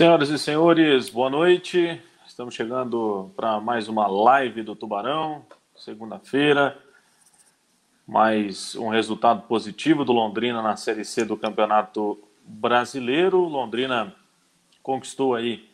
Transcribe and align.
Senhoras 0.00 0.30
e 0.30 0.38
senhores, 0.38 1.10
boa 1.10 1.28
noite. 1.28 2.00
Estamos 2.26 2.54
chegando 2.54 3.30
para 3.36 3.60
mais 3.60 3.86
uma 3.86 4.06
live 4.06 4.62
do 4.62 4.74
Tubarão, 4.74 5.44
segunda-feira. 5.76 6.78
Mais 8.08 8.74
um 8.76 8.88
resultado 8.88 9.42
positivo 9.42 10.02
do 10.02 10.12
Londrina 10.12 10.62
na 10.62 10.74
Série 10.74 11.04
C 11.04 11.22
do 11.22 11.36
Campeonato 11.36 12.18
Brasileiro. 12.42 13.40
Londrina 13.40 14.16
conquistou 14.82 15.34
aí 15.34 15.68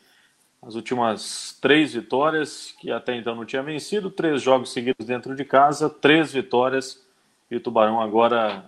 as 0.61 0.75
últimas 0.75 1.57
três 1.63 1.95
vitórias, 1.95 2.75
que 2.81 2.91
até 2.91 3.15
então 3.15 3.37
não 3.37 3.45
tinha 3.45 3.63
vencido, 3.63 4.11
três 4.11 4.43
jogos 4.43 4.73
seguidos 4.73 5.07
dentro 5.07 5.37
de 5.37 5.45
casa, 5.45 5.89
três 5.89 6.33
vitórias, 6.33 7.01
e 7.49 7.55
o 7.55 7.61
Tubarão 7.61 8.01
agora 8.01 8.65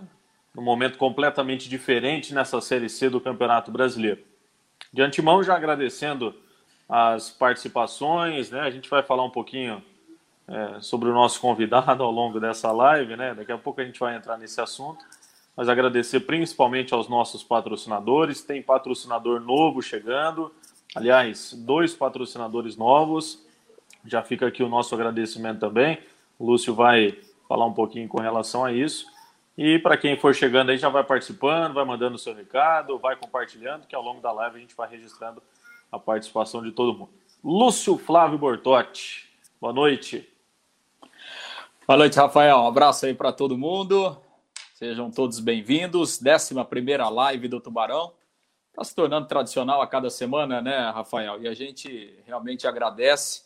num 0.54 0.62
momento 0.62 0.96
completamente 0.96 1.68
diferente 1.68 2.32
nessa 2.32 2.60
Série 2.60 2.88
C 2.88 3.10
do 3.10 3.20
Campeonato 3.20 3.72
Brasileiro. 3.72 4.28
De 4.92 5.02
antemão, 5.02 5.42
já 5.42 5.54
agradecendo 5.54 6.34
as 6.88 7.30
participações, 7.30 8.50
né? 8.50 8.60
A 8.60 8.70
gente 8.70 8.88
vai 8.88 9.02
falar 9.02 9.24
um 9.24 9.30
pouquinho 9.30 9.82
é, 10.48 10.80
sobre 10.80 11.10
o 11.10 11.12
nosso 11.12 11.40
convidado 11.40 12.02
ao 12.04 12.10
longo 12.10 12.40
dessa 12.40 12.72
live, 12.72 13.16
né? 13.16 13.34
Daqui 13.34 13.52
a 13.52 13.58
pouco 13.58 13.80
a 13.80 13.84
gente 13.84 14.00
vai 14.00 14.16
entrar 14.16 14.38
nesse 14.38 14.60
assunto. 14.60 15.04
Mas 15.54 15.68
agradecer 15.68 16.20
principalmente 16.20 16.94
aos 16.94 17.08
nossos 17.08 17.42
patrocinadores. 17.42 18.42
Tem 18.42 18.62
patrocinador 18.62 19.40
novo 19.40 19.82
chegando. 19.82 20.52
Aliás, 20.94 21.52
dois 21.52 21.94
patrocinadores 21.94 22.76
novos. 22.76 23.44
Já 24.06 24.22
fica 24.22 24.46
aqui 24.46 24.62
o 24.62 24.68
nosso 24.68 24.94
agradecimento 24.94 25.58
também. 25.58 25.98
O 26.38 26.46
Lúcio 26.46 26.74
vai 26.74 27.18
falar 27.48 27.66
um 27.66 27.72
pouquinho 27.72 28.08
com 28.08 28.20
relação 28.20 28.64
a 28.64 28.72
isso. 28.72 29.06
E 29.60 29.76
para 29.76 29.96
quem 29.96 30.16
for 30.16 30.32
chegando 30.32 30.70
aí, 30.70 30.78
já 30.78 30.88
vai 30.88 31.02
participando, 31.02 31.74
vai 31.74 31.84
mandando 31.84 32.14
o 32.14 32.18
seu 32.18 32.32
recado, 32.32 32.96
vai 32.96 33.16
compartilhando, 33.16 33.88
que 33.88 33.94
ao 33.96 34.00
longo 34.00 34.20
da 34.20 34.30
live 34.30 34.56
a 34.56 34.60
gente 34.60 34.76
vai 34.76 34.88
registrando 34.88 35.42
a 35.90 35.98
participação 35.98 36.62
de 36.62 36.70
todo 36.70 36.96
mundo. 36.96 37.10
Lúcio 37.42 37.98
Flávio 37.98 38.38
Bortotti, 38.38 39.28
boa 39.60 39.72
noite. 39.72 40.32
Boa 41.88 41.96
noite, 41.96 42.16
Rafael. 42.16 42.56
Um 42.58 42.68
abraço 42.68 43.04
aí 43.04 43.12
para 43.12 43.32
todo 43.32 43.58
mundo. 43.58 44.16
Sejam 44.74 45.10
todos 45.10 45.40
bem-vindos. 45.40 46.20
11 46.24 46.54
live 47.12 47.48
do 47.48 47.60
Tubarão. 47.60 48.12
Está 48.70 48.84
se 48.84 48.94
tornando 48.94 49.26
tradicional 49.26 49.82
a 49.82 49.88
cada 49.88 50.08
semana, 50.08 50.62
né, 50.62 50.88
Rafael? 50.90 51.42
E 51.42 51.48
a 51.48 51.54
gente 51.54 52.16
realmente 52.24 52.64
agradece, 52.64 53.42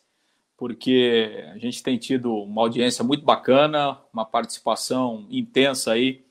porque 0.62 1.44
a 1.52 1.58
gente 1.58 1.82
tem 1.82 1.98
tido 1.98 2.32
uma 2.32 2.62
audiência 2.62 3.02
muito 3.02 3.24
bacana, 3.24 3.98
uma 4.12 4.24
participação 4.24 5.26
intensa 5.28 5.90
aí 5.90 6.24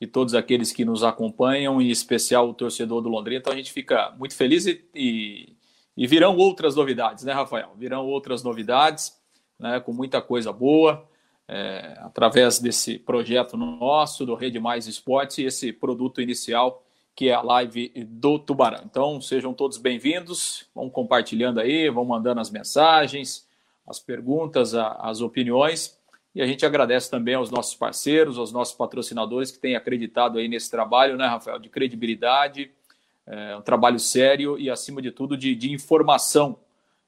de 0.00 0.06
todos 0.06 0.32
aqueles 0.32 0.70
que 0.70 0.84
nos 0.84 1.02
acompanham, 1.02 1.82
em 1.82 1.88
especial 1.88 2.48
o 2.48 2.54
torcedor 2.54 3.02
do 3.02 3.08
Londrina. 3.08 3.40
Então 3.40 3.52
a 3.52 3.56
gente 3.56 3.72
fica 3.72 4.14
muito 4.16 4.36
feliz 4.36 4.64
e, 4.66 4.84
e, 4.94 5.56
e 5.96 6.06
virão 6.06 6.36
outras 6.36 6.76
novidades, 6.76 7.24
né, 7.24 7.32
Rafael? 7.32 7.74
Virão 7.76 8.06
outras 8.06 8.44
novidades, 8.44 9.20
né, 9.58 9.80
com 9.80 9.92
muita 9.92 10.22
coisa 10.22 10.52
boa 10.52 11.08
é, 11.48 11.98
através 11.98 12.60
desse 12.60 12.96
projeto 12.96 13.56
nosso, 13.56 14.24
do 14.24 14.36
Rede 14.36 14.60
Mais 14.60 14.86
Esporte, 14.86 15.42
esse 15.42 15.72
produto 15.72 16.20
inicial 16.20 16.80
que 17.12 17.28
é 17.28 17.34
a 17.34 17.42
live 17.42 17.92
do 18.06 18.38
Tubarão. 18.38 18.82
Então, 18.84 19.20
sejam 19.20 19.52
todos 19.52 19.78
bem-vindos, 19.78 20.64
vão 20.72 20.88
compartilhando 20.88 21.58
aí, 21.58 21.90
vão 21.90 22.04
mandando 22.04 22.40
as 22.40 22.52
mensagens, 22.52 23.43
as 23.86 23.98
perguntas, 23.98 24.74
as 24.74 25.20
opiniões. 25.20 25.98
E 26.34 26.42
a 26.42 26.46
gente 26.46 26.66
agradece 26.66 27.10
também 27.10 27.34
aos 27.34 27.50
nossos 27.50 27.74
parceiros, 27.74 28.38
aos 28.38 28.52
nossos 28.52 28.74
patrocinadores 28.74 29.50
que 29.50 29.58
têm 29.58 29.76
acreditado 29.76 30.38
aí 30.38 30.48
nesse 30.48 30.70
trabalho, 30.70 31.16
né, 31.16 31.26
Rafael, 31.26 31.58
de 31.58 31.68
credibilidade, 31.68 32.70
é, 33.26 33.56
um 33.56 33.62
trabalho 33.62 33.98
sério 33.98 34.58
e, 34.58 34.68
acima 34.68 35.00
de 35.00 35.10
tudo, 35.10 35.36
de, 35.36 35.54
de 35.54 35.72
informação 35.72 36.58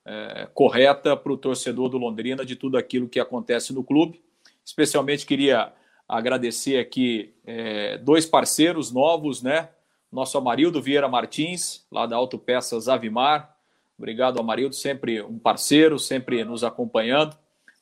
é, 0.04 0.48
correta 0.54 1.16
para 1.16 1.32
o 1.32 1.36
torcedor 1.36 1.88
do 1.88 1.98
Londrina 1.98 2.44
de 2.44 2.54
tudo 2.54 2.78
aquilo 2.78 3.08
que 3.08 3.18
acontece 3.18 3.72
no 3.72 3.82
clube. 3.82 4.22
Especialmente 4.64 5.26
queria 5.26 5.72
agradecer 6.08 6.78
aqui 6.78 7.34
é, 7.44 7.98
dois 7.98 8.24
parceiros 8.24 8.92
novos, 8.92 9.42
né? 9.42 9.68
Nosso 10.10 10.38
Amarildo 10.38 10.80
Vieira 10.80 11.08
Martins, 11.08 11.84
lá 11.90 12.06
da 12.06 12.16
Autopeças 12.16 12.88
Avimar. 12.88 13.55
Obrigado, 13.98 14.38
Amarildo, 14.38 14.74
sempre 14.74 15.22
um 15.22 15.38
parceiro, 15.38 15.98
sempre 15.98 16.44
nos 16.44 16.62
acompanhando. 16.62 17.36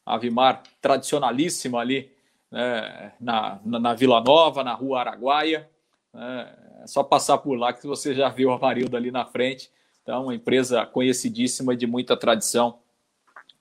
Avimar 0.06 0.62
tradicionalíssima 0.80 1.80
ali 1.80 2.12
né, 2.50 3.12
na, 3.20 3.60
na, 3.64 3.80
na, 3.80 3.94
Vila 3.94 4.20
Nova, 4.20 4.62
na 4.62 4.74
Rua 4.74 5.00
Araguaia. 5.00 5.68
Né, 6.12 6.56
é 6.82 6.86
só 6.86 7.02
passar 7.02 7.38
por 7.38 7.58
lá 7.58 7.72
que 7.72 7.86
você 7.86 8.14
já 8.14 8.28
viu 8.28 8.50
o 8.50 8.52
Amarildo 8.52 8.96
ali 8.96 9.10
na 9.10 9.24
frente. 9.24 9.70
Então, 10.02 10.24
uma 10.24 10.34
empresa 10.34 10.86
conhecidíssima 10.86 11.74
de 11.74 11.86
muita 11.86 12.16
tradição 12.16 12.78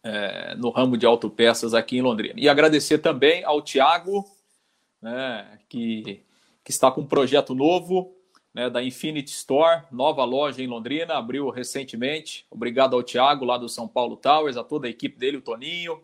é, 0.04 0.54
no 0.56 0.70
ramo 0.70 0.98
de 0.98 1.06
autopeças 1.06 1.74
aqui 1.74 1.98
em 1.98 2.02
Londrina. 2.02 2.36
E 2.38 2.48
agradecer 2.48 3.00
também 3.00 3.44
ao 3.46 3.62
Tiago, 3.62 4.26
né, 5.02 5.58
que, 5.70 6.22
que 6.64 6.72
está 6.72 6.92
com 6.92 7.02
um 7.02 7.08
projeto 7.08 7.56
novo 7.56 8.14
né, 8.54 8.70
da 8.70 8.84
Infinity 8.84 9.32
Store, 9.32 9.84
nova 9.92 10.24
loja 10.24 10.62
em 10.62 10.68
Londrina, 10.68 11.16
abriu 11.16 11.50
recentemente. 11.50 12.46
Obrigado 12.52 12.96
ao 12.96 13.02
Tiago, 13.02 13.46
lá 13.46 13.58
do 13.58 13.68
São 13.68 13.88
Paulo 13.88 14.16
Towers, 14.16 14.58
a 14.58 14.64
toda 14.64 14.88
a 14.88 14.90
equipe 14.90 15.18
dele, 15.18 15.38
o 15.38 15.42
Toninho. 15.42 16.02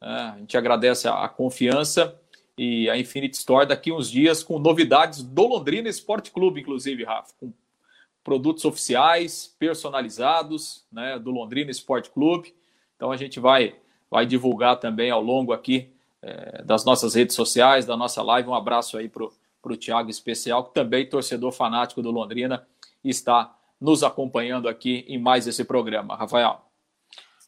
Né, 0.00 0.32
a 0.34 0.38
gente 0.38 0.56
agradece 0.56 1.08
a, 1.08 1.24
a 1.24 1.28
confiança 1.28 2.18
e 2.56 2.88
a 2.90 2.96
Infinity 2.96 3.36
Store 3.36 3.66
daqui 3.66 3.90
uns 3.90 4.10
dias 4.10 4.42
com 4.42 4.58
novidades 4.58 5.22
do 5.22 5.46
Londrina 5.46 5.88
Esporte 5.88 6.30
Clube, 6.30 6.60
inclusive, 6.60 7.04
Rafa, 7.04 7.34
com 7.40 7.52
produtos 8.22 8.64
oficiais, 8.64 9.54
personalizados, 9.58 10.84
né, 10.92 11.18
do 11.18 11.30
Londrina 11.30 11.70
Esporte 11.70 12.10
Clube. 12.10 12.54
Então 12.94 13.10
a 13.10 13.16
gente 13.16 13.40
vai, 13.40 13.74
vai 14.10 14.26
divulgar 14.26 14.78
também 14.78 15.10
ao 15.10 15.22
longo 15.22 15.52
aqui 15.52 15.88
é, 16.22 16.62
das 16.62 16.84
nossas 16.84 17.14
redes 17.14 17.34
sociais, 17.34 17.86
da 17.86 17.96
nossa 17.96 18.22
live. 18.22 18.48
Um 18.48 18.54
abraço 18.54 18.98
aí 18.98 19.08
para 19.08 19.26
o 19.62 19.76
Thiago 19.76 20.10
especial, 20.10 20.64
que 20.64 20.74
também 20.74 21.08
torcedor 21.08 21.52
fanático 21.52 22.02
do 22.02 22.10
Londrina, 22.10 22.66
está 23.04 23.56
nos 23.80 24.02
acompanhando 24.02 24.68
aqui 24.68 25.04
em 25.08 25.18
mais 25.18 25.46
esse 25.46 25.64
programa. 25.64 26.16
Rafael. 26.16 26.64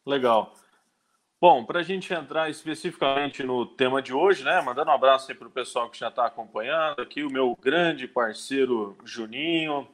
Legal. 0.06 0.54
Bom, 1.40 1.64
para 1.64 1.80
a 1.80 1.82
gente 1.82 2.12
entrar 2.14 2.48
especificamente 2.48 3.42
no 3.42 3.66
tema 3.66 4.00
de 4.00 4.14
hoje, 4.14 4.44
né? 4.44 4.60
Mandando 4.60 4.90
um 4.90 4.94
abraço 4.94 5.30
aí 5.30 5.36
para 5.36 5.48
o 5.48 5.50
pessoal 5.50 5.90
que 5.90 5.98
já 5.98 6.08
está 6.08 6.26
acompanhando 6.26 7.00
aqui, 7.00 7.24
o 7.24 7.30
meu 7.30 7.56
grande 7.60 8.06
parceiro 8.06 8.96
Juninho, 9.04 9.88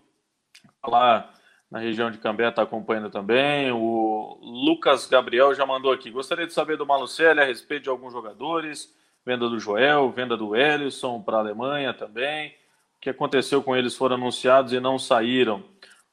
lá 0.86 1.32
na 1.70 1.78
região 1.78 2.10
de 2.10 2.18
Cambé 2.18 2.48
está 2.48 2.62
acompanhando 2.62 3.10
também. 3.10 3.70
O 3.72 4.38
Lucas 4.42 5.06
Gabriel 5.06 5.54
já 5.54 5.66
mandou 5.66 5.92
aqui. 5.92 6.10
Gostaria 6.10 6.46
de 6.46 6.52
saber 6.52 6.76
do 6.76 6.86
Malucelli 6.86 7.40
a 7.40 7.44
respeito 7.44 7.84
de 7.84 7.88
alguns 7.88 8.12
jogadores. 8.12 8.94
Venda 9.28 9.47
do 9.47 9.61
Joel, 9.61 10.11
venda 10.11 10.39
do 10.39 10.56
Ellison 10.56 11.21
para 11.21 11.37
a 11.37 11.41
Alemanha 11.41 11.93
também. 11.93 12.49
O 12.49 13.00
que 13.03 13.11
aconteceu 13.11 13.62
com 13.62 13.77
eles? 13.77 13.94
Foram 13.94 14.16
anunciados 14.16 14.72
e 14.72 14.81
não 14.81 14.99
saíram. 14.99 15.62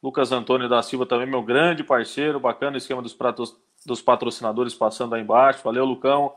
Lucas 0.03 0.33
Antônio 0.33 0.67
da 0.67 0.83
Silva 0.83 1.05
também, 1.05 1.25
meu 1.25 1.41
grande 1.41 1.81
parceiro. 1.81 2.41
Bacana 2.41 2.73
o 2.73 2.77
esquema 2.77 3.01
dos, 3.01 3.13
pratos, 3.13 3.55
dos 3.85 4.01
patrocinadores 4.01 4.73
passando 4.73 5.15
aí 5.15 5.21
embaixo. 5.21 5.63
Valeu, 5.63 5.85
Lucão. 5.85 6.35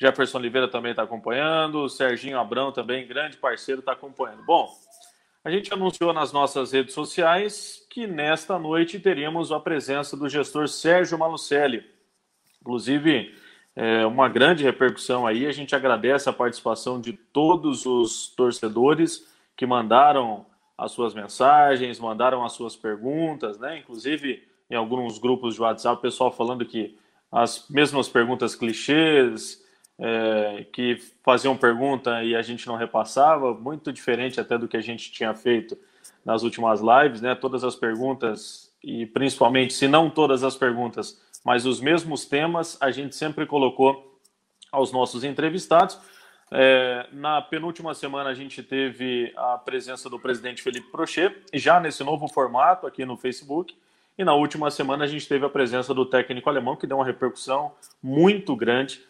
Jefferson 0.00 0.38
Oliveira 0.38 0.66
também 0.66 0.92
está 0.92 1.02
acompanhando. 1.02 1.90
Serginho 1.90 2.38
Abrão 2.38 2.72
também, 2.72 3.06
grande 3.06 3.36
parceiro, 3.36 3.80
está 3.80 3.92
acompanhando. 3.92 4.46
Bom, 4.46 4.66
a 5.44 5.50
gente 5.50 5.74
anunciou 5.74 6.14
nas 6.14 6.32
nossas 6.32 6.72
redes 6.72 6.94
sociais 6.94 7.86
que 7.90 8.06
nesta 8.06 8.58
noite 8.58 8.98
teríamos 8.98 9.52
a 9.52 9.60
presença 9.60 10.16
do 10.16 10.26
gestor 10.26 10.68
Sérgio 10.68 11.18
Malucelli. 11.18 11.84
Inclusive, 12.62 13.43
é 13.76 14.06
uma 14.06 14.28
grande 14.28 14.62
repercussão 14.62 15.26
aí. 15.26 15.46
A 15.46 15.52
gente 15.52 15.74
agradece 15.74 16.28
a 16.28 16.32
participação 16.32 17.00
de 17.00 17.12
todos 17.12 17.86
os 17.86 18.28
torcedores 18.36 19.26
que 19.56 19.66
mandaram 19.66 20.46
as 20.76 20.92
suas 20.92 21.14
mensagens, 21.14 21.98
mandaram 21.98 22.44
as 22.44 22.52
suas 22.52 22.76
perguntas, 22.76 23.58
né? 23.58 23.78
Inclusive, 23.78 24.42
em 24.70 24.74
alguns 24.74 25.18
grupos 25.18 25.54
de 25.54 25.62
WhatsApp, 25.62 25.98
o 25.98 26.02
pessoal 26.02 26.32
falando 26.32 26.64
que 26.64 26.96
as 27.30 27.68
mesmas 27.68 28.08
perguntas 28.08 28.54
clichês, 28.54 29.62
é, 29.98 30.66
que 30.72 30.98
faziam 31.22 31.56
pergunta 31.56 32.22
e 32.22 32.34
a 32.34 32.42
gente 32.42 32.66
não 32.66 32.76
repassava, 32.76 33.54
muito 33.54 33.92
diferente 33.92 34.40
até 34.40 34.58
do 34.58 34.66
que 34.68 34.76
a 34.76 34.80
gente 34.80 35.10
tinha 35.12 35.34
feito 35.34 35.76
nas 36.24 36.42
últimas 36.42 36.80
lives, 36.80 37.20
né? 37.20 37.34
Todas 37.34 37.64
as 37.64 37.76
perguntas 37.76 38.72
e 38.82 39.06
principalmente, 39.06 39.72
se 39.72 39.88
não 39.88 40.10
todas 40.10 40.44
as 40.44 40.56
perguntas, 40.56 41.18
mas 41.44 41.66
os 41.66 41.80
mesmos 41.80 42.24
temas, 42.24 42.76
a 42.80 42.90
gente 42.90 43.14
sempre 43.14 43.46
colocou 43.46 44.18
aos 44.72 44.90
nossos 44.90 45.22
entrevistados. 45.22 45.98
É, 46.50 47.06
na 47.12 47.42
penúltima 47.42 47.94
semana 47.94 48.30
a 48.30 48.34
gente 48.34 48.62
teve 48.62 49.32
a 49.36 49.58
presença 49.58 50.08
do 50.08 50.18
presidente 50.18 50.62
Felipe 50.62 50.90
Prochet, 50.90 51.34
já 51.52 51.78
nesse 51.78 52.02
novo 52.02 52.26
formato 52.28 52.86
aqui 52.86 53.04
no 53.04 53.16
Facebook. 53.16 53.76
E 54.16 54.24
na 54.24 54.34
última 54.34 54.70
semana 54.70 55.04
a 55.04 55.06
gente 55.06 55.28
teve 55.28 55.44
a 55.44 55.48
presença 55.48 55.92
do 55.92 56.06
técnico 56.06 56.48
alemão, 56.48 56.76
que 56.76 56.86
deu 56.86 56.96
uma 56.96 57.04
repercussão 57.04 57.72
muito 58.02 58.56
grande 58.56 59.00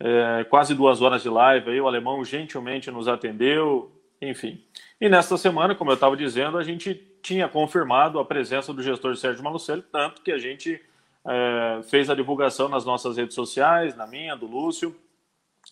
é, 0.00 0.44
quase 0.44 0.74
duas 0.74 1.02
horas 1.02 1.22
de 1.22 1.28
live, 1.28 1.70
aí 1.70 1.80
o 1.80 1.88
alemão 1.88 2.24
gentilmente 2.24 2.90
nos 2.90 3.08
atendeu, 3.08 3.90
enfim. 4.22 4.62
E 5.00 5.08
nesta 5.08 5.36
semana, 5.36 5.74
como 5.74 5.90
eu 5.90 5.94
estava 5.94 6.16
dizendo, 6.16 6.56
a 6.56 6.62
gente 6.62 6.94
tinha 7.20 7.48
confirmado 7.48 8.18
a 8.18 8.24
presença 8.24 8.72
do 8.72 8.82
gestor 8.82 9.16
Sérgio 9.16 9.42
Malucelli, 9.42 9.82
tanto 9.90 10.22
que 10.22 10.30
a 10.30 10.38
gente 10.38 10.80
é, 11.26 11.80
fez 11.84 12.08
a 12.08 12.14
divulgação 12.14 12.68
nas 12.68 12.84
nossas 12.84 13.16
redes 13.16 13.34
sociais, 13.34 13.96
na 13.96 14.06
minha, 14.06 14.36
do 14.36 14.46
Lúcio, 14.46 14.94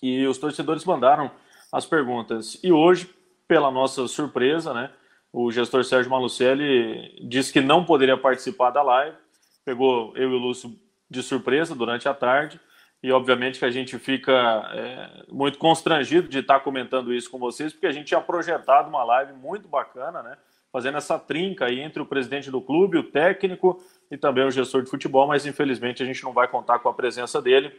e 0.02 0.26
os 0.26 0.38
torcedores 0.38 0.84
mandaram 0.84 1.30
as 1.72 1.86
perguntas. 1.86 2.58
E 2.62 2.72
hoje, 2.72 3.08
pela 3.48 3.70
nossa 3.70 4.06
surpresa, 4.08 4.72
né, 4.74 4.90
o 5.32 5.50
gestor 5.50 5.84
Sérgio 5.84 6.10
Malucelli 6.10 7.14
disse 7.28 7.52
que 7.52 7.60
não 7.60 7.84
poderia 7.84 8.16
participar 8.16 8.70
da 8.70 8.82
live, 8.82 9.16
pegou 9.64 10.12
eu 10.16 10.30
e 10.30 10.34
o 10.34 10.38
Lúcio 10.38 10.74
de 11.10 11.22
surpresa 11.22 11.74
durante 11.74 12.08
a 12.08 12.14
tarde, 12.14 12.60
e 13.02 13.12
obviamente 13.12 13.58
que 13.58 13.64
a 13.64 13.70
gente 13.70 13.98
fica 13.98 14.32
é, 14.72 15.24
muito 15.30 15.58
constrangido 15.58 16.28
de 16.28 16.38
estar 16.38 16.60
comentando 16.60 17.12
isso 17.12 17.30
com 17.30 17.38
vocês, 17.38 17.72
porque 17.72 17.86
a 17.86 17.92
gente 17.92 18.06
tinha 18.06 18.20
projetado 18.20 18.88
uma 18.88 19.04
live 19.04 19.32
muito 19.34 19.68
bacana, 19.68 20.22
né? 20.22 20.36
Fazendo 20.72 20.98
essa 20.98 21.18
trinca 21.18 21.66
aí 21.66 21.80
entre 21.80 22.02
o 22.02 22.06
presidente 22.06 22.50
do 22.50 22.60
clube, 22.60 22.98
o 22.98 23.04
técnico 23.04 23.82
e 24.10 24.16
também 24.16 24.44
o 24.44 24.50
gestor 24.50 24.82
de 24.82 24.90
futebol, 24.90 25.26
mas 25.26 25.46
infelizmente 25.46 26.02
a 26.02 26.06
gente 26.06 26.22
não 26.22 26.32
vai 26.32 26.48
contar 26.48 26.78
com 26.78 26.88
a 26.88 26.94
presença 26.94 27.40
dele, 27.40 27.72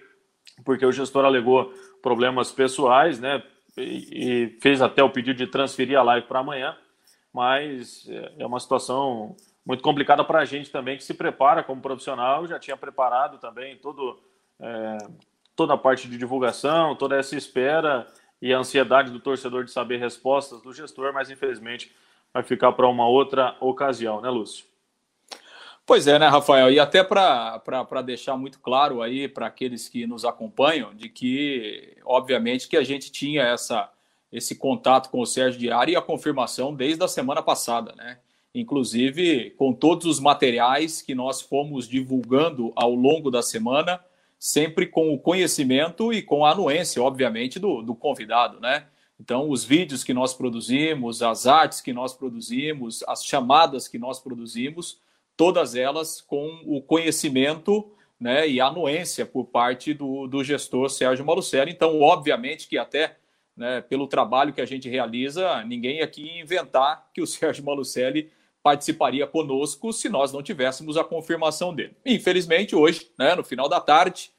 porque 0.66 0.86
o 0.86 0.92
gestor 0.92 1.26
alegou 1.26 1.74
problemas 2.02 2.52
pessoais, 2.52 3.20
né? 3.20 3.44
E, 3.78 4.58
fez 4.60 4.82
até 4.82 5.04
o 5.04 5.10
pedido 5.10 5.38
de 5.38 5.48
transferir 5.48 5.98
a 5.98 6.04
live 6.04 6.28
para 6.28 6.40
amanhã, 6.40 6.76
mas 7.32 8.08
é, 8.10 8.34
é 8.40 8.46
uma 8.46 8.60
situação 8.60 9.36
muito 9.66 9.84
complicada 9.84 10.24
para 10.24 10.40
a 10.40 10.46
gente 10.46 10.72
também 10.72 10.98
que 10.98 11.04
se 11.04 11.14
prepara 11.14 11.62
como 11.62 11.82
profissional, 11.82 12.48
já 12.48 12.58
tinha 12.58 12.76
preparado 12.76 13.38
também 13.38 13.78
todo 13.78 14.20
é, 14.60 14.98
toda 15.56 15.74
a 15.74 15.78
parte 15.78 16.08
de 16.08 16.18
divulgação, 16.18 16.96
toda 16.96 17.18
essa 17.18 17.36
espera 17.36 18.08
e 18.42 18.54
a 18.54 18.60
ansiedade 18.60 19.12
do 19.12 19.20
torcedor 19.20 19.64
de 19.64 19.72
saber 19.72 19.98
respostas 19.98 20.62
do 20.62 20.72
gestor, 20.72 21.12
mas 21.12 21.30
infelizmente 21.30 21.92
vai 22.34 22.44
ficar 22.44 22.72
para 22.72 22.88
uma 22.88 23.08
outra 23.08 23.58
ocasião, 23.60 24.22
né, 24.22 24.30
Lúcio? 24.30 24.66
Pois 25.88 26.06
é, 26.06 26.20
né, 26.20 26.28
Rafael? 26.28 26.70
E 26.70 26.82
até 26.82 27.02
para 27.02 28.02
deixar 28.06 28.36
muito 28.36 28.60
claro 28.60 29.02
aí 29.02 29.26
para 29.26 29.48
aqueles 29.48 29.88
que 29.88 30.06
nos 30.06 30.26
acompanham, 30.26 30.94
de 30.94 31.08
que, 31.08 31.96
obviamente, 32.04 32.68
que 32.68 32.76
a 32.76 32.84
gente 32.84 33.10
tinha 33.10 33.44
essa, 33.44 33.90
esse 34.30 34.54
contato 34.56 35.10
com 35.10 35.22
o 35.22 35.26
Sérgio 35.26 35.58
Diário 35.58 35.94
e 35.94 35.96
a 35.96 36.02
confirmação 36.02 36.76
desde 36.76 37.02
a 37.06 37.08
semana 37.08 37.42
passada, 37.42 37.94
né? 37.96 38.18
Inclusive 38.54 39.52
com 39.52 39.72
todos 39.72 40.06
os 40.06 40.20
materiais 40.20 41.02
que 41.02 41.16
nós 41.16 41.42
fomos 41.42 41.88
divulgando 41.88 42.74
ao 42.76 42.94
longo 42.94 43.32
da 43.32 43.42
semana, 43.42 43.98
sempre 44.38 44.88
com 44.88 45.14
o 45.14 45.18
conhecimento 45.18 46.12
e 46.12 46.22
com 46.22 46.44
a 46.44 46.52
anuência, 46.52 47.02
obviamente, 47.02 47.60
do, 47.60 47.82
do 47.82 47.96
convidado, 47.96 48.60
né? 48.60 48.88
Então, 49.18 49.50
os 49.50 49.64
vídeos 49.64 50.04
que 50.04 50.14
nós 50.14 50.34
produzimos, 50.34 51.24
as 51.24 51.48
artes 51.48 51.80
que 51.80 51.94
nós 51.94 52.14
produzimos, 52.14 53.06
as 53.08 53.24
chamadas 53.24 53.88
que 53.88 53.98
nós 53.98 54.20
produzimos, 54.20 55.00
todas 55.38 55.76
elas 55.76 56.20
com 56.20 56.62
o 56.66 56.82
conhecimento 56.82 57.90
né, 58.20 58.50
e 58.50 58.60
anuência 58.60 59.26
por 59.26 59.46
parte 59.46 59.94
do, 59.94 60.28
do 60.28 60.44
gestor 60.44 60.90
Sérgio 60.90 61.24
Malucelli. 61.24 61.72
Então, 61.72 62.02
obviamente 62.02 62.68
que 62.68 62.78
até 62.78 63.18
né, 63.56 63.82
pelo 63.82 64.08
trabalho 64.08 64.52
que 64.52 64.62
a 64.62 64.66
gente 64.66 64.90
realiza, 64.90 65.64
ninguém 65.64 66.02
aqui 66.02 66.40
inventar 66.40 67.10
que 67.14 67.22
o 67.22 67.28
Sérgio 67.28 67.64
Malucelli 67.64 68.32
participaria 68.62 69.26
conosco 69.26 69.94
se 69.94 70.10
nós 70.10 70.34
não 70.34 70.44
tivéssemos 70.44 70.98
a 70.98 71.04
confirmação 71.04 71.74
dele. 71.74 71.96
Infelizmente, 72.06 72.76
hoje, 72.76 73.10
né, 73.18 73.34
no 73.34 73.44
final 73.44 73.70
da 73.70 73.80
tarde, 73.80 74.32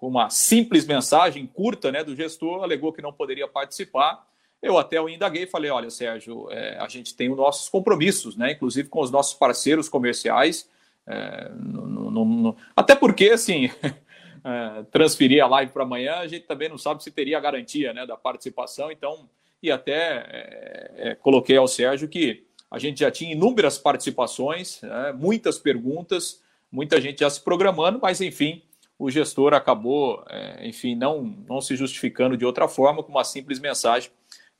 uma 0.00 0.30
simples 0.30 0.86
mensagem 0.86 1.46
curta 1.46 1.92
né, 1.92 2.02
do 2.02 2.16
gestor, 2.16 2.62
alegou 2.62 2.92
que 2.92 3.02
não 3.02 3.12
poderia 3.12 3.46
participar. 3.46 4.26
Eu 4.60 4.76
até 4.76 5.00
o 5.00 5.08
indaguei 5.08 5.44
e 5.44 5.46
falei: 5.46 5.70
olha, 5.70 5.90
Sérgio, 5.90 6.50
é, 6.50 6.78
a 6.78 6.88
gente 6.88 7.14
tem 7.14 7.30
os 7.30 7.36
nossos 7.36 7.68
compromissos, 7.68 8.36
né, 8.36 8.52
inclusive 8.52 8.88
com 8.88 9.00
os 9.00 9.10
nossos 9.10 9.34
parceiros 9.34 9.88
comerciais. 9.88 10.68
É, 11.06 11.50
no, 11.54 12.10
no, 12.10 12.24
no, 12.24 12.56
até 12.76 12.94
porque, 12.94 13.30
assim, 13.30 13.70
é, 14.44 14.82
transferir 14.90 15.42
a 15.42 15.48
live 15.48 15.72
para 15.72 15.84
amanhã, 15.84 16.16
a 16.16 16.26
gente 16.26 16.46
também 16.46 16.68
não 16.68 16.78
sabe 16.78 17.02
se 17.02 17.10
teria 17.10 17.38
a 17.38 17.40
garantia 17.40 17.92
né, 17.92 18.04
da 18.04 18.16
participação. 18.16 18.90
Então, 18.90 19.28
e 19.62 19.70
até 19.70 20.26
é, 20.28 20.92
é, 20.96 21.14
coloquei 21.14 21.56
ao 21.56 21.68
Sérgio 21.68 22.08
que 22.08 22.44
a 22.70 22.78
gente 22.78 23.00
já 23.00 23.10
tinha 23.10 23.32
inúmeras 23.32 23.78
participações, 23.78 24.80
né, 24.82 25.12
muitas 25.12 25.58
perguntas, 25.58 26.42
muita 26.70 27.00
gente 27.00 27.20
já 27.20 27.30
se 27.30 27.40
programando, 27.40 27.98
mas 28.00 28.20
enfim, 28.20 28.62
o 28.98 29.10
gestor 29.10 29.54
acabou, 29.54 30.22
é, 30.28 30.66
enfim, 30.68 30.94
não, 30.94 31.22
não 31.48 31.60
se 31.60 31.74
justificando 31.76 32.36
de 32.36 32.44
outra 32.44 32.68
forma, 32.68 33.02
com 33.02 33.10
uma 33.10 33.24
simples 33.24 33.58
mensagem, 33.58 34.10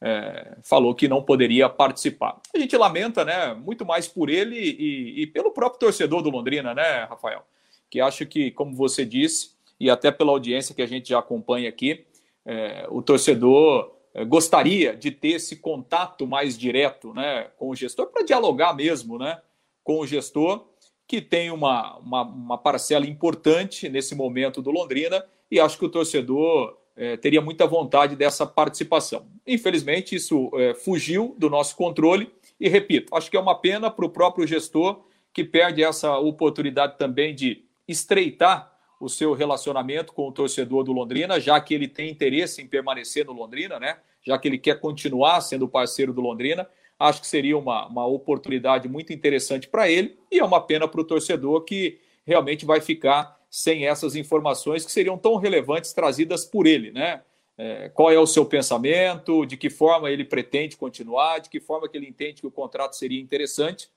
é, 0.01 0.57
falou 0.63 0.95
que 0.95 1.09
não 1.09 1.23
poderia 1.23 1.69
participar. 1.69 2.41
A 2.55 2.59
gente 2.59 2.77
lamenta, 2.77 3.25
né, 3.25 3.55
muito 3.55 3.85
mais 3.85 4.07
por 4.07 4.31
ele 4.31 4.57
e, 4.57 5.23
e, 5.23 5.27
pelo 5.27 5.51
próprio 5.51 5.81
torcedor 5.81 6.23
do 6.23 6.31
Londrina, 6.31 6.75
né, 6.75 7.05
Rafael? 7.05 7.43
Que 7.91 8.01
acho 8.01 8.27
que, 8.27 8.51
como 8.51 8.75
você 8.75 9.05
disse, 9.05 9.51
e 9.81 9.91
até 9.91 10.11
pela 10.11 10.31
audiência 10.31 10.75
que 10.75 10.83
a 10.83 10.87
gente 10.87 11.09
já 11.09 11.19
acompanha 11.19 11.69
aqui, 11.69 12.05
é, 12.45 12.87
o 12.91 13.03
torcedor 13.03 13.99
eh, 14.15 14.25
gostaria 14.25 14.97
de 14.97 15.11
ter 15.11 15.33
esse 15.33 15.57
contato 15.57 16.27
mais 16.27 16.59
direto 16.59 17.13
né, 17.13 17.51
com 17.57 17.69
o 17.69 17.77
gestor, 17.77 18.07
para 18.07 18.25
dialogar 18.25 18.75
mesmo 18.75 19.19
né, 19.19 19.41
com 19.85 20.01
o 20.01 20.07
gestor, 20.07 20.67
que 21.07 21.21
tem 21.21 21.51
uma, 21.51 21.97
uma, 21.99 22.23
uma, 22.23 22.59
parcela 22.59 23.07
importante 23.07 23.89
nesse 23.89 24.15
momento 24.15 24.61
do 24.61 24.71
Londrina, 24.71 25.25
e 25.51 25.59
acho 25.59 25.79
que 25.79 25.85
o 25.85 25.89
torcedor 25.89 26.77
é, 26.99 27.17
teria 27.17 27.41
muita 27.41 27.67
vontade 27.67 28.17
dessa 28.17 28.45
participação. 28.45 29.27
Infelizmente, 29.47 30.17
isso 30.17 30.51
é, 30.55 30.75
fugiu 30.75 31.35
do 31.39 31.49
nosso 31.49 31.77
controle, 31.77 32.31
e 32.61 32.69
repito, 32.69 33.15
acho 33.15 33.31
que 33.31 33.37
é 33.37 33.41
uma 33.41 33.55
pena 33.55 33.89
para 33.89 34.05
o 34.05 34.11
próprio 34.11 34.47
gestor 34.47 35.05
que 35.33 35.45
perde 35.45 35.83
essa 35.83 36.19
oportunidade 36.19 36.99
também 36.99 37.33
de 37.33 37.65
estreitar 37.87 38.77
o 39.01 39.09
seu 39.09 39.33
relacionamento 39.33 40.13
com 40.13 40.27
o 40.27 40.33
torcedor 40.33 40.83
do 40.83 40.93
Londrina, 40.93 41.39
já 41.39 41.61
que 41.61 41.73
ele 41.73 41.87
tem 41.87 42.11
interesse 42.11 42.61
em 42.61 42.67
permanecer 42.67 43.25
no 43.25 43.33
Londrina, 43.33 43.79
né? 43.79 43.99
já 44.21 44.37
que 44.37 44.49
ele 44.49 44.59
quer 44.59 44.81
continuar 44.81 45.41
sendo 45.41 45.69
parceiro 45.69 46.13
do 46.13 46.21
Londrina. 46.21 46.69
Acho 46.99 47.21
que 47.21 47.29
seria 47.29 47.57
uma, 47.57 47.87
uma 47.87 48.07
oportunidade 48.07 48.89
muito 48.89 49.13
interessante 49.13 49.69
para 49.69 49.89
ele 49.89 50.19
e 50.33 50.41
é 50.41 50.45
uma 50.45 50.61
pena 50.61 50.89
para 50.89 51.01
o 51.01 51.05
torcedor 51.05 51.63
que 51.63 52.01
realmente 52.27 52.67
vai 52.67 52.81
ficar 52.81 53.38
sem 53.51 53.87
essas 53.87 54.15
informações 54.15 54.85
que 54.85 54.93
seriam 54.93 55.17
tão 55.17 55.37
relevantes 55.37 55.93
trazidas 55.93 56.45
por 56.45 56.67
ele, 56.67 56.91
né? 56.91 57.23
É, 57.57 57.89
qual 57.89 58.13
é 58.13 58.19
o 58.19 58.27
seu 58.27 58.47
pensamento, 58.47 59.45
de 59.45 59.57
que 59.57 59.69
forma 59.69 60.11
ele 60.11 60.25
pretende 60.25 60.77
continuar, 60.77 61.41
de 61.41 61.51
que 61.51 61.59
forma 61.59 61.89
que 61.89 61.97
ele 61.97 62.09
entende 62.09 62.41
que 62.41 62.47
o 62.47 62.53
contrato 62.53 62.95
seria 62.95 63.21
interessante, 63.21 63.91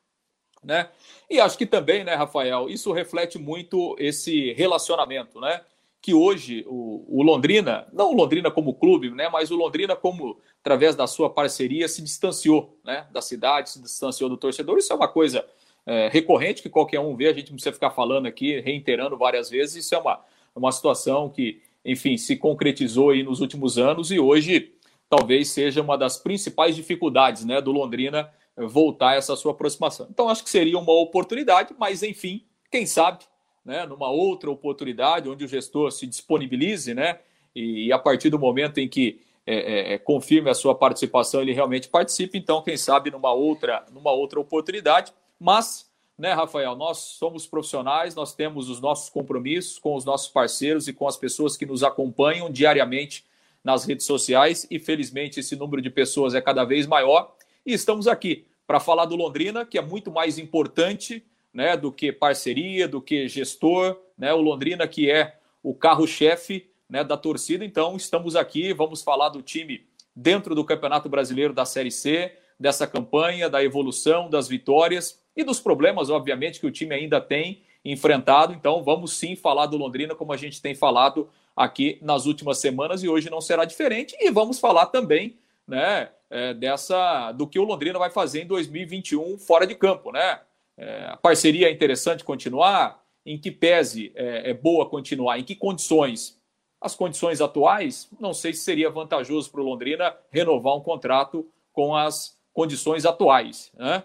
né? 0.63 0.89
E 1.29 1.39
acho 1.39 1.57
que 1.57 1.65
também, 1.65 2.03
né, 2.03 2.15
Rafael, 2.15 2.69
isso 2.69 2.91
reflete 2.91 3.37
muito 3.37 3.95
esse 3.99 4.53
relacionamento, 4.53 5.39
né? 5.39 5.61
que 6.01 6.13
hoje 6.15 6.65
o, 6.67 7.05
o, 7.07 7.21
Londrina, 7.21 7.87
não 7.93 8.11
o 8.11 8.15
Londrina 8.15 8.49
como 8.49 8.73
clube, 8.73 9.11
né, 9.11 9.29
mas 9.29 9.51
o 9.51 9.55
Londrina 9.55 9.95
como 9.95 10.39
através 10.59 10.95
da 10.95 11.05
sua 11.05 11.29
parceria 11.29 11.87
se 11.87 12.01
distanciou, 12.01 12.75
né, 12.83 13.07
da 13.11 13.21
cidade, 13.21 13.69
se 13.69 13.81
distanciou 13.81 14.27
do 14.27 14.35
torcedor. 14.35 14.79
Isso 14.79 14.91
é 14.91 14.95
uma 14.95 15.07
coisa 15.07 15.45
é, 15.85 16.09
recorrente 16.09 16.61
que 16.61 16.69
qualquer 16.69 16.99
um 16.99 17.15
vê. 17.15 17.27
A 17.27 17.33
gente 17.33 17.49
não 17.49 17.55
precisa 17.55 17.73
ficar 17.73 17.91
falando 17.91 18.25
aqui, 18.25 18.59
reiterando 18.59 19.17
várias 19.17 19.49
vezes. 19.49 19.85
Isso 19.85 19.95
é 19.95 19.97
uma, 19.97 20.19
uma 20.55 20.71
situação 20.71 21.29
que, 21.29 21.61
enfim, 21.83 22.17
se 22.17 22.35
concretizou 22.35 23.11
aí 23.11 23.23
nos 23.23 23.41
últimos 23.41 23.77
anos 23.77 24.11
e 24.11 24.19
hoje 24.19 24.73
talvez 25.09 25.49
seja 25.49 25.81
uma 25.81 25.97
das 25.97 26.17
principais 26.17 26.75
dificuldades, 26.75 27.43
né, 27.43 27.59
do 27.59 27.71
Londrina 27.71 28.31
voltar 28.55 29.09
a 29.09 29.15
essa 29.15 29.35
sua 29.35 29.51
aproximação. 29.51 30.07
Então 30.09 30.29
acho 30.29 30.43
que 30.43 30.49
seria 30.49 30.77
uma 30.77 30.93
oportunidade, 30.93 31.73
mas 31.77 32.03
enfim, 32.03 32.45
quem 32.71 32.85
sabe 32.85 33.25
né, 33.65 33.85
numa 33.85 34.09
outra 34.09 34.49
oportunidade, 34.49 35.29
onde 35.29 35.43
o 35.43 35.47
gestor 35.47 35.91
se 35.91 36.07
disponibilize, 36.07 36.93
né, 36.93 37.19
e, 37.55 37.87
e 37.87 37.93
a 37.93 37.99
partir 37.99 38.29
do 38.29 38.39
momento 38.39 38.79
em 38.79 38.87
que 38.87 39.21
é, 39.45 39.55
é, 39.55 39.93
é, 39.93 39.97
confirme 39.97 40.49
a 40.49 40.53
sua 40.53 40.75
participação, 40.75 41.41
ele 41.41 41.53
realmente 41.53 41.89
participe, 41.89 42.37
então, 42.37 42.61
quem 42.61 42.77
sabe, 42.77 43.09
numa 43.09 43.33
outra, 43.33 43.85
numa 43.91 44.11
outra 44.11 44.39
oportunidade. 44.39 45.11
Mas, 45.43 45.89
né, 46.19 46.33
Rafael, 46.33 46.75
nós 46.75 46.99
somos 46.99 47.47
profissionais, 47.47 48.13
nós 48.13 48.35
temos 48.35 48.69
os 48.69 48.79
nossos 48.79 49.09
compromissos 49.09 49.79
com 49.79 49.95
os 49.95 50.05
nossos 50.05 50.27
parceiros 50.27 50.87
e 50.87 50.93
com 50.93 51.07
as 51.07 51.17
pessoas 51.17 51.57
que 51.57 51.65
nos 51.65 51.81
acompanham 51.81 52.47
diariamente 52.47 53.25
nas 53.63 53.85
redes 53.85 54.05
sociais, 54.05 54.67
e 54.69 54.77
felizmente 54.77 55.39
esse 55.39 55.55
número 55.55 55.81
de 55.81 55.89
pessoas 55.89 56.35
é 56.35 56.41
cada 56.41 56.63
vez 56.63 56.85
maior. 56.85 57.35
E 57.65 57.73
estamos 57.73 58.07
aqui 58.07 58.45
para 58.67 58.79
falar 58.79 59.05
do 59.05 59.15
Londrina, 59.15 59.65
que 59.65 59.79
é 59.79 59.81
muito 59.81 60.11
mais 60.11 60.37
importante 60.37 61.25
né, 61.51 61.75
do 61.75 61.91
que 61.91 62.11
parceria, 62.11 62.87
do 62.87 63.01
que 63.01 63.27
gestor, 63.27 63.99
né, 64.15 64.31
o 64.31 64.41
Londrina 64.41 64.87
que 64.87 65.09
é 65.09 65.39
o 65.63 65.73
carro-chefe 65.73 66.69
né, 66.87 67.03
da 67.03 67.17
torcida. 67.17 67.65
Então, 67.65 67.95
estamos 67.97 68.35
aqui, 68.35 68.73
vamos 68.73 69.01
falar 69.01 69.29
do 69.29 69.41
time 69.41 69.87
dentro 70.15 70.53
do 70.53 70.63
Campeonato 70.63 71.09
Brasileiro 71.09 71.51
da 71.51 71.65
Série 71.65 71.89
C, 71.89 72.31
dessa 72.59 72.85
campanha, 72.85 73.49
da 73.49 73.63
evolução, 73.63 74.29
das 74.29 74.47
vitórias 74.47 75.19
e 75.41 75.43
dos 75.43 75.59
problemas, 75.59 76.09
obviamente, 76.09 76.59
que 76.59 76.65
o 76.65 76.71
time 76.71 76.95
ainda 76.95 77.19
tem 77.19 77.61
enfrentado. 77.83 78.53
Então, 78.53 78.83
vamos 78.83 79.13
sim 79.13 79.35
falar 79.35 79.65
do 79.65 79.77
Londrina 79.77 80.15
como 80.15 80.31
a 80.31 80.37
gente 80.37 80.61
tem 80.61 80.73
falado 80.75 81.29
aqui 81.55 81.97
nas 82.01 82.25
últimas 82.25 82.59
semanas 82.59 83.03
e 83.03 83.09
hoje 83.09 83.29
não 83.29 83.41
será 83.41 83.65
diferente. 83.65 84.15
E 84.19 84.31
vamos 84.31 84.59
falar 84.59 84.87
também, 84.87 85.37
né, 85.67 86.09
é, 86.29 86.53
dessa 86.53 87.31
do 87.33 87.47
que 87.47 87.59
o 87.59 87.63
Londrina 87.63 87.99
vai 87.99 88.09
fazer 88.09 88.43
em 88.43 88.47
2021 88.47 89.37
fora 89.37 89.67
de 89.67 89.75
campo, 89.75 90.11
né? 90.11 90.39
É, 90.77 91.05
a 91.05 91.17
parceria 91.17 91.67
é 91.67 91.71
interessante 91.71 92.23
continuar? 92.23 93.01
Em 93.23 93.37
que 93.37 93.51
pese 93.51 94.11
é, 94.15 94.49
é 94.49 94.53
boa 94.53 94.89
continuar? 94.89 95.37
Em 95.37 95.43
que 95.43 95.55
condições? 95.55 96.39
As 96.79 96.95
condições 96.95 97.39
atuais, 97.41 98.09
não 98.19 98.33
sei 98.33 98.53
se 98.53 98.61
seria 98.61 98.89
vantajoso 98.89 99.51
para 99.51 99.61
o 99.61 99.63
Londrina 99.63 100.15
renovar 100.31 100.75
um 100.75 100.81
contrato 100.81 101.47
com 101.71 101.95
as 101.95 102.35
condições 102.51 103.05
atuais, 103.05 103.71
né? 103.77 104.03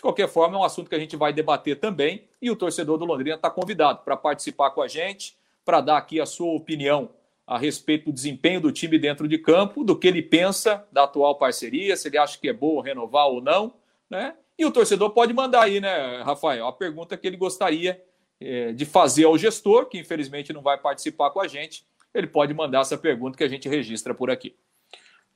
De 0.00 0.02
qualquer 0.02 0.30
forma, 0.30 0.56
é 0.56 0.58
um 0.58 0.64
assunto 0.64 0.88
que 0.88 0.94
a 0.94 0.98
gente 0.98 1.14
vai 1.14 1.30
debater 1.30 1.78
também 1.78 2.24
e 2.40 2.50
o 2.50 2.56
torcedor 2.56 2.96
do 2.96 3.04
Londrina 3.04 3.36
está 3.36 3.50
convidado 3.50 4.00
para 4.02 4.16
participar 4.16 4.70
com 4.70 4.80
a 4.80 4.88
gente, 4.88 5.36
para 5.62 5.82
dar 5.82 5.98
aqui 5.98 6.18
a 6.18 6.24
sua 6.24 6.54
opinião 6.54 7.10
a 7.46 7.58
respeito 7.58 8.06
do 8.06 8.12
desempenho 8.14 8.62
do 8.62 8.72
time 8.72 8.98
dentro 8.98 9.28
de 9.28 9.36
campo, 9.36 9.84
do 9.84 9.94
que 9.94 10.08
ele 10.08 10.22
pensa 10.22 10.88
da 10.90 11.04
atual 11.04 11.34
parceria, 11.34 11.94
se 11.98 12.08
ele 12.08 12.16
acha 12.16 12.38
que 12.38 12.48
é 12.48 12.52
bom 12.54 12.80
renovar 12.80 13.26
ou 13.26 13.42
não, 13.42 13.74
né? 14.08 14.32
E 14.58 14.64
o 14.64 14.70
torcedor 14.70 15.10
pode 15.10 15.34
mandar 15.34 15.64
aí, 15.64 15.82
né, 15.82 16.22
Rafael, 16.22 16.66
a 16.66 16.72
pergunta 16.72 17.14
que 17.14 17.26
ele 17.26 17.36
gostaria 17.36 18.02
é, 18.40 18.72
de 18.72 18.86
fazer 18.86 19.24
ao 19.24 19.36
gestor, 19.36 19.84
que 19.84 19.98
infelizmente 19.98 20.50
não 20.50 20.62
vai 20.62 20.78
participar 20.78 21.28
com 21.28 21.42
a 21.42 21.46
gente. 21.46 21.84
Ele 22.14 22.26
pode 22.26 22.54
mandar 22.54 22.80
essa 22.80 22.96
pergunta 22.96 23.36
que 23.36 23.44
a 23.44 23.48
gente 23.48 23.68
registra 23.68 24.14
por 24.14 24.30
aqui. 24.30 24.56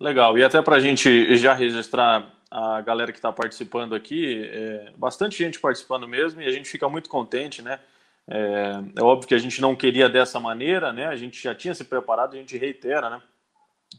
Legal, 0.00 0.38
e 0.38 0.42
até 0.42 0.62
para 0.62 0.76
a 0.76 0.80
gente 0.80 1.36
já 1.36 1.52
registrar 1.52 2.32
a 2.54 2.80
galera 2.80 3.10
que 3.10 3.18
está 3.18 3.32
participando 3.32 3.96
aqui, 3.96 4.48
é, 4.48 4.92
bastante 4.96 5.36
gente 5.36 5.58
participando 5.58 6.06
mesmo, 6.06 6.40
e 6.40 6.46
a 6.46 6.52
gente 6.52 6.68
fica 6.68 6.88
muito 6.88 7.08
contente, 7.08 7.60
né? 7.60 7.80
É, 8.28 8.80
é, 8.96 9.02
óbvio 9.02 9.26
que 9.26 9.34
a 9.34 9.38
gente 9.38 9.60
não 9.60 9.74
queria 9.74 10.08
dessa 10.08 10.38
maneira, 10.38 10.92
né? 10.92 11.06
A 11.08 11.16
gente 11.16 11.42
já 11.42 11.52
tinha 11.52 11.74
se 11.74 11.82
preparado, 11.82 12.34
a 12.34 12.36
gente 12.36 12.56
reitera, 12.56 13.10
né? 13.10 13.20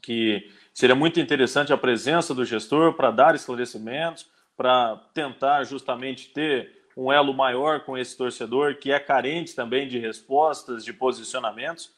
Que 0.01 0.49
seria 0.73 0.95
muito 0.95 1.19
interessante 1.19 1.73
a 1.73 1.77
presença 1.77 2.33
do 2.33 2.45
gestor 2.45 2.93
para 2.93 3.11
dar 3.11 3.35
esclarecimentos, 3.35 4.25
para 4.55 4.95
tentar 5.13 5.65
justamente 5.65 6.29
ter 6.29 6.85
um 6.95 7.11
elo 7.11 7.33
maior 7.33 7.81
com 7.81 7.97
esse 7.97 8.15
torcedor 8.15 8.75
que 8.75 8.89
é 8.89 8.99
carente 9.01 9.53
também 9.53 9.85
de 9.85 9.99
respostas, 9.99 10.85
de 10.85 10.93
posicionamentos. 10.93 11.91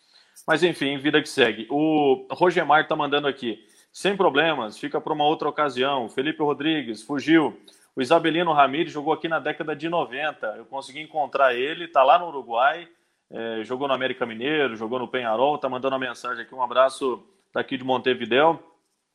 Mas 0.47 0.63
enfim, 0.63 0.97
vida 0.97 1.21
que 1.21 1.29
segue. 1.29 1.67
O 1.69 2.25
Rogemar 2.31 2.81
está 2.81 2.95
mandando 2.95 3.27
aqui. 3.27 3.63
Sem 3.97 4.15
problemas, 4.15 4.77
fica 4.77 5.01
para 5.01 5.11
uma 5.11 5.25
outra 5.25 5.49
ocasião. 5.49 6.07
Felipe 6.07 6.43
Rodrigues 6.43 7.01
fugiu. 7.01 7.59
O 7.95 8.01
Isabelino 8.03 8.53
Ramírez 8.53 8.91
jogou 8.91 9.11
aqui 9.11 9.27
na 9.27 9.39
década 9.39 9.75
de 9.75 9.89
90. 9.89 10.45
Eu 10.55 10.65
consegui 10.65 11.01
encontrar 11.01 11.55
ele, 11.55 11.85
está 11.85 12.03
lá 12.03 12.19
no 12.19 12.27
Uruguai, 12.27 12.87
é, 13.31 13.63
jogou 13.63 13.87
no 13.87 13.95
América 13.95 14.23
Mineiro, 14.23 14.75
jogou 14.75 14.99
no 14.99 15.07
Penharol, 15.07 15.55
está 15.55 15.67
mandando 15.67 15.95
uma 15.95 16.07
mensagem 16.07 16.43
aqui. 16.43 16.53
Um 16.53 16.61
abraço 16.61 17.23
daqui 17.51 17.75
de 17.75 17.83
Montevidéu, 17.83 18.61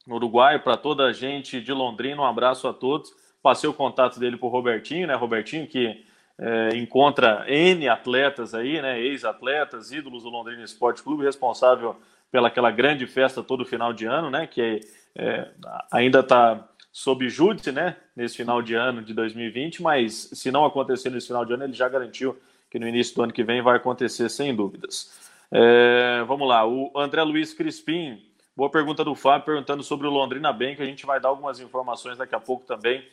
no 0.04 0.16
Uruguai, 0.16 0.58
para 0.58 0.76
toda 0.76 1.04
a 1.04 1.12
gente 1.12 1.60
de 1.60 1.72
Londrina. 1.72 2.20
Um 2.20 2.26
abraço 2.26 2.66
a 2.66 2.74
todos. 2.74 3.14
Passei 3.40 3.70
o 3.70 3.72
contato 3.72 4.18
dele 4.18 4.36
para 4.36 4.46
o 4.46 4.50
Robertinho, 4.50 5.06
né? 5.06 5.14
Robertinho 5.14 5.64
que 5.68 6.04
é, 6.36 6.70
encontra 6.76 7.44
N 7.46 7.88
atletas 7.88 8.52
aí, 8.52 8.82
né? 8.82 9.00
Ex-atletas, 9.00 9.92
ídolos 9.92 10.24
do 10.24 10.28
Londrina 10.28 10.64
Esporte 10.64 11.04
Clube, 11.04 11.22
responsável 11.22 11.94
pela 12.32 12.48
aquela 12.48 12.70
grande 12.70 13.06
festa 13.06 13.42
todo 13.42 13.64
final 13.64 13.92
de 13.92 14.06
ano, 14.06 14.30
né? 14.30 14.46
Que 14.46 14.80
é, 15.14 15.50
ainda 15.92 16.20
está 16.20 16.66
sob 16.90 17.26
júdice, 17.28 17.72
né, 17.72 17.96
nesse 18.14 18.36
final 18.36 18.60
de 18.60 18.74
ano 18.74 19.02
de 19.02 19.14
2020, 19.14 19.82
mas 19.82 20.28
se 20.34 20.50
não 20.50 20.66
acontecer 20.66 21.08
nesse 21.08 21.28
final 21.28 21.44
de 21.44 21.54
ano, 21.54 21.64
ele 21.64 21.72
já 21.72 21.88
garantiu 21.88 22.38
que 22.70 22.78
no 22.78 22.86
início 22.86 23.14
do 23.14 23.22
ano 23.22 23.32
que 23.32 23.42
vem 23.42 23.62
vai 23.62 23.76
acontecer 23.76 24.28
sem 24.28 24.54
dúvidas. 24.54 25.30
É, 25.50 26.22
vamos 26.26 26.46
lá, 26.46 26.66
o 26.66 26.92
André 26.94 27.22
Luiz 27.22 27.54
Crispim, 27.54 28.22
boa 28.54 28.70
pergunta 28.70 29.02
do 29.02 29.14
Fábio, 29.14 29.46
perguntando 29.46 29.82
sobre 29.82 30.06
o 30.06 30.10
Londrina 30.10 30.52
Bem, 30.52 30.76
que 30.76 30.82
a 30.82 30.86
gente 30.86 31.06
vai 31.06 31.18
dar 31.18 31.30
algumas 31.30 31.60
informações 31.60 32.18
daqui 32.18 32.34
a 32.34 32.40
pouco 32.40 32.66
também 32.66 33.06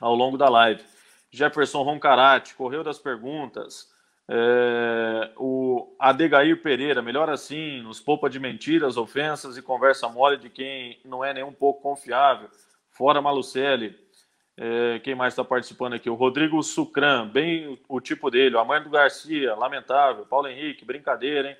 ao 0.00 0.14
longo 0.14 0.38
da 0.38 0.48
live. 0.48 0.82
Jefferson 1.30 1.82
Roncarati, 1.82 2.54
correu 2.54 2.82
das 2.82 2.98
perguntas. 2.98 3.90
É, 4.32 5.32
o 5.36 5.92
Adegair 5.98 6.62
Pereira, 6.62 7.02
melhor 7.02 7.28
assim, 7.28 7.82
nos 7.82 7.98
poupa 7.98 8.30
de 8.30 8.38
mentiras, 8.38 8.96
ofensas 8.96 9.56
e 9.56 9.62
conversa 9.62 10.08
mole 10.08 10.36
de 10.36 10.48
quem 10.48 11.00
não 11.04 11.24
é 11.24 11.34
nem 11.34 11.42
um 11.42 11.52
pouco 11.52 11.82
confiável. 11.82 12.48
Fora 12.90 13.20
Malucelli. 13.20 13.98
É, 14.56 15.00
quem 15.00 15.16
mais 15.16 15.32
está 15.32 15.42
participando 15.42 15.94
aqui? 15.94 16.08
O 16.08 16.14
Rodrigo 16.14 16.62
Sucran, 16.62 17.26
bem 17.26 17.66
o, 17.66 17.96
o 17.96 18.00
tipo 18.00 18.30
dele. 18.30 18.54
O 18.54 18.60
Amando 18.60 18.88
Garcia, 18.88 19.56
lamentável. 19.56 20.24
Paulo 20.26 20.46
Henrique, 20.46 20.84
brincadeira, 20.84 21.50
hein? 21.50 21.56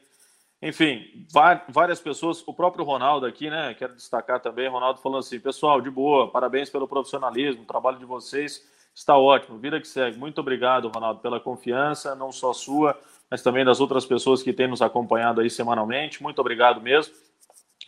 Enfim, 0.63 1.27
várias 1.69 2.01
pessoas. 2.01 2.47
O 2.47 2.55
próprio 2.55 2.85
Ronaldo 2.85 3.27
aqui, 3.27 3.51
né? 3.51 3.75
Quero 3.75 3.97
destacar 3.97 4.39
também. 4.39 4.69
Ronaldo 4.69 5.01
falando 5.01 5.21
assim: 5.21 5.41
pessoal, 5.41 5.81
de 5.81 5.91
boa, 5.91 6.31
parabéns 6.31 6.71
pelo 6.71 6.87
profissionalismo. 6.87 7.65
Trabalho 7.65 7.99
de 7.99 8.05
vocês 8.05 8.63
está 8.95 9.17
ótimo. 9.17 9.59
Vida 9.59 9.81
que 9.81 9.89
segue. 9.89 10.19
Muito 10.19 10.41
obrigado, 10.41 10.89
Ronaldo, 10.89 11.21
pela 11.21 11.41
confiança, 11.41 12.15
não 12.15 12.33
só 12.33 12.53
sua, 12.53 12.99
mas 13.31 13.43
também 13.43 13.65
das 13.65 13.81
outras 13.81 14.05
pessoas 14.05 14.43
que 14.43 14.53
têm 14.53 14.69
nos 14.69 14.83
acompanhado 14.83 15.41
aí 15.41 15.51
semanalmente. 15.51 16.23
Muito 16.23 16.39
obrigado 16.41 16.81
mesmo. 16.81 17.15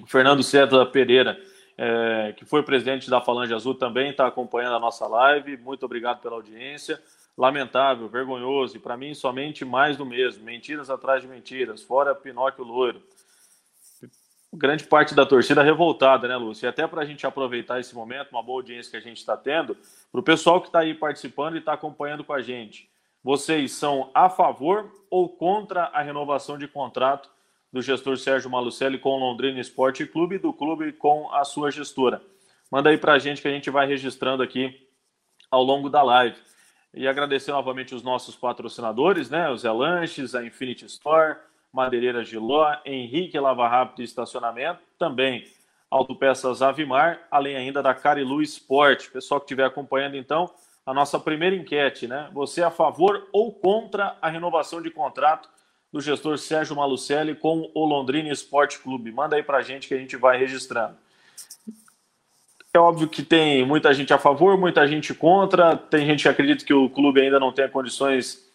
Fernando 0.06 0.42
César 0.42 0.86
Pereira 0.86 1.38
é, 1.76 2.34
que 2.36 2.44
foi 2.44 2.62
presidente 2.62 3.08
da 3.08 3.20
Falange 3.20 3.54
Azul, 3.54 3.74
também 3.74 4.10
está 4.10 4.26
acompanhando 4.26 4.76
a 4.76 4.80
nossa 4.80 5.06
live. 5.06 5.56
Muito 5.56 5.84
obrigado 5.84 6.20
pela 6.20 6.36
audiência. 6.36 7.00
Lamentável, 7.36 8.08
vergonhoso, 8.08 8.76
e 8.76 8.80
para 8.80 8.96
mim 8.96 9.14
somente 9.14 9.64
mais 9.64 9.96
do 9.96 10.04
mesmo. 10.04 10.44
Mentiras 10.44 10.90
atrás 10.90 11.22
de 11.22 11.28
mentiras, 11.28 11.82
fora 11.82 12.14
Pinóquio 12.14 12.62
Loiro. 12.62 13.02
Grande 14.54 14.84
parte 14.84 15.14
da 15.14 15.24
torcida 15.24 15.62
revoltada, 15.62 16.28
né, 16.28 16.36
Lúcio? 16.36 16.66
E 16.66 16.68
até 16.68 16.86
para 16.86 17.00
a 17.00 17.04
gente 17.06 17.26
aproveitar 17.26 17.80
esse 17.80 17.94
momento, 17.94 18.32
uma 18.32 18.42
boa 18.42 18.58
audiência 18.58 18.90
que 18.90 18.96
a 18.98 19.00
gente 19.00 19.16
está 19.16 19.34
tendo, 19.34 19.76
para 20.10 20.20
o 20.20 20.22
pessoal 20.22 20.60
que 20.60 20.66
está 20.66 20.80
aí 20.80 20.92
participando 20.92 21.54
e 21.54 21.58
está 21.58 21.72
acompanhando 21.72 22.22
com 22.22 22.34
a 22.34 22.42
gente. 22.42 22.90
Vocês 23.24 23.72
são 23.72 24.10
a 24.12 24.28
favor 24.28 24.92
ou 25.08 25.26
contra 25.28 25.84
a 25.84 26.02
renovação 26.02 26.58
de 26.58 26.68
contrato 26.68 27.30
do 27.72 27.80
gestor 27.80 28.18
Sérgio 28.18 28.50
Malucelli 28.50 28.98
com 28.98 29.10
o 29.10 29.18
Londrina 29.18 29.58
Esporte 29.58 30.04
Clube 30.04 30.34
e 30.34 30.38
do 30.38 30.52
clube 30.52 30.92
com 30.92 31.32
a 31.32 31.44
sua 31.44 31.70
gestora. 31.70 32.20
Manda 32.70 32.90
aí 32.90 32.98
para 32.98 33.14
a 33.14 33.18
gente 33.18 33.40
que 33.40 33.48
a 33.48 33.52
gente 33.52 33.70
vai 33.70 33.86
registrando 33.86 34.42
aqui 34.42 34.86
ao 35.50 35.62
longo 35.62 35.88
da 35.88 36.02
live. 36.02 36.36
E 36.92 37.08
agradecer 37.08 37.52
novamente 37.52 37.94
os 37.94 38.02
nossos 38.02 38.36
patrocinadores, 38.36 39.30
né? 39.30 39.48
O 39.48 39.56
Zé 39.56 39.70
Lanches, 39.72 40.34
a 40.34 40.44
Infinity 40.44 40.84
Store, 40.84 41.36
Madeireira 41.72 42.22
Giló, 42.22 42.76
Henrique 42.84 43.38
Lava 43.38 43.66
Rápido 43.66 44.02
Estacionamento, 44.02 44.80
também 44.98 45.44
Autopeças 45.90 46.62
Avimar, 46.62 47.20
além 47.30 47.56
ainda 47.56 47.82
da 47.82 47.94
Carilu 47.94 48.42
Esporte. 48.42 49.10
Pessoal 49.10 49.40
que 49.40 49.44
estiver 49.44 49.64
acompanhando, 49.64 50.16
então, 50.16 50.50
a 50.84 50.92
nossa 50.92 51.18
primeira 51.18 51.56
enquete, 51.56 52.06
né? 52.06 52.30
Você 52.32 52.60
é 52.60 52.64
a 52.64 52.70
favor 52.70 53.28
ou 53.32 53.52
contra 53.52 54.16
a 54.20 54.28
renovação 54.28 54.82
de 54.82 54.90
contrato 54.90 55.48
do 55.92 56.00
gestor 56.00 56.38
Sérgio 56.38 56.74
Malucelli 56.74 57.34
com 57.34 57.70
o 57.74 57.84
Londrina 57.84 58.30
Esporte 58.30 58.78
Clube. 58.78 59.12
Manda 59.12 59.36
aí 59.36 59.42
para 59.42 59.58
a 59.58 59.62
gente 59.62 59.86
que 59.86 59.94
a 59.94 59.98
gente 59.98 60.16
vai 60.16 60.38
registrando. 60.38 60.96
É 62.74 62.78
óbvio 62.78 63.06
que 63.06 63.22
tem 63.22 63.66
muita 63.66 63.92
gente 63.92 64.14
a 64.14 64.18
favor, 64.18 64.56
muita 64.56 64.88
gente 64.88 65.12
contra. 65.12 65.76
Tem 65.76 66.06
gente 66.06 66.22
que 66.22 66.28
acredita 66.28 66.64
que 66.64 66.72
o 66.72 66.88
clube 66.88 67.20
ainda 67.20 67.38
não 67.38 67.52
tem 67.52 67.68
condições 67.68 68.50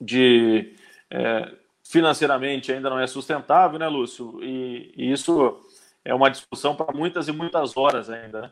de. 0.00 0.74
É, 1.10 1.52
financeiramente 1.82 2.72
ainda 2.72 2.90
não 2.90 2.98
é 2.98 3.06
sustentável, 3.06 3.78
né, 3.78 3.88
Lúcio? 3.88 4.42
E, 4.42 4.92
e 4.96 5.12
isso 5.12 5.60
é 6.04 6.14
uma 6.14 6.30
discussão 6.30 6.74
para 6.74 6.92
muitas 6.92 7.28
e 7.28 7.32
muitas 7.32 7.76
horas 7.76 8.10
ainda, 8.10 8.42
né? 8.42 8.50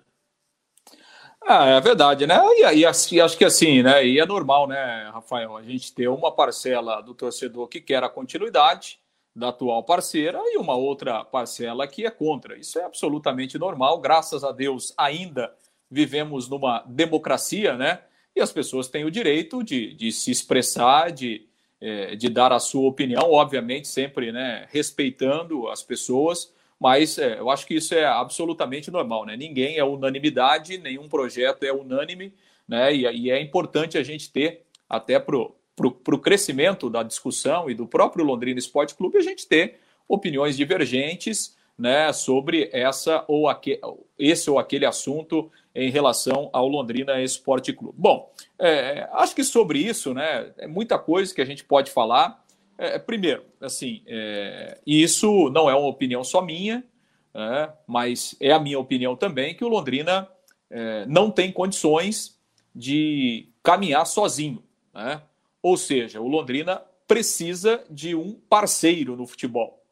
Ah, 1.43 1.67
é 1.67 1.81
verdade, 1.81 2.27
né? 2.27 2.39
E, 2.59 2.79
e, 2.79 2.87
assim, 2.87 3.19
acho 3.19 3.37
que 3.37 3.45
assim, 3.45 3.83
né? 3.83 4.05
E 4.07 4.21
é 4.21 4.27
normal, 4.27 4.69
né, 4.69 5.11
Rafael, 5.13 5.57
a 5.57 5.63
gente 5.63 5.93
ter 5.95 6.07
uma 6.09 6.31
parcela 6.31 7.01
do 7.01 7.15
torcedor 7.15 7.67
que 7.67 7.81
quer 7.81 8.05
a 8.05 8.09
continuidade 8.09 9.01
da 9.35 9.49
atual 9.49 9.83
parceira 9.83 10.39
e 10.45 10.59
uma 10.59 10.75
outra 10.75 11.25
parcela 11.25 11.87
que 11.87 12.05
é 12.05 12.11
contra. 12.11 12.59
Isso 12.59 12.79
é 12.79 12.85
absolutamente 12.85 13.59
normal. 13.59 13.99
Graças 14.01 14.45
a 14.45 14.53
Deus, 14.53 14.93
ainda 14.99 15.55
vivemos 15.91 16.49
numa 16.49 16.85
democracia, 16.87 17.77
né? 17.77 18.03
E 18.35 18.41
as 18.41 18.53
pessoas 18.53 18.89
têm 18.89 19.05
o 19.05 19.11
direito 19.11 19.63
de, 19.65 19.95
de 19.95 20.13
se 20.13 20.31
expressar, 20.31 21.11
de, 21.11 21.49
é, 21.81 22.15
de 22.15 22.29
dar 22.29 22.53
a 22.53 22.59
sua 22.59 22.89
opinião, 22.89 23.33
obviamente, 23.33 23.89
sempre 23.89 24.33
né, 24.33 24.67
respeitando 24.71 25.69
as 25.69 25.83
pessoas 25.83 26.53
mas 26.81 27.19
é, 27.19 27.39
eu 27.39 27.51
acho 27.51 27.67
que 27.67 27.75
isso 27.75 27.95
é 27.95 28.07
absolutamente 28.07 28.91
normal, 28.91 29.27
né? 29.27 29.37
Ninguém 29.37 29.77
é 29.77 29.85
unanimidade, 29.85 30.79
nenhum 30.79 31.11
projeto 31.11 31.63
é 31.65 31.71
unânime, 31.71 32.33
né? 32.67 32.95
E, 32.95 33.03
e 33.03 33.31
é 33.31 33.39
importante 33.39 33.99
a 33.99 34.03
gente 34.03 34.33
ter, 34.33 34.63
até 34.89 35.21
para 35.21 35.37
o 35.37 36.19
crescimento 36.19 36.89
da 36.89 37.03
discussão 37.03 37.69
e 37.69 37.75
do 37.75 37.87
próprio 37.87 38.25
Londrina 38.25 38.59
Esporte 38.59 38.95
Clube, 38.95 39.19
a 39.19 39.23
gente 39.23 39.47
ter 39.47 39.79
opiniões 40.09 40.57
divergentes 40.57 41.55
né, 41.81 42.13
sobre 42.13 42.69
essa 42.75 43.25
ou 43.27 43.49
aque, 43.49 43.81
esse 44.19 44.51
ou 44.51 44.59
aquele 44.59 44.85
assunto 44.85 45.51
em 45.75 45.91
relação 45.91 46.51
ao 46.53 46.69
Londrina 46.69 47.23
Esporte 47.23 47.73
Clube. 47.73 47.95
Bom, 47.97 48.31
é, 48.59 49.09
acho 49.15 49.35
que 49.35 49.43
sobre 49.43 49.79
isso, 49.79 50.13
né, 50.13 50.53
é 50.59 50.67
muita 50.67 50.99
coisa 50.99 51.35
que 51.35 51.41
a 51.41 51.45
gente 51.45 51.65
pode 51.65 51.91
falar. 51.91 52.45
É, 52.77 52.99
primeiro, 52.99 53.45
assim, 53.59 54.03
é, 54.07 54.79
isso 54.87 55.49
não 55.49 55.71
é 55.71 55.75
uma 55.75 55.89
opinião 55.89 56.23
só 56.23 56.43
minha, 56.43 56.85
né? 57.33 57.73
mas 57.87 58.37
é 58.39 58.53
a 58.53 58.61
minha 58.61 58.79
opinião 58.79 59.17
também 59.17 59.55
que 59.55 59.65
o 59.65 59.69
Londrina 59.69 60.29
é, 60.69 61.07
não 61.07 61.31
tem 61.31 61.51
condições 61.51 62.39
de 62.75 63.49
caminhar 63.63 64.07
sozinho. 64.07 64.63
Né? 64.93 65.23
Ou 65.63 65.79
seja, 65.79 66.21
o 66.21 66.29
Londrina 66.29 66.83
precisa 67.09 67.83
de 67.89 68.15
um 68.15 68.35
parceiro 68.35 69.17
no 69.17 69.27
futebol, 69.27 69.83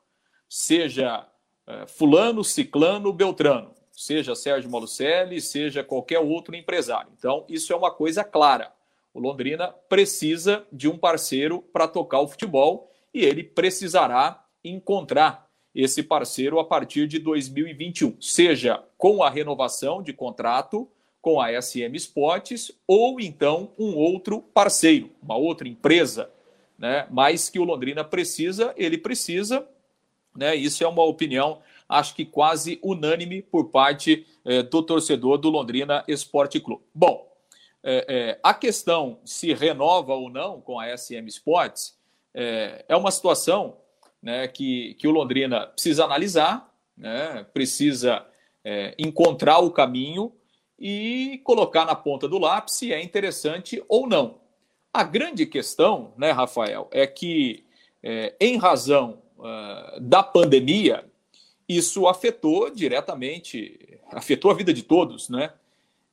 seja 0.48 1.26
é, 1.26 1.37
Fulano, 1.86 2.42
Ciclano, 2.42 3.12
Beltrano, 3.12 3.74
seja 3.92 4.34
Sérgio 4.34 4.70
Malucelli, 4.70 5.40
seja 5.40 5.84
qualquer 5.84 6.18
outro 6.18 6.54
empresário. 6.54 7.10
Então, 7.16 7.44
isso 7.48 7.72
é 7.72 7.76
uma 7.76 7.90
coisa 7.90 8.24
clara. 8.24 8.72
O 9.12 9.20
Londrina 9.20 9.74
precisa 9.88 10.66
de 10.72 10.88
um 10.88 10.96
parceiro 10.96 11.60
para 11.72 11.88
tocar 11.88 12.20
o 12.20 12.28
futebol 12.28 12.90
e 13.12 13.24
ele 13.24 13.42
precisará 13.42 14.44
encontrar 14.62 15.48
esse 15.74 16.02
parceiro 16.02 16.58
a 16.58 16.64
partir 16.64 17.06
de 17.06 17.18
2021, 17.18 18.20
seja 18.20 18.82
com 18.96 19.22
a 19.22 19.30
renovação 19.30 20.02
de 20.02 20.12
contrato 20.12 20.88
com 21.20 21.40
a 21.40 21.50
SM 21.60 21.94
Sports 21.94 22.72
ou 22.86 23.20
então 23.20 23.72
um 23.78 23.94
outro 23.94 24.40
parceiro, 24.40 25.10
uma 25.22 25.36
outra 25.36 25.68
empresa, 25.68 26.30
né? 26.78 27.06
Mas 27.10 27.50
que 27.50 27.58
o 27.58 27.64
Londrina 27.64 28.04
precisa, 28.04 28.72
ele 28.76 28.96
precisa, 28.96 29.68
né? 30.38 30.54
Isso 30.54 30.84
é 30.84 30.88
uma 30.88 31.02
opinião, 31.02 31.58
acho 31.88 32.14
que 32.14 32.24
quase 32.24 32.78
unânime 32.82 33.42
por 33.42 33.70
parte 33.70 34.24
é, 34.44 34.62
do 34.62 34.82
torcedor 34.82 35.36
do 35.36 35.50
Londrina 35.50 36.04
Esporte 36.06 36.60
Clube. 36.60 36.84
Bom, 36.94 37.28
é, 37.82 38.06
é, 38.08 38.40
a 38.42 38.54
questão 38.54 39.18
se 39.24 39.52
renova 39.52 40.14
ou 40.14 40.30
não 40.30 40.60
com 40.60 40.78
a 40.78 40.96
SM 40.96 41.26
Sports 41.26 41.98
é, 42.32 42.84
uma 42.90 43.10
situação 43.10 43.78
né, 44.22 44.46
que, 44.46 44.94
que 44.94 45.08
o 45.08 45.10
Londrina 45.10 45.66
precisa 45.66 46.04
analisar, 46.04 46.72
né, 46.96 47.44
precisa 47.52 48.24
encontrar 48.98 49.60
o 49.60 49.70
caminho 49.70 50.30
e 50.78 51.40
colocar 51.42 51.86
na 51.86 51.94
ponta 51.94 52.28
do 52.28 52.36
lápis 52.36 52.74
se 52.74 52.92
é 52.92 53.02
interessante 53.02 53.82
ou 53.88 54.06
não. 54.06 54.40
A 54.92 55.02
grande 55.04 55.46
questão, 55.46 56.12
né, 56.18 56.32
Rafael, 56.32 56.86
é 56.90 57.06
que, 57.06 57.64
é, 58.02 58.34
em 58.38 58.58
razão 58.58 59.22
uh, 59.38 60.00
da 60.00 60.22
pandemia, 60.22 61.04
isso 61.68 62.06
afetou 62.06 62.70
diretamente, 62.70 63.98
afetou 64.10 64.50
a 64.50 64.54
vida 64.54 64.72
de 64.72 64.82
todos, 64.82 65.28
né? 65.28 65.52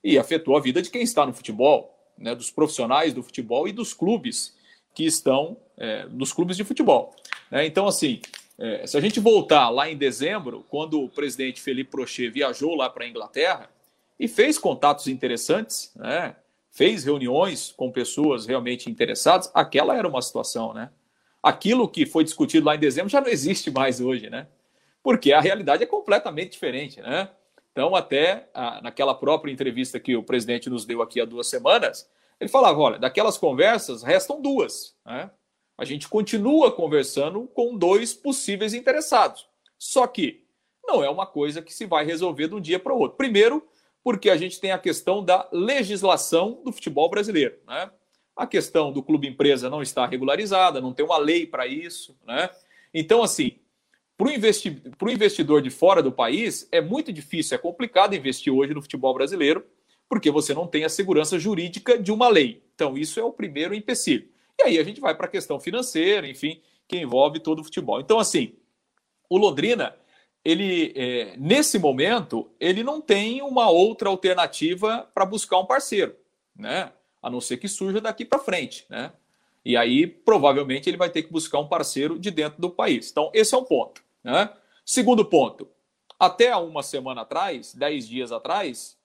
E 0.03 0.17
afetou 0.17 0.55
a 0.55 0.60
vida 0.60 0.82
de 0.82 0.89
quem 0.89 1.01
está 1.01 1.25
no 1.25 1.34
futebol, 1.34 1.96
né, 2.17 2.36
dos 2.36 2.51
profissionais 2.51 3.13
do 3.13 3.24
futebol 3.24 3.67
e 3.67 3.72
dos 3.72 3.94
clubes 3.94 4.55
que 4.94 5.03
estão 5.03 5.58
é, 5.77 6.05
nos 6.05 6.32
clubes 6.32 6.55
de 6.55 6.63
futebol. 6.63 7.15
Né? 7.51 7.65
Então, 7.65 7.88
assim, 7.88 8.22
é, 8.58 8.88
se 8.88 8.98
a 8.98 9.01
gente 9.01 9.20
voltar 9.20 9.70
lá 9.70 9.89
em 9.89 9.98
dezembro, 9.98 10.65
quando 10.70 11.01
o 11.01 11.10
presidente 11.10 11.62
Felipe 11.62 11.91
Prochet 11.91 12.29
viajou 12.29 12.75
lá 12.75 12.89
para 12.89 13.05
a 13.05 13.08
Inglaterra 13.08 13.70
e 14.20 14.27
fez 14.27 14.58
contatos 14.58 15.08
interessantes, 15.08 15.91
né? 15.96 16.36
fez 16.72 17.03
reuniões 17.03 17.74
com 17.75 17.91
pessoas 17.91 18.46
realmente 18.46 18.89
interessadas, 18.89 19.51
aquela 19.53 19.98
era 19.98 20.08
uma 20.08 20.22
situação, 20.22 20.74
né? 20.74 20.89
Aquilo 21.46 21.88
que 21.88 22.08
foi 22.08 22.24
discutido 22.24 22.66
lá 22.66 22.75
em 22.75 22.80
dezembro 22.80 23.08
já 23.08 23.22
não 23.22 23.28
existe 23.28 23.70
mais 23.70 24.02
hoje, 24.02 24.32
né? 24.32 24.48
Porque 25.04 25.32
a 25.32 25.40
realidade 25.40 25.84
é 25.84 25.86
completamente 25.86 26.54
diferente, 26.54 27.00
né? 27.00 27.30
Então, 27.72 27.96
até 27.96 28.50
a, 28.52 28.82
naquela 28.82 29.14
própria 29.14 29.52
entrevista 29.52 30.00
que 30.00 30.16
o 30.16 30.24
presidente 30.24 30.72
nos 30.72 30.86
deu 30.86 31.04
aqui 31.04 31.22
há 31.22 31.25
duas 31.25 31.46
semanas, 31.46 32.10
ele 32.40 32.50
falava: 32.50 32.80
olha, 32.80 32.98
daquelas 32.98 33.38
conversas 33.38 34.02
restam 34.02 34.42
duas, 34.42 34.96
né? 35.06 35.30
A 35.78 35.86
gente 35.86 36.08
continua 36.08 36.72
conversando 36.72 37.48
com 37.54 37.78
dois 37.78 38.12
possíveis 38.12 38.74
interessados. 38.74 39.48
Só 39.78 40.08
que 40.08 40.46
não 40.84 41.04
é 41.04 41.10
uma 41.12 41.28
coisa 41.28 41.62
que 41.62 41.72
se 41.72 41.86
vai 41.86 42.04
resolver 42.04 42.48
de 42.48 42.56
um 42.56 42.62
dia 42.62 42.80
para 42.80 42.92
o 42.92 42.98
outro. 42.98 43.18
Primeiro, 43.18 43.64
porque 44.04 44.32
a 44.32 44.38
gente 44.38 44.60
tem 44.60 44.72
a 44.72 44.80
questão 44.80 45.24
da 45.24 45.48
legislação 45.52 46.64
do 46.64 46.72
futebol 46.72 47.08
brasileiro. 47.08 47.60
Né? 47.68 47.92
A 48.36 48.46
questão 48.46 48.92
do 48.92 49.01
clube 49.01 49.27
empresa 49.27 49.70
não 49.70 49.82
está 49.82 50.06
regularizada, 50.06 50.82
não 50.82 50.94
tem 50.94 51.06
uma 51.06 51.18
lei 51.18 51.46
para 51.46 51.65
isso. 51.65 52.18
Né? 52.25 52.50
Então, 52.94 53.24
assim, 53.24 53.58
para 54.18 54.27
o 54.27 54.32
investi 54.32 54.82
investidor 55.10 55.62
de 55.62 55.69
fora 55.69 56.02
do 56.02 56.12
país, 56.12 56.67
é 56.71 56.82
muito 56.82 57.12
difícil, 57.12 57.56
é 57.56 57.58
complicado 57.58 58.15
investir 58.15 58.54
hoje 58.54 58.74
no 58.74 58.82
futebol 58.82 59.13
brasileiro, 59.13 59.65
porque 60.08 60.32
você 60.32 60.54
não 60.54 60.67
tem 60.67 60.84
a 60.84 60.89
segurança 60.89 61.38
jurídica 61.39 61.98
de 61.98 62.12
uma 62.12 62.30
lei. 62.30 62.63
Então, 62.74 62.98
isso 62.98 63.19
é 63.19 63.24
o 63.24 63.32
primeiro 63.32 63.74
empecilho. 63.74 64.28
E 64.60 64.63
aí 64.63 64.80
a 64.80 64.84
gente 64.84 65.02
vai 65.02 65.15
para 65.15 65.26
a 65.26 65.30
questão 65.30 65.60
financeira, 65.60 66.28
enfim, 66.28 66.62
que 66.88 66.98
envolve 66.98 67.39
todo 67.39 67.60
o 67.60 67.63
futebol. 67.63 68.00
Então, 68.00 68.19
assim, 68.19 68.54
o 69.30 69.38
Londrina, 69.38 69.95
ele, 70.43 70.93
é, 70.95 71.36
nesse 71.38 71.80
momento, 71.80 72.50
ele 72.60 72.84
não 72.84 73.02
tem 73.02 73.41
uma 73.41 73.69
outra 73.69 74.10
alternativa 74.10 75.10
para 75.13 75.26
buscar 75.26 75.58
um 75.58 75.65
parceiro, 75.65 76.15
né? 76.56 76.91
A 77.26 77.30
não 77.32 77.42
ser 77.42 77.58
que 77.58 77.68
surja 77.68 78.00
daqui 78.00 78.24
para 78.24 78.38
frente, 78.38 78.86
né? 78.88 79.12
E 79.66 79.76
aí, 79.76 80.06
provavelmente, 80.06 80.88
ele 80.88 80.96
vai 80.96 81.10
ter 81.10 81.24
que 81.24 81.32
buscar 81.32 81.58
um 81.58 81.68
parceiro 81.68 82.20
de 82.20 82.30
dentro 82.30 82.62
do 82.62 82.70
país. 82.70 83.10
Então, 83.10 83.32
esse 83.34 83.56
é 83.56 83.58
um 83.58 83.64
ponto. 83.64 84.04
Né? 84.24 84.48
Segundo 84.86 85.26
ponto, 85.26 85.68
até 86.20 86.56
uma 86.56 86.84
semana 86.84 87.22
atrás, 87.22 87.74
dez 87.74 88.08
dias 88.08 88.32
atrás, 88.32 88.96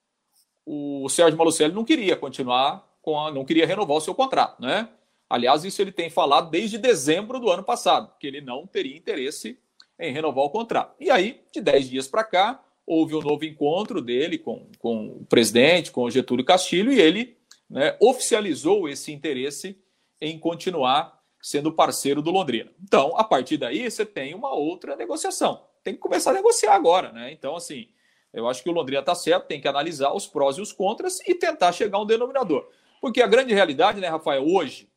o 0.63 1.09
Sérgio 1.09 1.35
Malucelli 1.35 1.73
não 1.73 1.83
queria 1.83 2.15
continuar 2.15 2.87
com 3.01 3.19
a, 3.19 3.31
não 3.31 3.43
queria 3.43 3.65
renovar 3.65 3.97
o 3.97 4.01
seu 4.01 4.13
contrato, 4.13 4.61
né? 4.61 4.87
Aliás, 5.27 5.65
isso 5.65 5.81
ele 5.81 5.91
tem 5.91 6.11
falado 6.11 6.51
desde 6.51 6.77
dezembro 6.77 7.39
do 7.39 7.49
ano 7.49 7.63
passado, 7.63 8.13
que 8.19 8.27
ele 8.27 8.39
não 8.39 8.67
teria 8.67 8.95
interesse 8.95 9.57
em 9.99 10.13
renovar 10.13 10.43
o 10.43 10.49
contrato. 10.51 10.93
E 10.99 11.09
aí, 11.09 11.41
de 11.51 11.59
10 11.59 11.89
dias 11.89 12.07
para 12.07 12.23
cá, 12.23 12.63
houve 12.85 13.15
um 13.15 13.21
novo 13.21 13.45
encontro 13.45 13.99
dele 13.99 14.37
com, 14.37 14.67
com 14.77 15.07
o 15.07 15.25
presidente, 15.25 15.91
com 15.91 16.03
o 16.03 16.11
Getúlio 16.11 16.45
Castilho, 16.45 16.91
e 16.91 16.99
ele 16.99 17.40
né, 17.71 17.95
oficializou 18.01 18.89
esse 18.89 19.13
interesse 19.13 19.79
em 20.19 20.37
continuar 20.37 21.19
sendo 21.41 21.71
parceiro 21.71 22.21
do 22.21 22.29
Londrina. 22.29 22.69
Então, 22.83 23.17
a 23.17 23.23
partir 23.23 23.57
daí, 23.57 23.89
você 23.89 24.05
tem 24.05 24.35
uma 24.35 24.53
outra 24.53 24.95
negociação. 24.95 25.63
Tem 25.83 25.93
que 25.93 25.99
começar 25.99 26.31
a 26.31 26.33
negociar 26.33 26.75
agora, 26.75 27.11
né? 27.11 27.31
Então, 27.31 27.55
assim, 27.55 27.87
eu 28.31 28.47
acho 28.47 28.61
que 28.61 28.69
o 28.69 28.73
Londrina 28.73 28.99
está 28.99 29.15
certo, 29.15 29.47
tem 29.47 29.59
que 29.59 29.67
analisar 29.67 30.13
os 30.13 30.27
prós 30.27 30.57
e 30.57 30.61
os 30.61 30.71
contras 30.71 31.19
e 31.27 31.33
tentar 31.33 31.71
chegar 31.71 31.97
a 31.97 32.01
um 32.01 32.05
denominador. 32.05 32.69
Porque 32.99 33.21
a 33.21 33.27
grande 33.27 33.53
realidade, 33.53 33.99
né, 33.99 34.07
Rafael, 34.07 34.45
hoje, 34.45 34.87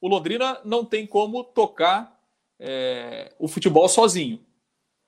o 0.00 0.08
Londrina 0.08 0.60
não 0.64 0.84
tem 0.84 1.06
como 1.06 1.42
tocar 1.42 2.20
é, 2.58 3.32
o 3.38 3.48
futebol 3.48 3.88
sozinho. 3.88 4.44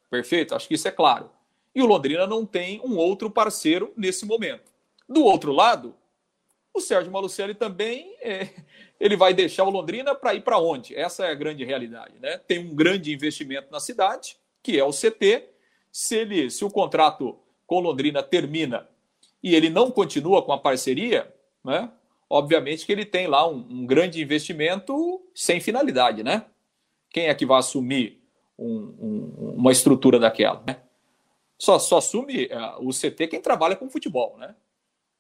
Perfeito? 0.09 0.55
Acho 0.55 0.69
que 0.69 0.75
isso 0.75 0.89
é 0.89 0.93
claro. 0.93 1.31
E 1.75 1.83
o 1.83 1.87
Londrina 1.87 2.27
não 2.27 2.47
tem 2.47 2.81
um 2.83 2.97
outro 2.97 3.29
parceiro 3.29 3.93
nesse 3.97 4.25
momento. 4.25 4.73
Do 5.07 5.25
outro 5.25 5.53
lado, 5.53 5.95
o 6.79 6.81
Sérgio 6.81 7.12
Malucelli 7.12 7.55
também 7.55 8.17
é, 8.21 8.49
ele 8.99 9.17
vai 9.17 9.35
deixar 9.35 9.64
o 9.64 9.71
Londrina 9.71 10.14
para 10.14 10.35
ir 10.35 10.43
para 10.43 10.59
onde? 10.59 10.97
Essa 10.97 11.27
é 11.27 11.31
a 11.31 11.35
grande 11.35 11.64
realidade. 11.64 12.14
Né? 12.21 12.38
Tem 12.38 12.59
um 12.59 12.75
grande 12.75 13.12
investimento 13.12 13.71
na 13.71 13.81
cidade, 13.81 14.37
que 14.62 14.79
é 14.79 14.85
o 14.85 14.91
CT. 14.91 15.45
Se, 15.93 16.17
ele, 16.17 16.51
se 16.51 16.64
o 16.64 16.71
contrato 16.71 17.38
com 17.67 17.81
Londrina 17.81 18.23
termina 18.23 18.88
e 19.43 19.55
ele 19.55 19.69
não 19.69 19.91
continua 19.91 20.43
com 20.43 20.53
a 20.53 20.59
parceria, 20.59 21.33
né? 21.64 21.91
obviamente 22.29 22.85
que 22.85 22.93
ele 22.93 23.05
tem 23.05 23.27
lá 23.27 23.49
um, 23.49 23.67
um, 23.71 23.87
grande 23.87 24.21
investimento 24.21 25.23
sem 25.35 25.61
finalidade, 25.61 26.23
né? 26.23 26.45
Quem 27.11 27.29
é 27.29 27.35
que 27.35 27.47
vai 27.47 27.59
assumir 27.59 28.23
um, 28.59 28.95
um, 29.01 29.55
uma 29.57 29.73
estrutura 29.73 30.19
daquela, 30.19 30.62
né? 30.67 30.77
Só, 31.59 31.79
só 31.79 31.99
assume 31.99 32.47
uh, 32.47 32.87
o 32.87 32.91
CT 32.91 33.29
quem 33.29 33.41
trabalha 33.41 33.75
com 33.75 33.88
futebol, 33.88 34.37
né? 34.38 34.55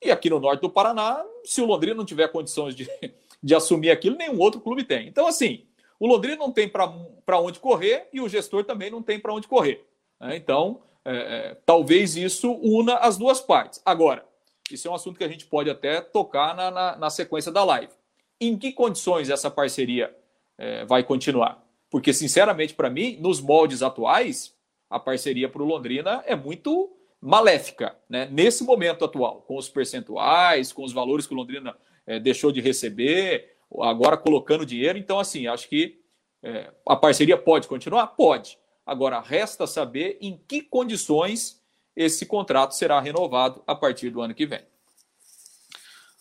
E 0.00 0.10
aqui 0.10 0.30
no 0.30 0.38
norte 0.38 0.60
do 0.60 0.70
Paraná, 0.70 1.24
se 1.44 1.60
o 1.60 1.66
Londrina 1.66 1.94
não 1.94 2.04
tiver 2.04 2.28
condições 2.28 2.74
de, 2.74 2.88
de 3.42 3.54
assumir 3.54 3.90
aquilo, 3.90 4.16
nenhum 4.16 4.38
outro 4.38 4.60
clube 4.60 4.84
tem. 4.84 5.08
Então, 5.08 5.26
assim, 5.26 5.64
o 5.98 6.06
Londrina 6.06 6.36
não 6.36 6.52
tem 6.52 6.68
para 6.68 7.40
onde 7.40 7.58
correr 7.58 8.08
e 8.12 8.20
o 8.20 8.28
gestor 8.28 8.64
também 8.64 8.90
não 8.90 9.02
tem 9.02 9.18
para 9.18 9.34
onde 9.34 9.48
correr. 9.48 9.84
Né? 10.20 10.36
Então, 10.36 10.80
é, 11.04 11.16
é, 11.16 11.56
talvez 11.66 12.16
isso 12.16 12.52
una 12.52 12.96
as 12.96 13.16
duas 13.16 13.40
partes. 13.40 13.80
Agora, 13.84 14.24
isso 14.70 14.86
é 14.86 14.90
um 14.90 14.94
assunto 14.94 15.18
que 15.18 15.24
a 15.24 15.28
gente 15.28 15.46
pode 15.46 15.70
até 15.70 16.00
tocar 16.00 16.54
na, 16.54 16.70
na, 16.70 16.96
na 16.96 17.10
sequência 17.10 17.50
da 17.50 17.64
live. 17.64 17.92
Em 18.40 18.56
que 18.56 18.72
condições 18.72 19.30
essa 19.30 19.50
parceria 19.50 20.14
é, 20.56 20.84
vai 20.84 21.02
continuar? 21.02 21.64
Porque, 21.90 22.12
sinceramente, 22.12 22.74
para 22.74 22.90
mim, 22.90 23.16
nos 23.20 23.40
moldes 23.40 23.82
atuais, 23.82 24.54
a 24.90 25.00
parceria 25.00 25.48
para 25.48 25.62
o 25.62 25.66
Londrina 25.66 26.22
é 26.26 26.36
muito 26.36 26.97
maléfica, 27.20 27.96
né? 28.08 28.28
nesse 28.30 28.64
momento 28.64 29.04
atual, 29.04 29.42
com 29.42 29.56
os 29.56 29.68
percentuais, 29.68 30.72
com 30.72 30.84
os 30.84 30.92
valores 30.92 31.26
que 31.26 31.34
o 31.34 31.36
Londrina 31.36 31.76
é, 32.06 32.18
deixou 32.18 32.52
de 32.52 32.60
receber, 32.60 33.56
agora 33.80 34.16
colocando 34.16 34.64
dinheiro. 34.64 34.98
Então, 34.98 35.18
assim, 35.18 35.46
acho 35.46 35.68
que 35.68 36.00
é, 36.42 36.72
a 36.86 36.96
parceria 36.96 37.36
pode 37.36 37.66
continuar? 37.66 38.06
Pode. 38.08 38.58
Agora, 38.86 39.20
resta 39.20 39.66
saber 39.66 40.16
em 40.20 40.40
que 40.48 40.62
condições 40.62 41.62
esse 41.94 42.24
contrato 42.24 42.76
será 42.76 43.00
renovado 43.00 43.62
a 43.66 43.74
partir 43.74 44.10
do 44.10 44.22
ano 44.22 44.34
que 44.34 44.46
vem. 44.46 44.62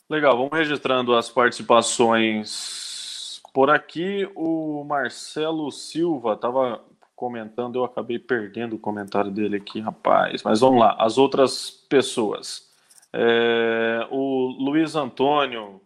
Legal, 0.10 0.36
vamos 0.36 0.58
registrando 0.58 1.16
as 1.16 1.30
participações 1.30 3.42
por 3.54 3.70
aqui. 3.70 4.28
O 4.36 4.84
Marcelo 4.84 5.72
Silva 5.72 6.34
estava 6.34 6.84
comentando, 7.18 7.78
eu 7.78 7.84
acabei 7.84 8.20
perdendo 8.20 8.76
o 8.76 8.80
comentário 8.80 9.32
dele 9.32 9.58
aqui, 9.58 9.80
rapaz. 9.80 10.44
Mas 10.44 10.60
vamos 10.60 10.80
lá, 10.80 10.96
as 11.00 11.18
outras 11.18 11.72
pessoas. 11.90 12.72
É, 13.12 14.08
o 14.12 14.56
Luiz 14.60 14.96
Antônio 14.96 15.82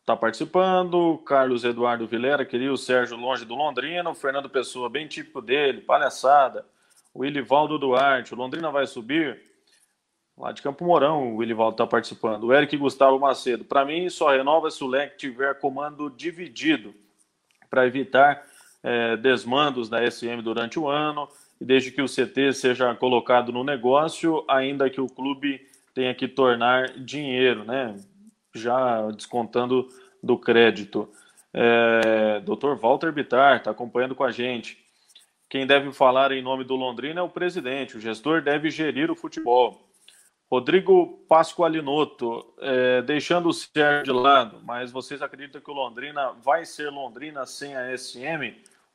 está 0.00 0.16
participando, 0.16 1.18
Carlos 1.18 1.62
Eduardo 1.62 2.08
Vilera 2.08 2.44
queria 2.44 2.72
o 2.72 2.76
Sérgio 2.76 3.16
longe 3.16 3.44
do 3.44 3.54
Londrina, 3.54 4.10
o 4.10 4.14
Fernando 4.14 4.50
Pessoa, 4.50 4.90
bem 4.90 5.06
típico 5.06 5.40
dele, 5.40 5.82
palhaçada. 5.82 6.66
O 7.14 7.20
Willivaldo 7.20 7.78
Duarte, 7.78 8.34
o 8.34 8.36
Londrina 8.36 8.68
vai 8.72 8.84
subir? 8.84 9.40
Lá 10.36 10.50
de 10.50 10.62
Campo 10.62 10.84
Mourão, 10.84 11.34
o 11.34 11.36
Willivaldo 11.36 11.74
está 11.74 11.86
participando. 11.86 12.44
O 12.44 12.52
Eric 12.52 12.76
Gustavo 12.76 13.20
Macedo, 13.20 13.64
para 13.64 13.84
mim 13.84 14.08
só 14.10 14.32
renova 14.32 14.68
se 14.68 14.82
o 14.82 14.88
leque 14.88 15.16
tiver 15.16 15.60
comando 15.60 16.10
dividido, 16.10 16.92
para 17.70 17.86
evitar 17.86 18.44
é, 18.82 19.16
desmandos 19.16 19.88
da 19.88 20.08
SM 20.10 20.42
durante 20.42 20.78
o 20.78 20.88
ano, 20.88 21.28
e 21.60 21.64
desde 21.64 21.90
que 21.90 22.02
o 22.02 22.06
CT 22.06 22.52
seja 22.52 22.94
colocado 22.94 23.52
no 23.52 23.62
negócio, 23.62 24.44
ainda 24.48 24.90
que 24.90 25.00
o 25.00 25.06
clube 25.06 25.60
tenha 25.94 26.14
que 26.14 26.26
tornar 26.26 26.88
dinheiro, 26.98 27.64
né? 27.64 27.94
Já 28.54 29.10
descontando 29.10 29.88
do 30.22 30.38
crédito. 30.38 31.08
É, 31.54 32.40
Dr. 32.40 32.74
Walter 32.80 33.12
Bittar 33.12 33.58
está 33.58 33.70
acompanhando 33.70 34.14
com 34.14 34.24
a 34.24 34.30
gente. 34.30 34.78
Quem 35.48 35.66
deve 35.66 35.92
falar 35.92 36.32
em 36.32 36.42
nome 36.42 36.64
do 36.64 36.74
Londrina 36.74 37.20
é 37.20 37.22
o 37.22 37.28
presidente. 37.28 37.96
O 37.96 38.00
gestor 38.00 38.40
deve 38.40 38.70
gerir 38.70 39.10
o 39.10 39.14
futebol. 39.14 39.86
Rodrigo 40.50 41.24
Pasqualinotto, 41.28 42.54
é, 42.58 43.02
deixando 43.02 43.48
o 43.48 43.52
Sérgio 43.54 44.04
de 44.04 44.12
lado, 44.12 44.60
mas 44.64 44.92
vocês 44.92 45.22
acreditam 45.22 45.60
que 45.60 45.70
o 45.70 45.74
Londrina 45.74 46.32
vai 46.42 46.64
ser 46.66 46.90
Londrina 46.90 47.46
sem 47.46 47.74
a 47.74 47.96
SM? 47.96 48.54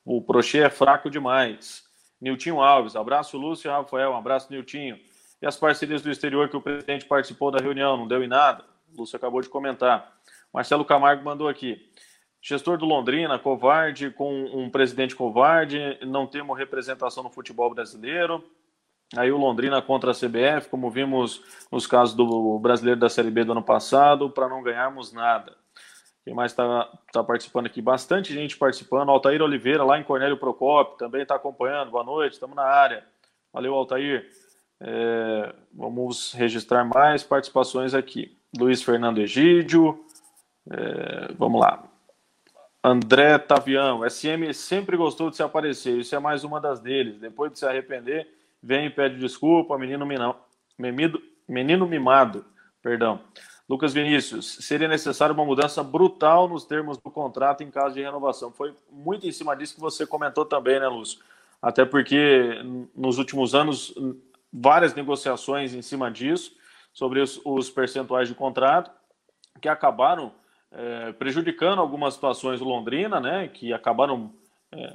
O 0.09 0.21
Prochê 0.21 0.59
é 0.59 0.69
fraco 0.69 1.09
demais. 1.09 1.83
Niltinho 2.21 2.61
Alves, 2.61 2.95
abraço 2.95 3.37
Lúcio 3.37 3.67
e 3.67 3.71
Rafael, 3.71 4.11
um 4.11 4.15
abraço 4.15 4.49
Niltinho. 4.49 4.97
E 5.41 5.45
as 5.45 5.57
parcerias 5.57 6.01
do 6.01 6.09
exterior 6.09 6.47
que 6.47 6.55
o 6.55 6.61
presidente 6.61 7.03
participou 7.03 7.51
da 7.51 7.59
reunião, 7.59 7.97
não 7.97 8.07
deu 8.07 8.23
em 8.23 8.27
nada? 8.27 8.63
O 8.89 9.01
Lúcio 9.01 9.17
acabou 9.17 9.41
de 9.41 9.49
comentar. 9.49 10.17
Marcelo 10.53 10.85
Camargo 10.85 11.25
mandou 11.25 11.49
aqui. 11.49 11.91
Gestor 12.41 12.77
do 12.77 12.85
Londrina, 12.85 13.37
covarde, 13.37 14.09
com 14.09 14.45
um 14.45 14.69
presidente 14.69 15.13
covarde, 15.13 15.99
não 16.01 16.25
temos 16.25 16.57
representação 16.57 17.21
no 17.21 17.29
futebol 17.29 17.69
brasileiro. 17.69 18.41
Aí 19.13 19.29
o 19.29 19.37
Londrina 19.37 19.81
contra 19.81 20.11
a 20.11 20.15
CBF, 20.15 20.69
como 20.69 20.89
vimos 20.89 21.43
nos 21.69 21.85
casos 21.85 22.15
do 22.15 22.57
brasileiro 22.59 22.97
da 22.97 23.09
Série 23.09 23.29
B 23.29 23.43
do 23.43 23.51
ano 23.51 23.61
passado, 23.61 24.29
para 24.29 24.47
não 24.47 24.63
ganharmos 24.63 25.11
nada. 25.11 25.53
Quem 26.27 26.33
mais 26.33 26.51
está 26.51 26.83
tá 27.13 27.23
participando 27.23 27.67
aqui? 27.67 27.81
Bastante 27.81 28.33
gente 28.33 28.57
participando. 28.57 29.07
Altair 29.07 29.41
Oliveira, 29.41 29.85
lá 29.85 29.97
em 29.97 30.03
Cornélio 30.03 30.35
Procopio, 30.35 30.97
também 30.97 31.21
está 31.21 31.35
acompanhando. 31.35 31.89
Boa 31.89 32.03
noite, 32.03 32.33
estamos 32.33 32.53
na 32.53 32.63
área. 32.63 33.05
Valeu, 33.53 33.73
Altair. 33.73 34.27
É, 34.81 35.55
vamos 35.73 36.33
registrar 36.33 36.83
mais 36.83 37.23
participações 37.23 37.93
aqui. 37.93 38.37
Luiz 38.59 38.83
Fernando 38.83 39.19
Egídio. 39.19 40.03
É, 40.69 41.31
vamos 41.37 41.61
lá. 41.61 41.81
André 42.83 43.37
Tavião. 43.37 44.03
SM 44.03 44.53
sempre 44.53 44.97
gostou 44.97 45.29
de 45.29 45.37
se 45.37 45.43
aparecer. 45.43 45.97
Isso 45.97 46.13
é 46.13 46.19
mais 46.19 46.43
uma 46.43 46.59
das 46.59 46.81
deles. 46.81 47.21
Depois 47.21 47.53
de 47.53 47.59
se 47.59 47.65
arrepender, 47.65 48.27
vem 48.61 48.87
e 48.87 48.89
pede 48.89 49.17
desculpa. 49.17 49.77
Menino, 49.77 50.05
menino 51.47 51.87
mimado. 51.87 52.43
Perdão. 52.81 53.21
Lucas 53.69 53.93
Vinícius, 53.93 54.59
seria 54.61 54.87
necessário 54.87 55.35
uma 55.35 55.43
mudança 55.43 55.83
brutal 55.83 56.47
nos 56.47 56.63
termos 56.63 56.97
do 56.97 57.11
contrato 57.11 57.63
em 57.63 57.69
caso 57.69 57.95
de 57.95 58.01
renovação. 58.01 58.49
Foi 58.51 58.73
muito 58.89 59.27
em 59.27 59.31
cima 59.31 59.55
disso 59.55 59.75
que 59.75 59.81
você 59.81 60.07
comentou 60.07 60.45
também, 60.45 60.79
né, 60.79 60.87
Lúcio? 60.87 61.19
Até 61.61 61.83
porque 61.83 62.61
nos 62.95 63.17
últimos 63.17 63.53
anos, 63.53 63.93
várias 64.53 64.93
negociações 64.93 65.73
em 65.73 65.81
cima 65.81 66.09
disso, 66.09 66.55
sobre 66.93 67.19
os, 67.19 67.41
os 67.43 67.69
percentuais 67.69 68.29
de 68.29 68.35
contrato, 68.35 68.89
que 69.59 69.67
acabaram 69.67 70.31
é, 70.71 71.11
prejudicando 71.13 71.79
algumas 71.79 72.13
situações 72.13 72.59
do 72.59 72.65
Londrina, 72.65 73.19
né, 73.19 73.47
que 73.47 73.73
acabaram 73.73 74.31
é, 74.71 74.93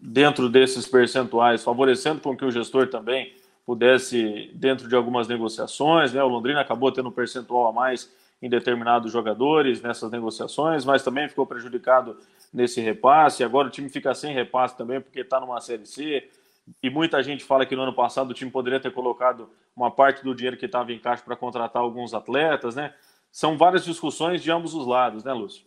dentro 0.00 0.48
desses 0.48 0.86
percentuais, 0.86 1.64
favorecendo 1.64 2.20
com 2.20 2.36
que 2.36 2.44
o 2.44 2.50
gestor 2.50 2.88
também 2.88 3.34
pudesse, 3.66 4.52
dentro 4.54 4.88
de 4.88 4.94
algumas 4.94 5.26
negociações, 5.26 6.12
né? 6.12 6.22
O 6.22 6.28
Londrina 6.28 6.60
acabou 6.60 6.92
tendo 6.92 7.08
um 7.08 7.12
percentual 7.12 7.66
a 7.66 7.72
mais 7.72 8.08
em 8.40 8.48
determinados 8.48 9.10
jogadores 9.10 9.82
nessas 9.82 10.10
negociações, 10.10 10.84
mas 10.84 11.02
também 11.02 11.28
ficou 11.28 11.44
prejudicado 11.44 12.16
nesse 12.52 12.80
repasse. 12.80 13.42
Agora 13.42 13.66
o 13.66 13.70
time 13.70 13.88
fica 13.88 14.14
sem 14.14 14.32
repasse 14.32 14.76
também 14.76 15.00
porque 15.00 15.20
está 15.20 15.40
numa 15.40 15.60
Série 15.60 15.84
C. 15.84 16.30
E 16.82 16.88
muita 16.88 17.22
gente 17.22 17.44
fala 17.44 17.66
que 17.66 17.74
no 17.74 17.82
ano 17.82 17.92
passado 17.92 18.30
o 18.30 18.34
time 18.34 18.50
poderia 18.50 18.78
ter 18.78 18.92
colocado 18.92 19.50
uma 19.74 19.90
parte 19.90 20.22
do 20.22 20.34
dinheiro 20.34 20.56
que 20.56 20.66
estava 20.66 20.92
em 20.92 20.98
caixa 20.98 21.22
para 21.24 21.36
contratar 21.36 21.82
alguns 21.82 22.14
atletas, 22.14 22.76
né? 22.76 22.94
São 23.32 23.56
várias 23.56 23.84
discussões 23.84 24.42
de 24.42 24.50
ambos 24.50 24.74
os 24.74 24.86
lados, 24.86 25.24
né, 25.24 25.32
Lúcio? 25.32 25.64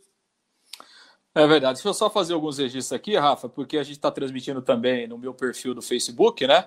É 1.36 1.46
verdade. 1.46 1.76
Deixa 1.76 1.88
eu 1.88 1.94
só 1.94 2.10
fazer 2.10 2.34
alguns 2.34 2.58
registros 2.58 2.94
aqui, 2.94 3.16
Rafa, 3.18 3.48
porque 3.48 3.78
a 3.78 3.84
gente 3.84 3.96
está 3.96 4.10
transmitindo 4.10 4.62
também 4.62 5.08
no 5.08 5.18
meu 5.18 5.34
perfil 5.34 5.74
do 5.74 5.82
Facebook, 5.82 6.46
né? 6.48 6.66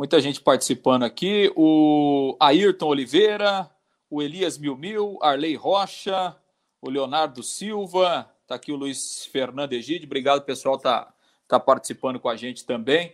Muita 0.00 0.18
gente 0.18 0.40
participando 0.40 1.02
aqui. 1.02 1.52
O 1.54 2.34
Ayrton 2.40 2.86
Oliveira, 2.86 3.70
o 4.08 4.22
Elias 4.22 4.56
Milmil, 4.56 5.18
Arley 5.20 5.54
Rocha, 5.56 6.34
o 6.80 6.88
Leonardo 6.88 7.42
Silva, 7.42 8.26
tá 8.46 8.54
aqui 8.54 8.72
o 8.72 8.76
Luiz 8.76 9.26
Fernando 9.26 9.74
Egide. 9.74 10.06
Obrigado, 10.06 10.40
pessoal, 10.40 10.78
tá, 10.78 11.12
tá 11.46 11.60
participando 11.60 12.18
com 12.18 12.30
a 12.30 12.34
gente 12.34 12.64
também, 12.64 13.12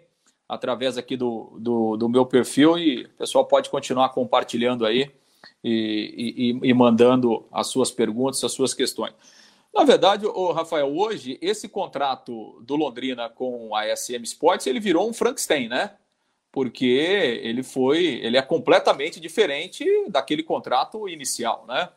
através 0.48 0.96
aqui 0.96 1.16
do, 1.16 1.58
do, 1.58 1.96
do 1.96 2.08
meu 2.08 2.24
perfil. 2.24 2.78
E 2.78 3.06
o 3.06 3.10
pessoal 3.14 3.44
pode 3.44 3.68
continuar 3.68 4.10
compartilhando 4.10 4.86
aí 4.86 5.10
e, 5.64 6.54
e, 6.62 6.68
e 6.68 6.72
mandando 6.72 7.48
as 7.50 7.66
suas 7.66 7.90
perguntas, 7.90 8.44
as 8.44 8.52
suas 8.52 8.72
questões. 8.72 9.12
Na 9.74 9.82
verdade, 9.82 10.24
o 10.24 10.52
Rafael, 10.52 10.96
hoje 10.96 11.36
esse 11.42 11.68
contrato 11.68 12.62
do 12.62 12.76
Londrina 12.76 13.28
com 13.28 13.74
a 13.74 13.86
SM 13.96 14.22
Sports 14.22 14.68
ele 14.68 14.78
virou 14.78 15.10
um 15.10 15.12
Frankenstein, 15.12 15.66
né? 15.68 15.96
Porque 16.56 16.86
ele 17.42 17.62
foi, 17.62 18.02
ele 18.22 18.38
é 18.38 18.40
completamente 18.40 19.20
diferente 19.20 19.84
daquele 20.08 20.42
contrato 20.42 21.06
inicial, 21.06 21.66
né? 21.68 21.90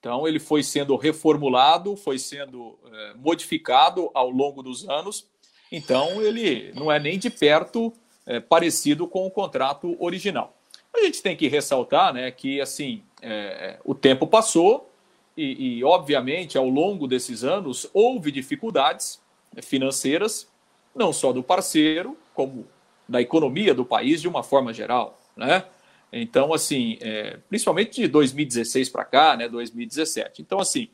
Então 0.00 0.26
ele 0.26 0.38
foi 0.38 0.62
sendo 0.62 0.96
reformulado, 0.96 1.94
foi 1.94 2.18
sendo 2.18 2.78
é, 2.90 3.12
modificado 3.16 4.10
ao 4.14 4.30
longo 4.30 4.62
dos 4.62 4.88
anos. 4.88 5.28
Então 5.70 6.22
ele 6.22 6.72
não 6.74 6.90
é 6.90 6.98
nem 6.98 7.18
de 7.18 7.28
perto 7.28 7.92
é, 8.24 8.40
parecido 8.40 9.06
com 9.06 9.26
o 9.26 9.30
contrato 9.30 9.94
original. 10.02 10.56
A 10.96 11.00
gente 11.00 11.22
tem 11.22 11.36
que 11.36 11.46
ressaltar, 11.46 12.14
né, 12.14 12.30
que 12.30 12.62
assim 12.62 13.02
é, 13.20 13.78
o 13.84 13.94
tempo 13.94 14.26
passou 14.26 14.90
e, 15.36 15.80
e, 15.80 15.84
obviamente 15.84 16.56
ao 16.56 16.66
longo 16.66 17.06
desses 17.06 17.44
anos 17.44 17.86
houve 17.92 18.32
dificuldades 18.32 19.20
financeiras, 19.60 20.48
não 20.94 21.12
só 21.12 21.30
do 21.30 21.42
parceiro, 21.42 22.16
como 22.32 22.66
da 23.08 23.20
economia 23.20 23.74
do 23.74 23.84
país 23.84 24.20
de 24.20 24.28
uma 24.28 24.42
forma 24.42 24.72
geral, 24.72 25.18
né? 25.36 25.64
Então, 26.12 26.52
assim, 26.52 26.98
é, 27.00 27.38
principalmente 27.48 28.00
de 28.00 28.08
2016 28.08 28.88
para 28.88 29.04
cá, 29.04 29.36
né, 29.36 29.48
2017. 29.48 30.40
Então, 30.42 30.58
assim, 30.58 30.88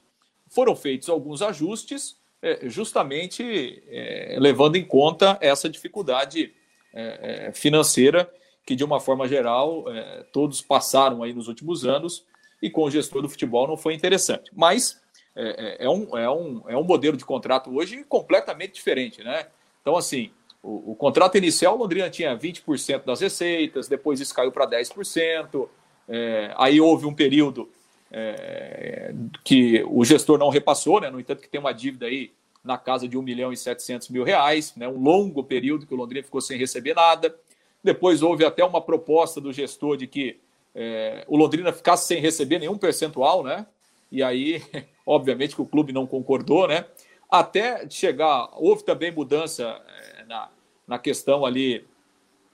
foram 0.49 0.75
feitos 0.75 1.09
alguns 1.09 1.41
ajustes, 1.41 2.17
é, 2.43 2.69
justamente 2.69 3.83
é, 3.89 4.37
levando 4.39 4.77
em 4.77 4.85
conta 4.85 5.39
essa 5.41 5.69
dificuldade 5.69 6.53
é, 6.93 7.47
é, 7.49 7.53
financeira 7.53 8.31
que, 8.67 8.77
de 8.77 8.85
uma 8.85 9.01
forma 9.01 9.27
geral, 9.27 9.85
é, 9.89 10.25
todos 10.33 10.61
passaram 10.61 11.23
aí 11.23 11.33
nos 11.33 11.49
últimos 11.49 11.85
anos 11.85 12.25
e 12.63 12.71
com 12.71 12.85
o 12.85 12.91
gestor 12.91 13.23
do 13.23 13.29
futebol 13.29 13.67
não 13.69 13.77
foi 13.77 13.95
interessante. 13.95 14.51
Mas 14.55 15.01
é, 15.35 15.89
um, 15.89 16.17
é, 16.17 16.31
um, 16.31 16.63
é 16.69 16.77
um 16.77 16.85
modelo 16.85 17.17
de 17.17 17.25
contrato 17.25 17.75
hoje 17.75 18.05
completamente 18.05 18.75
diferente, 18.75 19.23
né? 19.23 19.49
Então, 19.81 19.97
assim, 19.97 20.31
o, 20.65 20.93
o 20.93 20.97
contrato 20.97 21.37
inicial, 21.37 21.77
o 21.77 21.79
Londrina 21.79 22.09
tinha 22.09 22.37
20% 22.37 23.05
das 23.05 23.21
receitas, 23.21 23.87
depois 23.87 24.19
isso 24.19 24.35
caiu 24.35 24.51
para 24.51 24.67
10%. 24.67 25.69
É, 26.09 26.55
aí 26.57 26.81
houve 26.81 27.05
um 27.05 27.15
período 27.15 27.69
é, 28.11 29.15
que 29.45 29.85
o 29.87 30.03
gestor 30.05 30.39
não 30.39 30.49
repassou, 30.49 31.01
né? 31.01 31.11
no 31.11 31.21
entanto, 31.21 31.43
que 31.43 31.49
tem 31.49 31.61
uma 31.61 31.73
dívida 31.73 32.07
aí 32.07 32.33
na 32.65 32.79
casa 32.79 33.07
de 33.07 33.19
1 33.19 33.23
milhão 33.23 33.53
e 33.53 33.57
700 33.59 34.09
mil 34.09 34.25
reais, 34.25 34.75
né? 34.75 34.89
um 34.89 34.99
longo 34.99 35.45
período 35.45 35.87
que 35.87 35.93
o 35.93 35.97
Londrina 35.99 36.25
ficou 36.25 36.41
sem 36.41 36.59
receber 36.59 36.95
nada. 36.95 37.35
Depois 37.83 38.23
houve 38.23 38.47
até 38.47 38.65
uma 38.65 38.81
proposta 38.81 39.43
do 39.43 39.53
gestor 39.53 39.99
de 39.99 40.07
que 40.07 40.41
é, 40.75 41.25
o 41.29 41.37
Londrina 41.37 41.73
ficasse 41.73 42.07
sem 42.07 42.21
receber 42.21 42.59
nenhum 42.59 42.79
percentual, 42.79 43.45
né? 43.45 43.67
E 44.11 44.23
aí, 44.23 44.63
obviamente, 45.07 45.55
que 45.55 45.61
o 45.61 45.67
clube 45.67 45.93
não 45.93 46.07
concordou, 46.07 46.67
né? 46.67 46.87
Até 47.31 47.89
chegar, 47.91 48.49
houve 48.55 48.83
também 48.83 49.13
mudança 49.13 49.79
é, 50.19 50.25
na, 50.25 50.49
na 50.87 50.99
questão 50.99 51.45
ali 51.45 51.85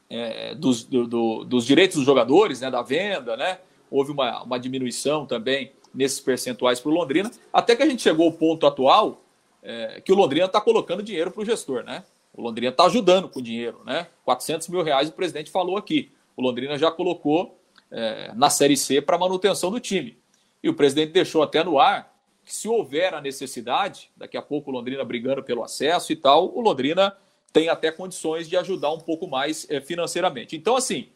é, 0.09 0.55
dos, 0.55 0.85
do, 0.85 1.07
do, 1.07 1.45
dos 1.45 1.65
direitos 1.65 1.97
dos 1.97 2.07
jogadores, 2.07 2.61
né, 2.61 2.71
da 2.71 2.83
venda, 2.83 3.37
né? 3.37 3.59
Houve 3.91 4.13
uma, 4.13 4.43
uma 4.43 4.59
diminuição 4.59 5.27
também 5.27 5.73
nesses 5.95 6.21
percentuais 6.21 6.81
para 6.81 6.91
o 6.91 6.95
Londrina, 6.95 7.31
até 7.53 7.75
que 7.75 7.83
a 7.83 7.87
gente 7.87 8.03
chegou 8.03 8.27
ao 8.27 8.33
ponto 8.33 8.67
atual 8.67 9.23
é, 9.63 10.01
que 10.01 10.13
o 10.13 10.17
Londrina 10.17 10.47
está 10.47 10.61
colocando 10.61 11.03
dinheiro 11.03 11.31
para 11.31 11.43
o 11.43 11.45
gestor, 11.45 11.83
né? 11.85 12.05
O 12.33 12.43
Londrina 12.43 12.71
está 12.71 12.85
ajudando 12.85 13.29
com 13.29 13.43
dinheiro, 13.43 13.81
né? 13.85 14.07
400 14.25 14.69
mil 14.69 14.83
reais 14.83 15.09
o 15.09 15.13
presidente 15.13 15.51
falou 15.51 15.77
aqui. 15.77 16.13
O 16.37 16.43
Londrina 16.43 16.79
já 16.79 16.91
colocou 16.91 17.59
é, 17.91 18.33
na 18.35 18.49
Série 18.49 18.77
C 18.77 19.01
para 19.03 19.19
manutenção 19.19 19.71
do 19.71 19.81
time. 19.81 20.17
E 20.63 20.69
o 20.69 20.75
presidente 20.75 21.13
deixou 21.13 21.43
até 21.43 21.63
no 21.65 21.79
ar 21.79 22.15
que 22.45 22.55
se 22.55 22.69
houver 22.69 23.15
a 23.15 23.21
necessidade, 23.21 24.11
daqui 24.17 24.37
a 24.37 24.43
pouco 24.43 24.71
o 24.71 24.73
Londrina 24.75 25.05
brigando 25.05 25.43
pelo 25.43 25.63
acesso 25.63 26.13
e 26.13 26.17
tal, 26.17 26.57
o 26.57 26.61
Londrina 26.61 27.17
tem 27.53 27.69
até 27.69 27.91
condições 27.91 28.49
de 28.49 28.57
ajudar 28.57 28.93
um 28.93 29.01
pouco 29.01 29.27
mais 29.27 29.67
é, 29.71 29.81
financeiramente. 29.81 30.57
Então, 30.57 30.77
assim, 30.77 31.09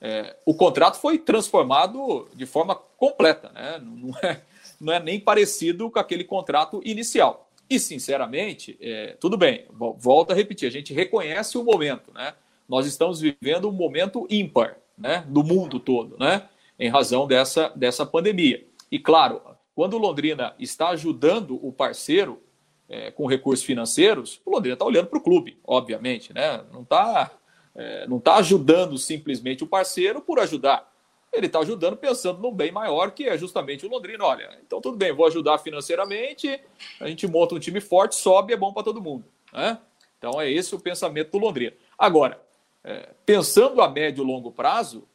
é, 0.00 0.36
o 0.44 0.54
contrato 0.54 1.00
foi 1.00 1.18
transformado 1.18 2.28
de 2.34 2.46
forma 2.46 2.74
completa, 2.74 3.50
né? 3.54 3.80
Não 3.82 4.14
é, 4.22 4.42
não 4.80 4.92
é 4.92 5.00
nem 5.00 5.18
parecido 5.18 5.90
com 5.90 5.98
aquele 5.98 6.24
contrato 6.24 6.80
inicial. 6.84 7.50
E, 7.68 7.80
sinceramente, 7.80 8.76
é, 8.80 9.16
tudo 9.18 9.36
bem, 9.36 9.66
volto 9.70 10.30
a 10.30 10.34
repetir, 10.34 10.68
a 10.68 10.72
gente 10.72 10.94
reconhece 10.94 11.58
o 11.58 11.64
momento, 11.64 12.12
né? 12.12 12.34
Nós 12.68 12.86
estamos 12.86 13.20
vivendo 13.20 13.68
um 13.68 13.72
momento 13.72 14.26
ímpar, 14.30 14.76
né? 14.96 15.24
Do 15.28 15.42
mundo 15.42 15.80
todo, 15.80 16.16
né? 16.18 16.48
Em 16.78 16.88
razão 16.88 17.26
dessa, 17.26 17.72
dessa 17.74 18.04
pandemia. 18.04 18.64
E, 18.90 18.98
claro, 18.98 19.40
quando 19.74 19.98
Londrina 19.98 20.54
está 20.58 20.90
ajudando 20.90 21.58
o 21.66 21.72
parceiro 21.72 22.40
é, 22.88 23.10
com 23.10 23.26
recursos 23.26 23.64
financeiros, 23.64 24.40
o 24.44 24.50
Londrina 24.50 24.74
está 24.74 24.84
olhando 24.84 25.08
para 25.08 25.18
o 25.18 25.22
clube, 25.22 25.58
obviamente, 25.64 26.32
né? 26.32 26.64
Não 26.72 26.82
está 26.82 27.30
é, 27.76 28.06
não 28.06 28.18
tá 28.18 28.36
ajudando 28.36 28.96
simplesmente 28.96 29.62
o 29.62 29.66
parceiro 29.66 30.20
por 30.20 30.40
ajudar. 30.40 30.90
Ele 31.32 31.46
está 31.46 31.58
ajudando 31.58 31.96
pensando 31.96 32.40
no 32.40 32.50
bem 32.50 32.72
maior, 32.72 33.10
que 33.10 33.28
é 33.28 33.36
justamente 33.36 33.84
o 33.84 33.90
Londrina. 33.90 34.24
Olha, 34.24 34.58
então 34.66 34.80
tudo 34.80 34.96
bem, 34.96 35.12
vou 35.12 35.26
ajudar 35.26 35.58
financeiramente, 35.58 36.58
a 36.98 37.06
gente 37.06 37.26
monta 37.26 37.54
um 37.54 37.58
time 37.58 37.80
forte, 37.80 38.14
sobe, 38.14 38.54
é 38.54 38.56
bom 38.56 38.72
para 38.72 38.82
todo 38.82 39.02
mundo. 39.02 39.26
Né? 39.52 39.78
Então 40.16 40.40
é 40.40 40.50
esse 40.50 40.74
o 40.74 40.80
pensamento 40.80 41.32
do 41.32 41.38
Londrina. 41.38 41.74
Agora, 41.98 42.40
é, 42.82 43.10
pensando 43.26 43.82
a 43.82 43.88
médio 43.88 44.24
e 44.24 44.26
longo 44.26 44.50
prazo, 44.50 45.06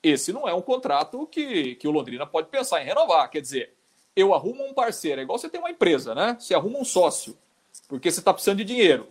esse 0.00 0.32
não 0.32 0.48
é 0.48 0.54
um 0.54 0.62
contrato 0.62 1.26
que, 1.26 1.74
que 1.74 1.88
o 1.88 1.90
Londrina 1.90 2.24
pode 2.24 2.48
pensar 2.48 2.80
em 2.80 2.84
renovar. 2.84 3.28
Quer 3.28 3.40
dizer, 3.40 3.74
eu 4.18 4.34
arrumo 4.34 4.64
um 4.64 4.74
parceiro, 4.74 5.20
é 5.20 5.24
igual 5.24 5.38
você 5.38 5.48
tem 5.48 5.60
uma 5.60 5.70
empresa, 5.70 6.12
né? 6.12 6.36
Você 6.40 6.52
arruma 6.52 6.78
um 6.78 6.84
sócio, 6.84 7.38
porque 7.86 8.10
você 8.10 8.18
está 8.18 8.32
precisando 8.32 8.58
de 8.58 8.64
dinheiro. 8.64 9.06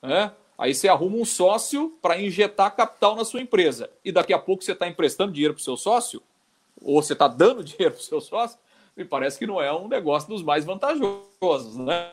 Né? 0.00 0.30
Aí 0.56 0.72
você 0.72 0.88
arruma 0.88 1.16
um 1.16 1.24
sócio 1.24 1.98
para 2.00 2.20
injetar 2.20 2.76
capital 2.76 3.16
na 3.16 3.24
sua 3.24 3.40
empresa. 3.40 3.90
E 4.04 4.12
daqui 4.12 4.32
a 4.32 4.38
pouco 4.38 4.62
você 4.62 4.70
está 4.70 4.86
emprestando 4.86 5.32
dinheiro 5.32 5.54
para 5.54 5.60
o 5.60 5.64
seu 5.64 5.76
sócio, 5.76 6.22
ou 6.80 7.02
você 7.02 7.12
está 7.12 7.26
dando 7.26 7.62
dinheiro 7.64 7.94
para 7.94 8.00
o 8.00 8.04
seu 8.04 8.20
sócio, 8.20 8.56
me 8.96 9.04
parece 9.04 9.36
que 9.36 9.48
não 9.48 9.60
é 9.60 9.72
um 9.72 9.88
negócio 9.88 10.28
dos 10.28 10.42
mais 10.42 10.64
vantajosos. 10.64 11.76
Né? 11.76 12.08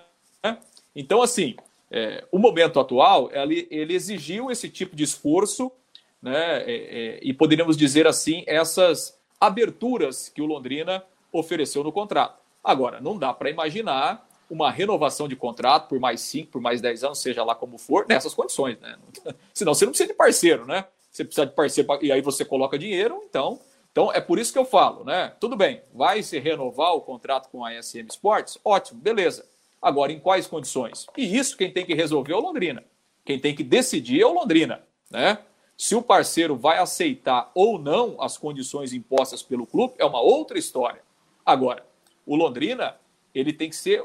Então, 0.96 1.22
assim, 1.22 1.56
é, 1.92 2.26
o 2.32 2.40
momento 2.40 2.80
atual, 2.80 3.30
ele, 3.32 3.68
ele, 3.70 3.94
exigiu 3.94 4.50
esse 4.50 4.68
tipo 4.68 4.96
de 4.96 5.04
esforço, 5.04 5.72
né? 6.20 6.64
É, 6.64 6.74
é, 6.74 7.20
e 7.22 7.32
poderíamos 7.32 7.78
dizer 7.78 8.08
assim, 8.08 8.44
essas 8.48 9.18
aberturas 9.40 10.30
que 10.30 10.42
o 10.42 10.46
Londrina 10.46 11.04
ofereceu 11.34 11.84
no 11.84 11.92
contrato. 11.92 12.42
Agora, 12.64 13.02
não 13.02 13.18
dá 13.18 13.34
para 13.34 13.50
imaginar 13.50 14.26
uma 14.50 14.72
renovação 14.72 15.28
de 15.28 15.36
contrato 15.36 15.90
por 15.90 16.00
mais 16.00 16.22
5, 16.22 16.52
por 16.52 16.62
mais 16.62 16.80
10 16.80 17.04
anos, 17.04 17.20
seja 17.20 17.44
lá 17.44 17.56
como 17.56 17.78
for, 17.78 18.06
nessas 18.08 18.34
condições, 18.34 18.80
né? 18.80 18.98
Senão 19.54 19.74
você 19.74 19.86
não 19.86 19.92
precisa 19.92 20.08
de 20.08 20.16
parceiro, 20.16 20.66
né? 20.66 20.86
Você 21.12 21.26
precisa 21.26 21.46
de 21.46 21.54
parceiro 21.54 22.00
e 22.02 22.12
aí 22.12 22.22
você 22.22 22.46
coloca 22.46 22.78
dinheiro, 22.78 23.22
então. 23.28 23.60
Então 23.92 24.12
é 24.12 24.22
por 24.22 24.40
isso 24.40 24.54
que 24.54 24.60
eu 24.60 24.66
falo, 24.66 25.04
né? 25.04 25.34
Tudo 25.40 25.56
bem, 25.56 25.82
vai 25.94 26.24
se 26.24 26.40
renovar 26.40 26.94
o 26.94 27.02
contrato 27.02 27.50
com 27.50 27.66
a 27.66 27.82
SM 27.82 28.08
Sports? 28.10 28.58
Ótimo, 28.64 29.00
beleza. 29.02 29.46
Agora, 29.82 30.12
em 30.12 30.20
quais 30.20 30.48
condições? 30.48 31.06
E 31.18 31.38
isso 31.38 31.58
quem 31.58 31.72
tem 31.72 31.86
que 31.86 31.94
resolver 31.94 32.32
é 32.32 32.36
o 32.36 32.40
Londrina. 32.40 32.84
Quem 33.26 33.40
tem 33.40 33.56
que 33.56 33.64
decidir 33.64 34.22
é 34.22 34.26
o 34.26 34.34
Londrina, 34.34 34.82
né? 35.10 35.40
Se 35.78 35.96
o 35.96 36.02
parceiro 36.02 36.56
vai 36.56 36.78
aceitar 36.78 37.52
ou 37.54 37.78
não 37.78 38.22
as 38.22 38.38
condições 38.38 38.94
impostas 38.94 39.42
pelo 39.42 39.66
clube 39.66 39.96
é 39.98 40.06
uma 40.06 40.22
outra 40.22 40.58
história. 40.58 41.02
Agora, 41.46 41.86
o 42.26 42.36
Londrina 42.36 42.96
ele 43.34 43.52
tem 43.52 43.70
que 43.70 43.76
ser 43.76 44.04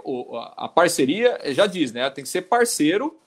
a 0.57 0.68
parceria 0.68 1.38
já 1.53 1.66
diz, 1.66 1.92
né? 1.92 2.09
Tem 2.11 2.24
que 2.24 2.31
ser 2.31 2.42
parceiro, 2.42 3.18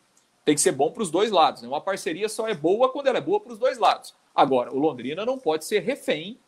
tem 0.43 0.55
que 0.55 0.61
ser 0.61 0.71
bom 0.71 0.91
para 0.91 1.03
os 1.03 1.11
dois 1.11 1.29
lados. 1.31 1.61
Né? 1.61 1.67
Uma 1.67 1.81
parceria 1.81 2.27
só 2.27 2.47
é 2.47 2.55
boa 2.55 2.89
quando 2.89 3.07
ela 3.07 3.19
é 3.19 3.21
boa 3.21 3.39
para 3.39 3.53
os 3.53 3.59
dois 3.59 3.77
lados. 3.77 4.15
Agora, 4.33 4.73
o 4.73 4.79
Londrina 4.79 5.25
não 5.25 5.37
pode 5.37 5.65
ser 5.65 5.79
refém 5.79 6.39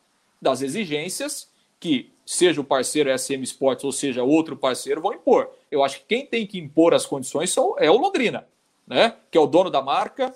das 0.41 0.62
exigências 0.62 1.52
que 1.80 2.12
seja 2.26 2.62
o 2.62 2.63
parceiro 2.63 3.15
SM 3.17 3.43
Sports 3.43 3.84
ou 3.84 3.91
seja 3.91 4.23
outro 4.23 4.56
parceiro 4.56 5.02
vão 5.02 5.13
impor. 5.13 5.52
Eu 5.69 5.84
acho 5.84 5.99
que 5.99 6.06
quem 6.06 6.26
tem 6.26 6.47
que 6.47 6.58
impor 6.58 6.93
as 6.93 7.06
condições 7.06 7.56
é 7.78 7.91
o 7.91 7.97
Londrina, 7.97 8.47
né? 8.88 9.17
Que 9.30 9.38
é 9.38 9.41
o 9.41 9.45
dono 9.45 9.69
da 9.69 9.82
marca, 9.82 10.34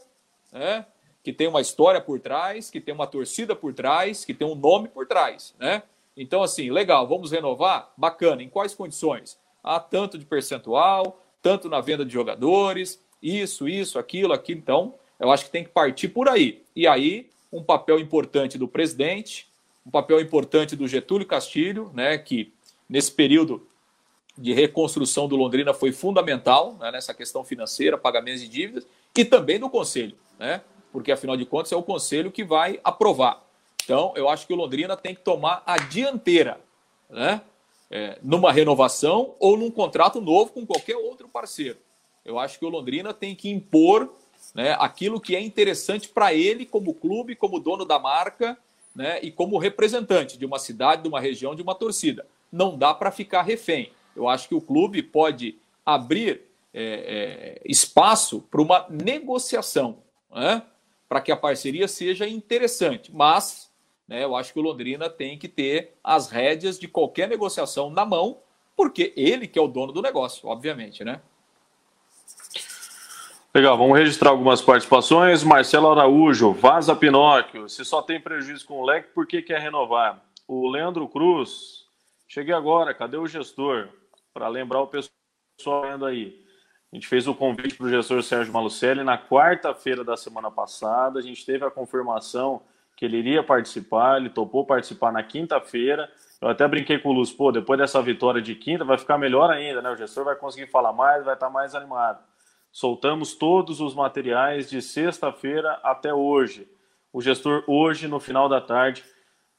né? 0.52 0.86
Que 1.24 1.34
tem 1.34 1.48
uma 1.48 1.62
história 1.62 2.02
por 2.02 2.20
trás, 2.20 2.70
que 2.70 2.80
tem 2.80 2.94
uma 2.94 3.08
torcida 3.08 3.56
por 3.56 3.74
trás, 3.74 4.24
que 4.26 4.34
tem 4.34 4.48
um 4.48 4.56
nome 4.56 4.90
por 4.90 5.08
trás, 5.08 5.56
né? 5.58 5.84
Então, 6.17 6.41
assim, 6.41 6.71
legal, 6.71 7.08
vamos 7.08 7.32
renovar? 7.32 7.93
Bacana. 7.95 8.41
Em 8.41 8.49
quais 8.49 8.73
condições? 8.73 9.38
Ah, 9.63 9.80
tanto 9.80 10.17
de 10.17 10.25
percentual, 10.25 11.23
tanto 11.43 11.69
na 11.69 11.80
venda 11.80 12.03
de 12.03 12.12
jogadores, 12.12 12.99
isso, 13.21 13.69
isso, 13.69 13.99
aquilo, 13.99 14.34
aquilo. 14.34 14.60
Então, 14.60 14.95
eu 15.19 15.32
acho 15.32 15.45
que 15.45 15.51
tem 15.51 15.63
que 15.63 15.69
partir 15.69 16.10
por 16.10 16.27
aí. 16.27 16.63
E 16.75 16.88
aí, 16.88 17.30
um 17.53 17.63
papel 17.63 17.99
importante 17.99 18.58
do 18.58 18.67
presidente, 18.67 19.47
um 19.86 19.91
papel 19.91 20.19
importante 20.19 20.75
do 20.75 20.88
Getúlio 20.88 21.25
Castilho, 21.25 21.91
né, 21.93 22.17
que 22.17 22.51
nesse 22.89 23.12
período 23.12 23.65
de 24.38 24.53
reconstrução 24.53 25.27
do 25.27 25.36
Londrina 25.36 25.73
foi 25.73 25.91
fundamental 25.91 26.75
né, 26.80 26.91
nessa 26.91 27.13
questão 27.13 27.43
financeira, 27.43 27.97
pagamentos 27.97 28.41
de 28.41 28.47
dívidas, 28.47 28.86
e 29.15 29.25
também 29.25 29.60
do 29.60 29.69
Conselho, 29.69 30.15
né, 30.38 30.62
porque 30.91 31.12
afinal 31.12 31.38
de 31.38 31.45
contas 31.45 31.71
é 31.71 31.75
o 31.75 31.84
Conselho 31.84 32.32
que 32.32 32.43
vai 32.43 32.80
aprovar. 32.84 33.47
Então, 33.88 34.12
eu 34.17 34.28
acho 34.28 34.45
que 34.45 34.52
o 34.52 34.56
Londrina 34.58 34.97
tem 34.97 35.15
que 35.15 35.21
tomar 35.21 35.63
a 35.65 35.78
dianteira, 35.78 36.60
né? 37.10 37.39
É, 37.89 38.19
numa 38.21 38.52
renovação 38.52 39.34
ou 39.39 39.56
num 39.56 39.71
contrato 39.71 40.19
novo 40.19 40.52
com 40.52 40.65
qualquer 40.65 40.97
outro 40.97 41.30
parceiro. 41.30 41.78
Eu 42.26 42.38
acho 42.38 42.60
que 42.60 42.65
o 42.65 42.69
Londrina 42.69 43.13
tem 43.13 43.34
que 43.34 43.50
impor 43.50 44.13
né, 44.54 44.76
aquilo 44.78 45.21
que 45.21 45.38
é 45.38 45.39
interessante 45.39 46.10
para 46.10 46.34
ele 46.34 46.65
como 46.65 46.93
clube, 46.93 47.34
como 47.34 47.62
dono 47.62 47.86
da 47.86 47.97
marca 47.97 48.58
né, 48.93 49.21
e 49.21 49.32
como 49.32 49.58
representante 49.58 50.38
de 50.38 50.45
uma 50.45 50.60
cidade, 50.60 51.04
de 51.04 51.08
uma 51.08 51.21
região, 51.21 51.56
de 51.56 51.62
uma 51.62 51.73
torcida. 51.73 52.28
Não 52.52 52.78
dá 52.78 52.93
para 52.93 53.10
ficar 53.10 53.43
refém. 53.43 53.93
Eu 54.13 54.28
acho 54.28 54.50
que 54.50 54.56
o 54.56 54.60
clube 54.60 55.02
pode 55.02 55.58
abrir 55.86 56.41
é, 56.73 56.82
é, 56.84 57.62
espaço 57.63 58.41
para 58.52 58.62
uma 58.62 58.86
negociação, 58.89 60.00
né, 60.30 60.62
para 61.08 61.21
que 61.21 61.32
a 61.32 61.38
parceria 61.38 61.88
seja 61.88 62.28
interessante, 62.28 63.15
mas 63.15 63.66
né, 64.08 64.24
eu 64.24 64.36
acho 64.36 64.54
que 64.54 64.60
o 64.60 64.62
Londrina 64.62 65.10
tem 65.10 65.38
que 65.38 65.48
ter 65.48 65.98
as 66.04 66.30
rédeas 66.30 66.80
de 66.80 66.88
qualquer 66.88 67.28
negociação 67.28 67.89
na 67.89 68.06
mão, 68.06 68.39
porque 68.76 69.13
ele 69.17 69.48
que 69.48 69.60
é 69.60 69.62
o 69.62 69.67
dono 69.67 69.91
do 69.91 70.02
negócio, 70.02 70.48
obviamente, 70.48 71.04
né? 71.04 71.20
Legal, 73.54 73.78
vamos 73.78 73.98
registrar 73.98 74.30
algumas 74.30 74.62
participações. 74.62 75.43
Marcelo 75.43 75.89
Araújo, 75.89 76.54
Vaza 76.54 76.96
Pinóquio, 76.96 77.67
se 77.67 77.84
só 77.84 78.02
tem 78.02 78.22
prejuízo 78.22 78.65
com 78.67 78.76
o 78.76 78.86
leque, 78.86 79.10
por 79.13 79.26
que 79.26 79.41
quer 79.41 79.60
renovar? 79.60 80.24
O 80.48 80.70
Leandro 80.70 81.08
Cruz, 81.08 81.86
cheguei 82.28 82.54
agora, 82.54 82.93
cadê 82.93 83.17
o 83.17 83.26
gestor? 83.26 83.89
Para 84.32 84.48
lembrar 84.48 84.82
o 84.82 84.88
pessoal 84.88 85.82
vendo 85.82 86.06
aí. 86.06 86.46
A 86.93 86.96
gente 86.96 87.08
fez 87.08 87.28
o 87.28 87.34
convite 87.34 87.76
para 87.76 87.88
o 87.88 87.89
gestor 87.89 88.22
Sérgio 88.22 88.54
Malucelli 88.54 89.04
na 89.04 89.17
quarta-feira 89.17 90.04
da 90.04 90.15
semana 90.15 90.52
passada, 90.52 91.20
a 91.20 91.22
gente 91.24 91.43
teve 91.43 91.65
a 91.65 91.72
confirmação 91.72 92.62
que 92.98 93.06
ele 93.06 93.18
iria 93.18 93.44
participar, 93.44 94.18
ele 94.18 94.30
topou 94.30 94.66
participar 94.66 95.12
na 95.12 95.22
quinta-feira. 95.22 96.12
Eu 96.42 96.50
até 96.50 96.68
brinquei 96.68 96.98
com 96.98 97.10
o 97.10 97.14
Luz, 97.14 97.32
pô, 97.32 97.52
depois 97.52 97.80
dessa 97.80 98.02
vitória 98.02 98.42
de 98.42 98.56
quinta 98.56 98.84
vai 98.84 98.98
ficar 98.98 99.20
melhor 99.20 99.52
ainda, 99.52 99.84
né? 99.84 99.92
O 99.92 99.96
gestor 99.96 100.26
vai 100.26 100.36
conseguir 100.36 100.66
falar 100.66 100.92
mais, 100.92 101.24
vai 101.24 101.36
estar 101.36 101.50
mais 101.52 101.76
animado. 101.76 102.20
Soltamos 102.72 103.36
todos 103.36 103.80
os 103.80 103.94
materiais 103.94 104.68
de 104.68 104.82
sexta-feira 104.82 105.80
até 105.84 106.12
hoje. 106.12 106.68
O 107.14 107.22
gestor, 107.22 107.64
hoje, 107.68 108.08
no 108.08 108.20
final 108.20 108.50
da 108.50 108.60
tarde, 108.60 109.06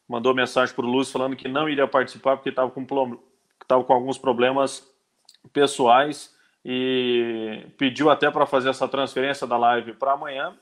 mandou 0.08 0.34
mensagem 0.34 0.74
para 0.74 0.84
o 0.84 0.88
Luz 0.88 1.10
falando 1.10 1.36
que 1.36 1.46
não 1.46 1.68
iria 1.68 1.86
participar 1.86 2.36
porque 2.36 2.48
estava 2.48 2.70
com, 2.72 2.84
com 2.84 3.92
alguns 3.92 4.18
problemas 4.18 4.84
pessoais 5.52 6.36
e 6.64 7.66
pediu 7.78 8.10
até 8.10 8.32
para 8.32 8.46
fazer 8.46 8.70
essa 8.70 8.88
transferência 8.88 9.46
da 9.46 9.56
live 9.56 9.92
para 9.92 10.12
amanhã. 10.12 10.56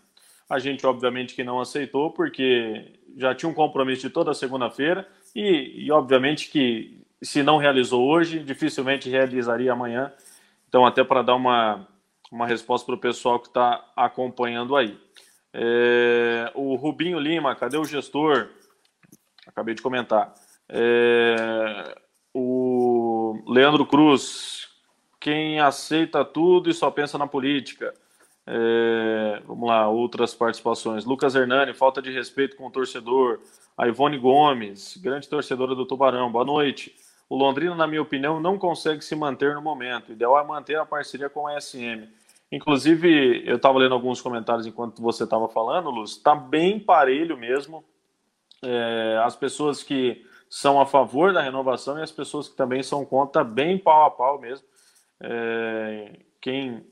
A 0.48 0.58
gente, 0.58 0.86
obviamente, 0.86 1.34
que 1.34 1.42
não 1.42 1.60
aceitou, 1.60 2.10
porque 2.10 2.92
já 3.16 3.34
tinha 3.34 3.50
um 3.50 3.54
compromisso 3.54 4.02
de 4.02 4.10
toda 4.10 4.32
segunda-feira 4.34 5.08
e, 5.34 5.86
e, 5.86 5.92
obviamente, 5.92 6.48
que 6.50 7.00
se 7.22 7.42
não 7.42 7.56
realizou 7.56 8.06
hoje, 8.06 8.38
dificilmente 8.38 9.10
realizaria 9.10 9.72
amanhã. 9.72 10.12
Então, 10.68 10.86
até 10.86 11.02
para 11.02 11.22
dar 11.22 11.34
uma, 11.34 11.88
uma 12.30 12.46
resposta 12.46 12.86
para 12.86 12.94
o 12.94 12.98
pessoal 12.98 13.40
que 13.40 13.48
está 13.48 13.84
acompanhando 13.96 14.76
aí. 14.76 14.98
É, 15.52 16.52
o 16.54 16.74
Rubinho 16.74 17.18
Lima, 17.18 17.56
cadê 17.56 17.78
o 17.78 17.84
gestor? 17.84 18.50
Acabei 19.46 19.74
de 19.74 19.82
comentar. 19.82 20.34
É, 20.68 21.96
o 22.34 23.42
Leandro 23.46 23.86
Cruz, 23.86 24.68
quem 25.18 25.58
aceita 25.58 26.24
tudo 26.24 26.68
e 26.68 26.74
só 26.74 26.90
pensa 26.90 27.16
na 27.16 27.26
política. 27.26 27.94
É, 28.46 29.42
vamos 29.44 29.68
lá, 29.68 29.88
outras 29.88 30.32
participações. 30.34 31.04
Lucas 31.04 31.34
Hernani, 31.34 31.74
falta 31.74 32.00
de 32.00 32.12
respeito 32.12 32.56
com 32.56 32.66
o 32.66 32.70
torcedor. 32.70 33.40
A 33.76 33.88
Ivone 33.88 34.18
Gomes, 34.18 34.96
grande 34.96 35.28
torcedora 35.28 35.74
do 35.74 35.84
Tubarão, 35.84 36.30
boa 36.30 36.44
noite. 36.44 36.94
O 37.28 37.36
Londrina, 37.36 37.74
na 37.74 37.86
minha 37.88 38.00
opinião, 38.00 38.38
não 38.38 38.56
consegue 38.56 39.04
se 39.04 39.16
manter 39.16 39.54
no 39.54 39.60
momento. 39.60 40.10
O 40.10 40.12
ideal 40.12 40.38
é 40.38 40.44
manter 40.44 40.76
a 40.76 40.86
parceria 40.86 41.28
com 41.28 41.48
a 41.48 41.60
SM. 41.60 42.08
Inclusive, 42.52 43.42
eu 43.44 43.56
estava 43.56 43.78
lendo 43.78 43.94
alguns 43.94 44.20
comentários 44.20 44.66
enquanto 44.66 45.02
você 45.02 45.24
estava 45.24 45.48
falando, 45.48 45.90
Luz. 45.90 46.12
Está 46.12 46.34
bem 46.34 46.78
parelho 46.78 47.36
mesmo. 47.36 47.84
É, 48.62 49.20
as 49.24 49.34
pessoas 49.34 49.82
que 49.82 50.24
são 50.48 50.80
a 50.80 50.86
favor 50.86 51.32
da 51.32 51.42
renovação 51.42 51.98
e 51.98 52.02
as 52.02 52.12
pessoas 52.12 52.48
que 52.48 52.56
também 52.56 52.82
são 52.84 53.04
contra, 53.04 53.42
bem 53.42 53.76
pau 53.76 54.06
a 54.06 54.10
pau 54.10 54.40
mesmo. 54.40 54.64
É, 55.20 56.20
quem 56.40 56.86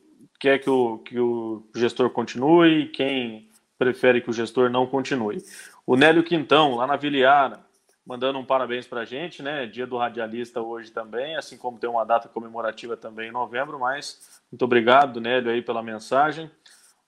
quer 0.45 0.59
que 0.59 0.69
o, 0.69 0.99
que 0.99 1.19
o 1.19 1.63
gestor 1.75 2.11
continue, 2.11 2.89
quem 2.89 3.49
prefere 3.79 4.21
que 4.21 4.29
o 4.29 4.33
gestor 4.33 4.69
não 4.69 4.87
continue. 4.87 5.43
O 5.87 5.97
Nélio 5.97 6.23
Quintão, 6.23 6.75
lá 6.75 6.87
na 6.87 6.97
Viliara, 6.97 7.61
mandando 8.07 8.39
um 8.39 8.45
parabéns 8.45 8.87
para 8.87 9.01
a 9.01 9.05
gente, 9.07 9.43
né? 9.43 9.65
Dia 9.65 9.87
do 9.87 9.97
radialista 9.97 10.61
hoje 10.61 10.91
também, 10.91 11.35
assim 11.35 11.57
como 11.57 11.79
tem 11.79 11.89
uma 11.89 12.05
data 12.05 12.29
comemorativa 12.29 12.95
também 12.95 13.31
em 13.31 13.33
novembro, 13.33 13.79
mas 13.79 14.43
muito 14.53 14.63
obrigado, 14.67 15.19
Nélio, 15.19 15.51
aí 15.51 15.63
pela 15.63 15.83
mensagem. 15.83 16.51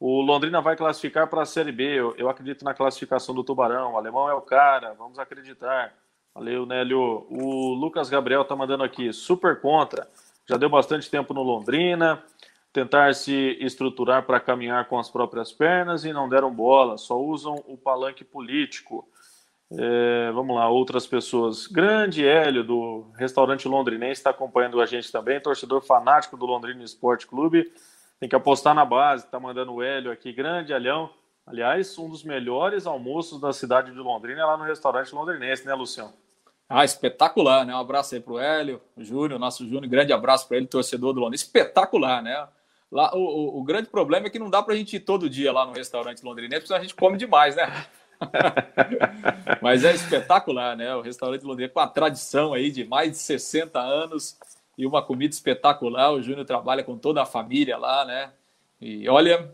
O 0.00 0.22
Londrina 0.22 0.62
vai 0.62 0.74
classificar 0.74 1.28
para 1.28 1.42
a 1.42 1.46
Série 1.46 1.72
B. 1.72 1.84
Eu, 1.84 2.14
eu, 2.16 2.30
acredito 2.30 2.64
na 2.64 2.72
classificação 2.72 3.34
do 3.34 3.44
Tubarão. 3.44 3.92
O 3.92 3.96
alemão 3.98 4.30
é 4.30 4.34
o 4.34 4.40
cara, 4.40 4.94
vamos 4.94 5.18
acreditar. 5.18 5.92
Valeu, 6.34 6.64
Nélio. 6.64 7.26
O 7.28 7.74
Lucas 7.74 8.08
Gabriel 8.08 8.46
tá 8.46 8.56
mandando 8.56 8.82
aqui, 8.82 9.12
super 9.12 9.60
contra. 9.60 10.08
Já 10.48 10.56
deu 10.56 10.70
bastante 10.70 11.10
tempo 11.10 11.34
no 11.34 11.42
Londrina. 11.42 12.22
Tentar 12.76 13.14
se 13.14 13.56
estruturar 13.58 14.26
para 14.26 14.38
caminhar 14.38 14.86
com 14.86 14.98
as 14.98 15.08
próprias 15.08 15.50
pernas 15.50 16.04
e 16.04 16.12
não 16.12 16.28
deram 16.28 16.54
bola, 16.54 16.98
só 16.98 17.18
usam 17.18 17.54
o 17.66 17.74
palanque 17.74 18.22
político. 18.22 19.08
É, 19.72 20.30
vamos 20.32 20.54
lá, 20.54 20.68
outras 20.68 21.06
pessoas. 21.06 21.66
Grande 21.66 22.26
Hélio, 22.26 22.62
do 22.62 23.06
restaurante 23.16 23.66
londrinense, 23.66 24.20
está 24.20 24.28
acompanhando 24.28 24.78
a 24.78 24.84
gente 24.84 25.10
também, 25.10 25.40
torcedor 25.40 25.80
fanático 25.80 26.36
do 26.36 26.44
Londrina 26.44 26.84
Esporte 26.84 27.26
Clube. 27.26 27.72
Tem 28.20 28.28
que 28.28 28.36
apostar 28.36 28.74
na 28.74 28.84
base, 28.84 29.24
está 29.24 29.40
mandando 29.40 29.72
o 29.72 29.82
Hélio 29.82 30.12
aqui. 30.12 30.30
Grande 30.30 30.74
Alhão. 30.74 31.08
Aliás, 31.46 31.98
um 31.98 32.10
dos 32.10 32.22
melhores 32.22 32.86
almoços 32.86 33.40
da 33.40 33.54
cidade 33.54 33.90
de 33.90 33.98
Londrina 33.98 34.42
é 34.42 34.44
lá 34.44 34.58
no 34.58 34.64
restaurante 34.64 35.14
londrinense, 35.14 35.64
né, 35.64 35.72
Luciano? 35.72 36.12
Ah, 36.68 36.84
espetacular, 36.84 37.64
né? 37.64 37.74
Um 37.74 37.80
abraço 37.80 38.14
aí 38.14 38.20
para 38.20 38.34
o 38.34 38.38
Hélio, 38.38 38.82
o 38.94 39.02
Júnior, 39.02 39.40
nosso 39.40 39.64
Júnior, 39.64 39.88
grande 39.88 40.12
abraço 40.12 40.46
para 40.46 40.58
ele, 40.58 40.66
torcedor 40.66 41.14
do 41.14 41.20
Londrina. 41.20 41.36
Espetacular, 41.36 42.22
né? 42.22 42.46
Lá, 42.90 43.14
o, 43.14 43.18
o, 43.18 43.60
o 43.60 43.64
grande 43.64 43.88
problema 43.88 44.26
é 44.26 44.30
que 44.30 44.38
não 44.38 44.50
dá 44.50 44.62
para 44.62 44.74
a 44.74 44.76
gente 44.76 44.96
ir 44.96 45.00
todo 45.00 45.28
dia 45.28 45.52
lá 45.52 45.66
no 45.66 45.72
restaurante 45.72 46.22
londrinense, 46.22 46.62
porque 46.62 46.74
a 46.74 46.80
gente 46.80 46.94
come 46.94 47.18
demais, 47.18 47.56
né? 47.56 47.86
Mas 49.60 49.84
é 49.84 49.94
espetacular, 49.94 50.76
né? 50.76 50.94
O 50.94 51.02
restaurante 51.02 51.42
londrino 51.42 51.72
com 51.72 51.80
a 51.80 51.86
tradição 51.86 52.54
aí 52.54 52.70
de 52.70 52.84
mais 52.84 53.12
de 53.12 53.18
60 53.18 53.78
anos 53.78 54.38
e 54.78 54.86
uma 54.86 55.02
comida 55.02 55.34
espetacular. 55.34 56.12
O 56.12 56.22
Júnior 56.22 56.46
trabalha 56.46 56.82
com 56.82 56.96
toda 56.96 57.22
a 57.22 57.26
família 57.26 57.76
lá, 57.76 58.04
né? 58.04 58.32
E 58.80 59.08
olha, 59.08 59.50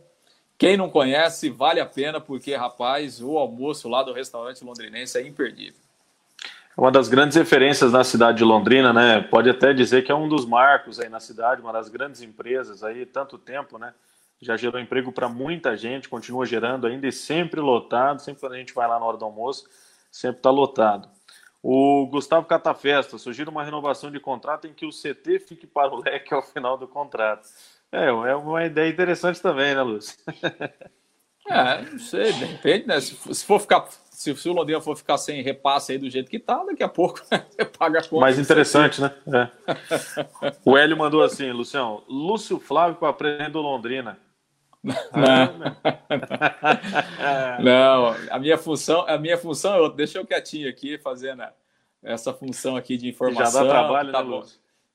quem 0.59 0.77
não 0.77 0.91
conhece, 0.91 1.51
vale 1.51 1.81
a 1.81 1.87
pena, 1.87 2.21
porque, 2.21 2.55
rapaz, 2.55 3.21
o 3.21 3.39
almoço 3.39 3.89
lá 3.89 4.03
do 4.03 4.13
restaurante 4.13 4.65
londrinense 4.65 5.19
é 5.19 5.27
imperdível. 5.27 5.82
Uma 6.77 6.91
das 6.91 7.09
grandes 7.09 7.37
referências 7.37 7.93
na 7.93 8.03
cidade 8.03 8.39
de 8.39 8.45
Londrina, 8.45 8.93
né? 8.93 9.21
Pode 9.21 9.51
até 9.51 9.73
dizer 9.73 10.03
que 10.03 10.11
é 10.11 10.15
um 10.15 10.29
dos 10.29 10.47
marcos 10.47 10.99
aí 10.99 11.09
na 11.09 11.21
cidade, 11.21 11.61
uma 11.61 11.73
das 11.73 11.89
grandes 11.89 12.23
empresas 12.23 12.83
aí, 12.83 13.05
tanto 13.05 13.37
tempo, 13.39 13.79
né? 13.79 13.93
já 14.43 14.57
gerou 14.57 14.81
emprego 14.81 15.13
para 15.13 15.29
muita 15.29 15.77
gente, 15.77 16.09
continua 16.09 16.45
gerando 16.45 16.89
ainda 16.89 17.07
e 17.07 17.13
sempre 17.13 17.61
lotado, 17.61 18.21
sempre 18.21 18.41
quando 18.41 18.55
a 18.55 18.59
gente 18.59 18.75
vai 18.75 18.89
lá 18.89 18.99
na 18.99 19.07
hora 19.07 19.17
do 19.17 19.25
almoço, 19.25 19.65
sempre 20.11 20.41
está 20.41 20.51
lotado. 20.51 21.09
O 21.63 22.09
Gustavo 22.09 22.45
Catafesta, 22.45 23.17
sugere 23.19 23.49
uma 23.49 23.63
renovação 23.63 24.11
de 24.11 24.19
contrato 24.19 24.67
em 24.67 24.75
que 24.75 24.85
o 24.85 24.91
CT 24.91 25.39
fique 25.39 25.65
para 25.65 25.95
o 25.95 26.03
leque 26.03 26.35
ao 26.35 26.43
final 26.43 26.77
do 26.77 26.89
contrato. 26.89 27.49
É, 27.93 28.07
é 28.07 28.35
uma 28.35 28.65
ideia 28.65 28.91
interessante 28.91 29.41
também, 29.41 29.75
né, 29.75 29.83
Lúcio? 29.83 30.19
É, 31.51 31.83
não 31.83 31.99
sei, 31.99 32.33
de 32.33 32.45
repente, 32.45 32.87
né? 32.87 33.01
Se 33.01 33.45
for 33.45 33.59
ficar, 33.59 33.89
se, 34.23 34.37
se, 34.37 34.49
o 34.49 34.53
Londrina 34.53 34.81
for 34.81 34.97
ficar 34.97 35.19
sem 35.19 35.43
repasse 35.43 35.91
aí 35.91 35.99
do 35.99 36.09
jeito 36.09 36.31
que 36.31 36.39
tá, 36.39 36.63
daqui 36.65 36.85
a 36.85 36.89
pouco 36.89 37.21
você 37.27 37.65
paga 37.65 37.99
a 37.99 38.03
conta. 38.03 38.21
Mais 38.21 38.39
interessante, 38.39 39.01
né? 39.01 39.13
É. 39.27 39.49
o 40.65 40.77
Hélio 40.77 40.97
mandou 40.97 41.23
assim, 41.25 41.51
Lucião, 41.51 42.05
Lúcio 42.09 42.61
Flávio 42.61 42.95
para 42.95 43.09
aprender 43.09 43.59
Londrina. 43.59 44.17
Não. 44.85 44.95
não, 47.63 48.17
a 48.31 48.39
minha 48.39 48.57
função, 48.57 49.05
a 49.09 49.19
minha 49.19 49.37
função 49.37 49.75
é 49.75 49.81
outra. 49.81 49.97
Deixa 49.97 50.19
eu 50.19 50.27
quietinho 50.27 50.69
aqui 50.69 50.99
fazendo 50.99 51.43
essa 52.01 52.33
função 52.33 52.77
aqui 52.77 52.97
de 52.97 53.09
informação. 53.09 53.67
Já 53.67 53.67
dá 53.67 53.69
trabalho, 53.69 54.13
tá 54.13 54.23
né, 54.23 54.31
bom. 54.31 54.45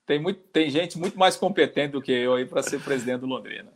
Tem, 0.07 0.17
muito, 0.17 0.39
tem 0.53 0.69
gente 0.69 0.97
muito 0.97 1.19
mais 1.19 1.35
competente 1.35 1.91
do 1.91 2.01
que 2.01 2.13
eu 2.13 2.33
aí 2.33 2.45
para 2.45 2.63
ser 2.63 2.79
presidente 2.79 3.19
do 3.19 3.27
Londrina. 3.27 3.67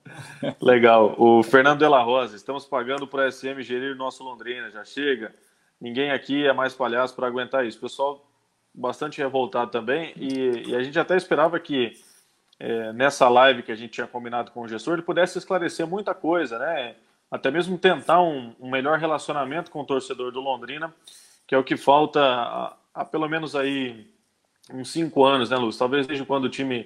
Legal. 0.61 1.13
O 1.17 1.43
Fernando 1.43 1.79
Della 1.79 2.01
Rosa, 2.01 2.37
estamos 2.37 2.65
pagando 2.65 3.05
para 3.05 3.25
a 3.25 3.31
SM 3.31 3.61
gerir 3.61 3.97
nosso 3.97 4.23
Londrina, 4.23 4.71
já 4.71 4.85
chega. 4.85 5.35
Ninguém 5.79 6.09
aqui 6.09 6.47
é 6.47 6.53
mais 6.53 6.73
palhaço 6.73 7.13
para 7.17 7.27
aguentar 7.27 7.65
isso. 7.65 7.77
Pessoal 7.77 8.25
bastante 8.73 9.17
revoltado 9.17 9.69
também 9.69 10.13
e, 10.15 10.69
e 10.69 10.75
a 10.75 10.81
gente 10.81 10.97
até 10.97 11.17
esperava 11.17 11.59
que 11.59 11.91
é, 12.57 12.93
nessa 12.93 13.27
live 13.27 13.63
que 13.63 13.71
a 13.73 13.75
gente 13.75 13.91
tinha 13.91 14.07
combinado 14.07 14.51
com 14.51 14.61
o 14.61 14.67
gestor, 14.69 14.93
ele 14.93 15.01
pudesse 15.01 15.37
esclarecer 15.37 15.85
muita 15.85 16.13
coisa, 16.13 16.57
né? 16.57 16.95
Até 17.29 17.51
mesmo 17.51 17.77
tentar 17.77 18.21
um, 18.21 18.55
um 18.57 18.69
melhor 18.69 18.97
relacionamento 18.97 19.69
com 19.69 19.81
o 19.81 19.85
torcedor 19.85 20.31
do 20.31 20.39
Londrina, 20.39 20.93
que 21.45 21.53
é 21.53 21.57
o 21.57 21.63
que 21.63 21.75
falta 21.75 22.21
há 22.93 23.03
pelo 23.03 23.27
menos 23.27 23.53
aí 23.53 24.07
uns 24.73 24.91
cinco 24.91 25.23
anos, 25.25 25.49
né, 25.49 25.57
Luz? 25.57 25.77
Talvez 25.77 26.05
desde 26.07 26.25
quando 26.25 26.45
o 26.45 26.49
time 26.49 26.85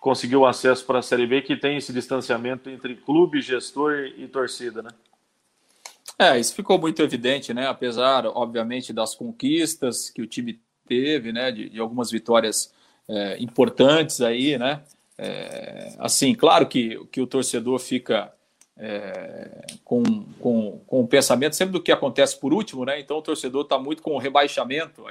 conseguiu 0.00 0.44
acesso 0.44 0.84
para 0.84 0.98
a 0.98 1.02
Série 1.02 1.26
B, 1.26 1.42
que 1.42 1.56
tem 1.56 1.76
esse 1.76 1.92
distanciamento 1.92 2.68
entre 2.68 2.94
clube, 2.94 3.40
gestor 3.40 4.12
e 4.16 4.28
torcida, 4.28 4.82
né? 4.82 4.90
É, 6.18 6.38
isso 6.38 6.54
ficou 6.54 6.78
muito 6.78 7.02
evidente, 7.02 7.52
né? 7.52 7.66
Apesar, 7.66 8.26
obviamente, 8.26 8.92
das 8.92 9.14
conquistas 9.14 10.10
que 10.10 10.22
o 10.22 10.26
time 10.26 10.60
teve, 10.86 11.32
né? 11.32 11.50
De, 11.50 11.68
de 11.70 11.80
algumas 11.80 12.10
vitórias 12.10 12.72
é, 13.08 13.42
importantes 13.42 14.20
aí, 14.20 14.58
né? 14.58 14.82
É, 15.16 15.94
assim, 15.98 16.34
claro 16.34 16.66
que, 16.66 17.02
que 17.10 17.20
o 17.20 17.26
torcedor 17.26 17.78
fica 17.78 18.32
é, 18.76 19.64
com, 19.84 20.02
com, 20.38 20.80
com 20.86 21.00
o 21.00 21.06
pensamento 21.06 21.54
sempre 21.54 21.72
do 21.72 21.82
que 21.82 21.92
acontece 21.92 22.38
por 22.38 22.52
último, 22.52 22.84
né? 22.84 23.00
Então 23.00 23.18
o 23.18 23.22
torcedor 23.22 23.62
está 23.62 23.78
muito 23.78 24.02
com 24.02 24.12
o 24.12 24.18
rebaixamento 24.18 25.04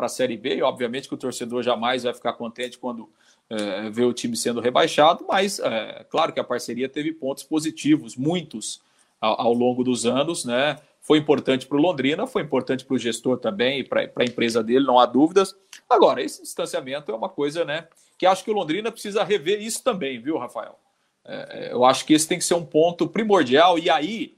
para 0.00 0.06
a 0.06 0.08
Série 0.08 0.38
B, 0.38 0.56
e 0.56 0.62
obviamente 0.62 1.06
que 1.06 1.14
o 1.14 1.18
torcedor 1.18 1.62
jamais 1.62 2.04
vai 2.04 2.14
ficar 2.14 2.32
contente 2.32 2.78
quando 2.78 3.10
é, 3.50 3.90
vê 3.90 4.02
o 4.02 4.14
time 4.14 4.34
sendo 4.34 4.58
rebaixado, 4.58 5.26
mas 5.28 5.58
é, 5.58 6.06
claro 6.08 6.32
que 6.32 6.40
a 6.40 6.44
parceria 6.44 6.88
teve 6.88 7.12
pontos 7.12 7.44
positivos, 7.44 8.16
muitos 8.16 8.80
ao, 9.20 9.40
ao 9.42 9.52
longo 9.52 9.84
dos 9.84 10.06
anos, 10.06 10.46
né? 10.46 10.78
Foi 11.02 11.18
importante 11.18 11.66
para 11.66 11.76
o 11.76 11.80
Londrina, 11.80 12.26
foi 12.26 12.40
importante 12.40 12.82
para 12.82 12.94
o 12.94 12.98
gestor 12.98 13.36
também 13.36 13.80
e 13.80 13.84
para 13.84 14.10
a 14.16 14.24
empresa 14.24 14.62
dele, 14.62 14.86
não 14.86 14.98
há 14.98 15.04
dúvidas. 15.04 15.54
Agora, 15.88 16.22
esse 16.22 16.40
distanciamento 16.40 17.12
é 17.12 17.14
uma 17.14 17.28
coisa, 17.28 17.62
né? 17.62 17.86
que 18.16 18.26
acho 18.26 18.44
que 18.44 18.50
o 18.50 18.54
Londrina 18.54 18.92
precisa 18.92 19.24
rever 19.24 19.62
isso 19.62 19.82
também, 19.82 20.20
viu, 20.20 20.36
Rafael? 20.38 20.78
É, 21.24 21.68
é, 21.68 21.72
eu 21.72 21.84
acho 21.84 22.06
que 22.06 22.14
esse 22.14 22.26
tem 22.28 22.38
que 22.38 22.44
ser 22.44 22.54
um 22.54 22.64
ponto 22.64 23.08
primordial, 23.08 23.78
e 23.78 23.90
aí 23.90 24.36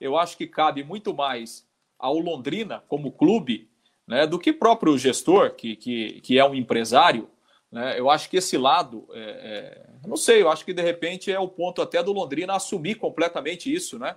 eu 0.00 0.16
acho 0.16 0.36
que 0.36 0.46
cabe 0.46 0.84
muito 0.84 1.12
mais 1.12 1.66
ao 1.98 2.18
Londrina 2.18 2.84
como 2.88 3.12
clube 3.12 3.68
né, 4.06 4.26
do 4.26 4.38
que 4.38 4.52
próprio 4.52 4.96
gestor, 4.98 5.54
que, 5.54 5.76
que, 5.76 6.20
que 6.20 6.38
é 6.38 6.44
um 6.44 6.54
empresário. 6.54 7.28
Né? 7.70 7.98
Eu 7.98 8.10
acho 8.10 8.28
que 8.28 8.36
esse 8.36 8.56
lado, 8.56 9.06
é, 9.12 9.20
é, 9.20 10.06
não 10.06 10.16
sei, 10.16 10.42
eu 10.42 10.50
acho 10.50 10.64
que 10.64 10.72
de 10.72 10.82
repente 10.82 11.32
é 11.32 11.38
o 11.38 11.48
ponto 11.48 11.82
até 11.82 12.02
do 12.02 12.12
Londrina 12.12 12.54
assumir 12.54 12.96
completamente 12.96 13.72
isso, 13.72 13.98
né? 13.98 14.16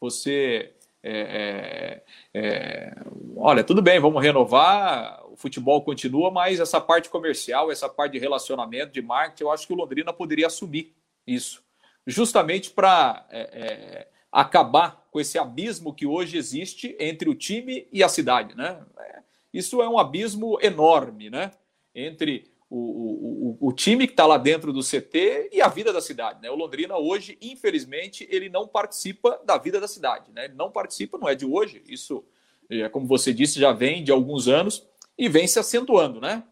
Você 0.00 0.72
é, 1.02 2.02
é, 2.32 2.40
é, 2.40 2.94
olha, 3.36 3.64
tudo 3.64 3.82
bem, 3.82 3.98
vamos 3.98 4.22
renovar, 4.22 5.20
o 5.30 5.36
futebol 5.36 5.82
continua, 5.82 6.30
mas 6.30 6.60
essa 6.60 6.80
parte 6.80 7.08
comercial, 7.08 7.72
essa 7.72 7.88
parte 7.88 8.12
de 8.12 8.18
relacionamento, 8.18 8.92
de 8.92 9.02
marketing, 9.02 9.42
eu 9.42 9.50
acho 9.50 9.66
que 9.66 9.72
o 9.72 9.76
Londrina 9.76 10.12
poderia 10.12 10.46
assumir 10.46 10.94
isso, 11.26 11.62
justamente 12.06 12.70
para 12.70 13.26
é, 13.30 14.06
acabar 14.30 15.01
com 15.12 15.20
esse 15.20 15.38
abismo 15.38 15.94
que 15.94 16.06
hoje 16.06 16.38
existe 16.38 16.96
entre 16.98 17.28
o 17.28 17.34
time 17.34 17.86
e 17.92 18.02
a 18.02 18.08
cidade, 18.08 18.56
né? 18.56 18.80
É, 18.98 19.20
isso 19.52 19.82
é 19.82 19.88
um 19.88 19.98
abismo 19.98 20.58
enorme, 20.62 21.28
né? 21.28 21.52
Entre 21.94 22.50
o, 22.70 23.58
o, 23.60 23.68
o 23.68 23.72
time 23.74 24.06
que 24.06 24.14
está 24.14 24.24
lá 24.24 24.38
dentro 24.38 24.72
do 24.72 24.80
CT 24.80 25.50
e 25.52 25.60
a 25.60 25.68
vida 25.68 25.92
da 25.92 26.00
cidade. 26.00 26.40
Né? 26.40 26.50
O 26.50 26.56
Londrina 26.56 26.96
hoje, 26.96 27.36
infelizmente, 27.42 28.26
ele 28.30 28.48
não 28.48 28.66
participa 28.66 29.38
da 29.44 29.58
vida 29.58 29.78
da 29.78 29.86
cidade. 29.86 30.32
Né? 30.32 30.46
Ele 30.46 30.54
não 30.54 30.70
participa, 30.70 31.18
não 31.18 31.28
é 31.28 31.34
de 31.34 31.44
hoje. 31.44 31.82
Isso, 31.86 32.24
é, 32.70 32.88
como 32.88 33.06
você 33.06 33.34
disse, 33.34 33.60
já 33.60 33.72
vem 33.72 34.02
de 34.02 34.10
alguns 34.10 34.48
anos 34.48 34.88
e 35.18 35.28
vem 35.28 35.46
se 35.46 35.58
acentuando. 35.58 36.18
Né? 36.18 36.42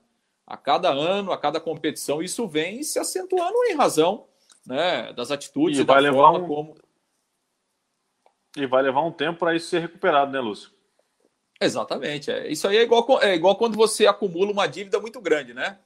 A 0.46 0.58
cada 0.58 0.90
ano, 0.90 1.32
a 1.32 1.38
cada 1.38 1.58
competição, 1.58 2.20
isso 2.20 2.46
vem 2.46 2.82
se 2.82 2.98
acentuando 2.98 3.56
em 3.64 3.74
razão 3.74 4.26
né, 4.66 5.14
das 5.14 5.30
atitudes 5.30 5.78
e, 5.78 5.82
e 5.82 5.84
da 5.86 6.12
forma 6.12 6.38
um... 6.38 6.46
como. 6.46 6.76
E 8.57 8.66
vai 8.66 8.82
levar 8.82 9.03
um 9.03 9.12
tempo 9.12 9.38
para 9.38 9.55
isso 9.55 9.68
ser 9.68 9.80
recuperado, 9.80 10.32
né, 10.32 10.40
Lúcio? 10.40 10.70
Exatamente. 11.61 12.30
É. 12.30 12.51
Isso 12.51 12.66
aí 12.66 12.78
é 12.78 12.82
igual, 12.82 13.22
é 13.22 13.34
igual 13.34 13.57
quando 13.57 13.76
você 13.76 14.07
acumula 14.07 14.51
uma 14.51 14.66
dívida 14.66 14.98
muito 14.98 15.20
grande, 15.20 15.53
né? 15.53 15.78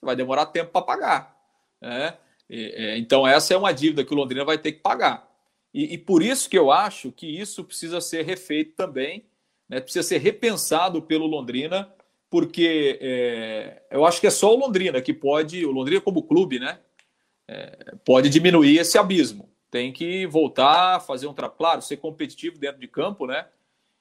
Vai 0.00 0.14
demorar 0.14 0.46
tempo 0.46 0.70
para 0.70 0.82
pagar. 0.82 1.36
Né? 1.80 2.16
E, 2.48 2.64
é, 2.74 2.98
então, 2.98 3.26
essa 3.26 3.52
é 3.52 3.56
uma 3.56 3.72
dívida 3.72 4.04
que 4.04 4.14
o 4.14 4.16
Londrina 4.16 4.44
vai 4.44 4.56
ter 4.56 4.72
que 4.72 4.80
pagar. 4.80 5.28
E, 5.74 5.94
e, 5.94 5.98
por 5.98 6.22
isso 6.22 6.48
que 6.48 6.58
eu 6.58 6.70
acho 6.70 7.12
que 7.12 7.26
isso 7.26 7.64
precisa 7.64 8.00
ser 8.00 8.22
refeito 8.24 8.74
também, 8.74 9.26
né? 9.68 9.80
precisa 9.80 10.06
ser 10.06 10.18
repensado 10.18 11.02
pelo 11.02 11.26
Londrina, 11.26 11.92
porque 12.30 12.98
é, 13.00 13.82
eu 13.90 14.06
acho 14.06 14.20
que 14.20 14.26
é 14.26 14.30
só 14.30 14.54
o 14.54 14.58
Londrina 14.58 15.02
que 15.02 15.12
pode, 15.12 15.66
o 15.66 15.72
Londrina 15.72 16.00
como 16.00 16.22
clube, 16.22 16.58
né? 16.58 16.78
É, 17.48 17.94
pode 18.04 18.28
diminuir 18.28 18.78
esse 18.78 18.98
abismo. 18.98 19.48
Tem 19.70 19.92
que 19.92 20.26
voltar, 20.26 21.00
fazer 21.00 21.26
um 21.26 21.34
trabalho, 21.34 21.58
claro, 21.58 21.82
ser 21.82 21.96
competitivo 21.96 22.58
dentro 22.58 22.80
de 22.80 22.88
campo, 22.88 23.26
né? 23.26 23.46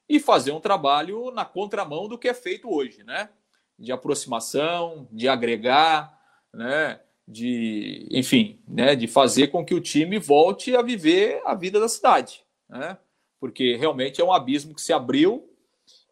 E 0.07 0.19
fazer 0.19 0.51
um 0.51 0.59
trabalho 0.59 1.31
na 1.31 1.43
contramão 1.43 2.07
do 2.07 2.17
que 2.17 2.27
é 2.27 2.33
feito 2.33 2.71
hoje, 2.71 3.03
né? 3.03 3.29
De 3.77 3.91
aproximação, 3.91 5.07
de 5.11 5.27
agregar, 5.27 6.19
né? 6.53 6.99
de, 7.27 8.07
enfim, 8.11 8.59
né, 8.67 8.95
de 8.95 9.07
fazer 9.07 9.47
com 9.47 9.65
que 9.65 9.73
o 9.73 9.81
time 9.81 10.19
volte 10.19 10.75
a 10.75 10.81
viver 10.81 11.41
a 11.45 11.55
vida 11.55 11.79
da 11.79 11.89
cidade, 11.89 12.43
né? 12.69 12.97
Porque 13.39 13.75
realmente 13.75 14.21
é 14.21 14.23
um 14.23 14.31
abismo 14.31 14.73
que 14.73 14.81
se 14.81 14.93
abriu 14.93 15.49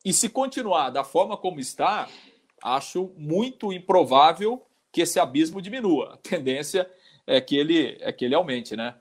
e 0.04 0.12
se 0.12 0.28
continuar 0.28 0.90
da 0.90 1.04
forma 1.04 1.38
como 1.38 1.60
está, 1.60 2.10
acho 2.62 3.12
muito 3.16 3.72
improvável 3.72 4.66
que 4.92 5.02
esse 5.02 5.20
abismo 5.20 5.62
diminua. 5.62 6.14
A 6.14 6.18
tendência 6.18 6.90
é 7.26 7.40
que 7.40 7.56
ele 7.56 7.98
é 8.02 8.12
que 8.12 8.26
ele 8.26 8.36
aumente, 8.36 8.76
né? 8.76 8.96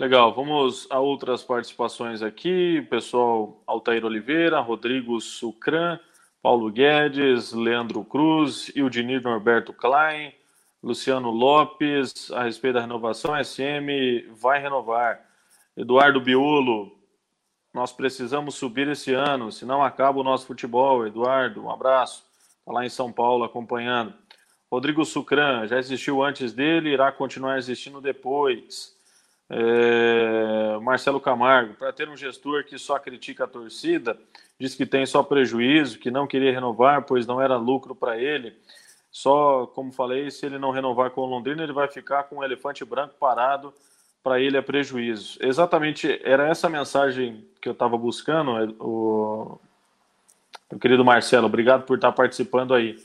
Legal, 0.00 0.32
vamos 0.32 0.86
a 0.88 0.98
outras 0.98 1.42
participações 1.44 2.22
aqui. 2.22 2.80
Pessoal 2.88 3.62
Altair 3.66 4.02
Oliveira, 4.02 4.58
Rodrigo 4.58 5.20
Sucran, 5.20 6.00
Paulo 6.40 6.72
Guedes, 6.72 7.52
Leandro 7.52 8.02
Cruz, 8.02 8.72
Ildinir 8.74 9.22
Norberto 9.22 9.74
Klein, 9.74 10.32
Luciano 10.82 11.30
Lopes, 11.30 12.30
a 12.32 12.44
respeito 12.44 12.76
da 12.76 12.80
renovação, 12.80 13.34
SM 13.44 14.26
vai 14.40 14.58
renovar. 14.58 15.20
Eduardo 15.76 16.18
Biolo, 16.18 16.98
nós 17.74 17.92
precisamos 17.92 18.54
subir 18.54 18.88
esse 18.88 19.12
ano, 19.12 19.52
senão 19.52 19.82
acaba 19.82 20.18
o 20.18 20.24
nosso 20.24 20.46
futebol. 20.46 21.06
Eduardo, 21.06 21.62
um 21.62 21.70
abraço. 21.70 22.24
Está 22.60 22.72
lá 22.72 22.86
em 22.86 22.88
São 22.88 23.12
Paulo 23.12 23.44
acompanhando. 23.44 24.14
Rodrigo 24.72 25.04
Sucran, 25.04 25.66
já 25.66 25.78
existiu 25.78 26.22
antes 26.22 26.54
dele, 26.54 26.88
irá 26.88 27.12
continuar 27.12 27.58
existindo 27.58 28.00
depois. 28.00 28.98
É... 29.50 30.78
Marcelo 30.80 31.20
Camargo, 31.20 31.74
para 31.74 31.92
ter 31.92 32.08
um 32.08 32.16
gestor 32.16 32.64
que 32.64 32.78
só 32.78 32.98
critica 32.98 33.44
a 33.44 33.48
torcida, 33.48 34.16
disse 34.58 34.76
que 34.76 34.86
tem 34.86 35.04
só 35.04 35.22
prejuízo, 35.22 35.98
que 35.98 36.10
não 36.10 36.26
queria 36.26 36.52
renovar, 36.52 37.02
pois 37.02 37.26
não 37.26 37.40
era 37.40 37.56
lucro 37.56 37.94
para 37.94 38.16
ele. 38.16 38.56
Só, 39.10 39.66
como 39.66 39.92
falei, 39.92 40.30
se 40.30 40.46
ele 40.46 40.58
não 40.58 40.70
renovar 40.70 41.10
com 41.10 41.22
o 41.22 41.26
Londrina, 41.26 41.62
ele 41.62 41.72
vai 41.72 41.88
ficar 41.88 42.24
com 42.24 42.36
um 42.36 42.44
elefante 42.44 42.84
branco 42.84 43.14
parado, 43.18 43.74
para 44.22 44.40
ele 44.40 44.56
é 44.56 44.62
prejuízo. 44.62 45.38
Exatamente, 45.40 46.20
era 46.22 46.48
essa 46.48 46.68
mensagem 46.68 47.44
que 47.60 47.68
eu 47.68 47.72
estava 47.72 47.98
buscando, 47.98 48.56
é, 48.56 48.68
o... 48.78 49.58
Meu 50.70 50.78
querido 50.78 51.04
Marcelo, 51.04 51.46
obrigado 51.46 51.84
por 51.84 51.96
estar 51.96 52.12
participando 52.12 52.72
aí. 52.72 52.96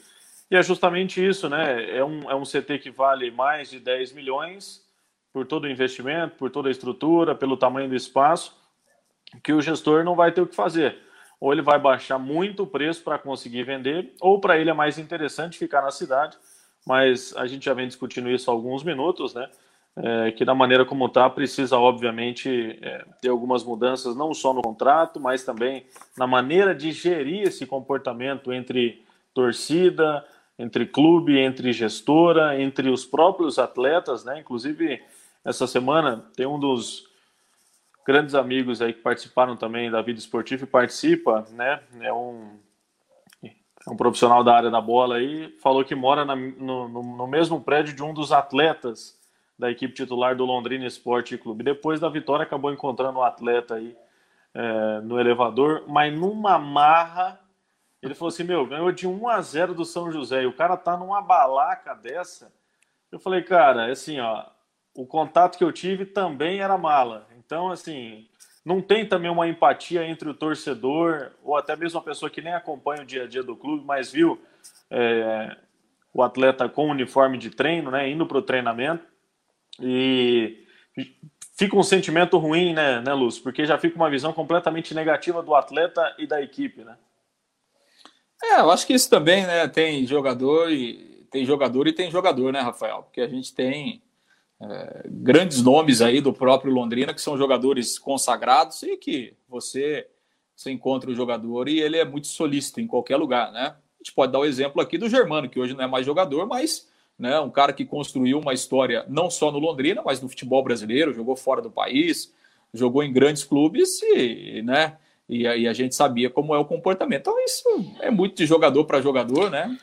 E 0.52 0.56
é 0.56 0.62
justamente 0.62 1.26
isso, 1.26 1.50
né? 1.50 1.98
É 1.98 2.06
um, 2.06 2.30
é 2.30 2.36
um 2.36 2.43
CT 2.43 2.78
que 2.78 2.91
vale 2.91 3.32
mais 3.32 3.72
de 3.72 3.80
10 3.80 4.12
milhões 4.12 4.85
por 5.36 5.46
todo 5.46 5.66
o 5.66 5.70
investimento, 5.70 6.38
por 6.38 6.50
toda 6.50 6.70
a 6.70 6.72
estrutura, 6.72 7.36
pelo 7.36 7.58
tamanho 7.58 7.90
do 7.90 7.96
espaço, 7.96 8.56
que 9.44 9.52
o 9.52 9.62
gestor 9.62 10.06
não 10.06 10.16
vai 10.16 10.32
ter 10.32 10.40
o 10.40 10.48
que 10.48 10.56
fazer 10.56 11.04
ou 11.40 11.52
ele 11.52 11.62
vai 11.62 11.80
baixar 11.80 12.18
muito 12.18 12.64
o 12.64 12.68
preço 12.68 13.04
para 13.04 13.20
conseguir 13.20 13.64
vender, 13.64 14.14
ou 14.22 14.40
para 14.40 14.58
ele 14.58 14.70
é 14.70 14.74
mais 14.74 14.98
interessante 14.98 15.58
ficar 15.58 15.82
na 15.82 15.92
cidade, 15.92 16.38
mas 16.88 17.36
a 17.36 17.46
gente 17.46 17.66
já 17.66 17.74
vem 17.74 17.88
discutindo 17.88 18.30
isso 18.30 18.50
há 18.50 18.54
alguns 18.54 18.84
minutos, 18.84 19.34
né? 19.34 19.50
É, 19.98 20.32
que 20.32 20.44
da 20.44 20.54
maneira 20.54 20.84
como 20.84 21.06
está, 21.06 21.30
precisa, 21.30 21.78
obviamente, 21.78 22.78
é, 22.82 23.06
ter 23.22 23.30
algumas 23.30 23.64
mudanças, 23.64 24.16
não 24.16 24.34
só 24.34 24.54
no 24.54 24.62
contrato, 24.62 25.20
mas 25.22 25.44
também 25.44 25.86
na 26.18 26.28
maneira 26.28 26.76
de 26.76 26.92
gerir 26.92 27.44
esse 27.44 27.66
comportamento 27.66 28.52
entre 28.52 29.06
torcida, 29.34 30.26
entre 30.60 30.86
clube, 30.86 31.38
entre 31.38 31.72
gestora, 31.72 32.60
entre 32.62 32.90
os 32.90 33.06
próprios 33.06 33.58
atletas, 33.58 34.26
né? 34.26 34.40
Inclusive, 34.40 35.02
essa 35.46 35.68
semana 35.68 36.26
tem 36.36 36.48
um 36.48 36.60
dos 36.60 37.06
grandes 38.06 38.34
amigos 38.34 38.82
aí 38.82 38.93
que 38.93 39.02
participaram 39.02 39.56
também 39.56 39.91
da 39.91 40.02
vida 40.02 40.18
esportiva 40.18 40.64
e 40.64 40.68
participa, 40.68 41.46
né? 41.52 41.82
É 42.02 42.12
um, 42.12 42.60
é 43.43 43.89
um 43.89 43.96
profissional 43.96 44.43
da 44.43 44.56
área 44.56 44.72
da 44.72 44.82
bola 44.82 45.18
aí, 45.18 45.56
falou 45.62 45.86
que 45.86 45.93
mora 45.93 46.26
na, 46.26 46.36
no, 46.36 46.88
no, 46.88 47.28
mesmo 47.28 47.62
prédio 47.62 47.96
de 47.96 48.04
um 48.04 48.12
dos 48.14 48.32
atletas 48.32 49.20
da 49.58 49.70
equipe 49.70 49.93
titular 49.93 50.36
do 50.36 50.46
Londrina 50.46 50.86
Esporte 50.86 51.38
Clube. 51.38 51.64
Depois 51.64 52.00
da 52.00 52.10
vitória, 52.10 52.43
acabou 52.43 52.74
encontrando 52.74 53.20
o 53.20 53.22
um 53.22 53.24
atleta 53.26 53.76
aí 53.76 53.96
é, 54.54 55.00
no 55.02 55.20
elevador, 55.20 55.84
mas 55.88 56.12
numa 56.12 56.58
marra. 56.58 57.39
Ele 58.02 58.16
falou 58.16 58.30
assim: 58.30 58.43
Meu, 58.43 58.66
ganhou 58.66 58.91
de 58.91 59.08
1 59.08 59.30
a 59.30 59.41
0 59.41 59.74
do 59.74 59.86
São 59.86 60.12
José 60.12 60.43
e 60.43 60.48
o 60.48 60.54
cara 60.54 60.76
tá 60.76 60.98
numa 60.98 61.22
balaca 61.22 61.93
dessa. 61.93 62.52
Eu 63.12 63.20
falei, 63.20 63.43
cara, 63.43 63.91
assim, 63.91 64.20
ó, 64.20 64.43
o 64.96 65.06
contato 65.06 65.58
que 65.58 65.64
eu 65.64 65.72
tive 65.72 66.06
também 66.06 66.60
era 66.60 66.78
mala. 66.78 67.28
Então, 67.38 67.70
assim, 67.70 68.26
não 68.64 68.82
tem 68.82 69.06
também 69.06 69.30
uma 69.30 69.48
empatia 69.48 70.08
entre 70.08 70.30
o 70.30 70.34
torcedor 70.34 71.32
ou 71.43 71.56
até 71.56 71.76
mesmo 71.76 72.00
a 72.00 72.04
pessoa 72.04 72.30
que 72.30 72.41
nem 72.41 72.54
acompanha 72.54 73.04
o 73.04 73.06
dia 73.06 73.24
a 73.24 73.28
dia 73.28 73.43
do 73.43 73.56
clube, 73.56 73.84
mas 73.86 74.12
viu 74.12 74.41
é, 74.89 75.56
o 76.14 76.24
atleta 76.24 76.68
com 76.70 76.89
uniforme 76.89 77.38
de 77.38 77.50
treino, 77.50 77.91
né, 77.91 78.10
indo 78.10 78.26
para 78.26 78.38
o 78.38 78.41
treinamento 78.41 79.06
e 79.80 80.66
fica 81.58 81.76
um 81.76 81.84
sentimento 81.84 82.38
ruim, 82.38 82.74
né, 82.74 83.02
né, 83.02 83.14
Lúcio? 83.14 83.43
Porque 83.43 83.66
já 83.66 83.78
fica 83.78 83.98
uma 83.98 84.10
visão 84.10 84.32
completamente 84.32 84.96
negativa 84.96 85.43
do 85.43 85.54
atleta 85.54 86.16
e 86.18 86.26
da 86.26 86.41
equipe, 86.41 86.84
né? 86.84 86.98
É, 88.41 88.60
eu 88.60 88.72
acho 88.72 88.88
que 88.88 88.93
isso 88.93 89.10
também, 89.10 89.46
né, 89.46 89.68
tem 89.68 90.06
jogador 90.08 90.72
e 90.72 91.28
tem 91.30 91.46
jogador 91.46 91.88
e 91.88 91.93
tem 91.93 92.10
jogador, 92.10 92.54
né, 92.54 92.62
Rafael? 92.62 93.04
Porque 93.04 93.22
a 93.22 93.28
gente 93.28 93.54
tem 93.54 94.02
grandes 95.08 95.62
nomes 95.62 96.01
aí 96.01 96.22
do 96.22 96.34
próprio 96.34 96.72
Londrina, 96.72 97.14
que 97.14 97.22
são 97.22 97.38
jogadores 97.38 97.99
consagrados 97.99 98.82
e 98.84 98.97
que 98.97 99.34
você, 99.47 100.08
você 100.56 100.72
encontra 100.72 101.10
o 101.10 101.16
jogador 101.16 101.68
e 101.68 101.80
ele 101.80 101.97
é 101.97 102.06
muito 102.06 102.28
solícito 102.28 102.80
em 102.80 102.88
qualquer 102.88 103.18
lugar, 103.18 103.51
né? 103.51 103.76
A 103.78 104.03
gente 104.03 104.14
pode 104.14 104.32
dar 104.32 104.39
o 104.39 104.45
exemplo 104.45 104.82
aqui 104.82 104.97
do 104.97 105.10
Germano, 105.10 105.49
que 105.49 105.60
hoje 105.60 105.74
não 105.74 105.84
é 105.84 105.88
mais 105.88 106.06
jogador, 106.06 106.45
mas 106.45 106.88
né, 107.18 107.39
um 107.39 107.49
cara 107.49 107.74
que 107.74 107.86
construiu 107.86 108.39
uma 108.39 108.53
história 108.53 109.06
não 109.08 109.30
só 109.30 109.51
no 109.51 109.60
Londrina, 109.60 110.01
mas 110.06 110.22
no 110.22 110.30
futebol 110.30 110.64
brasileiro, 110.64 111.14
jogou 111.14 111.36
fora 111.36 111.62
do 111.62 111.72
país, 111.72 112.34
jogou 112.74 113.03
em 113.03 113.12
grandes 113.12 113.43
clubes 113.43 114.01
e, 114.03 114.62
né, 114.62 114.97
e 115.28 115.48
aí 115.48 115.68
a 115.68 115.74
gente 115.74 115.96
sabia 115.96 116.30
como 116.30 116.54
é 116.54 116.60
o 116.60 116.66
comportamento. 116.66 117.22
Então, 117.22 117.44
isso 117.44 117.68
é 118.00 118.12
muito 118.12 118.36
de 118.36 118.46
jogador 118.46 118.86
para 118.86 119.02
jogador, 119.02 119.50
né? 119.50 119.76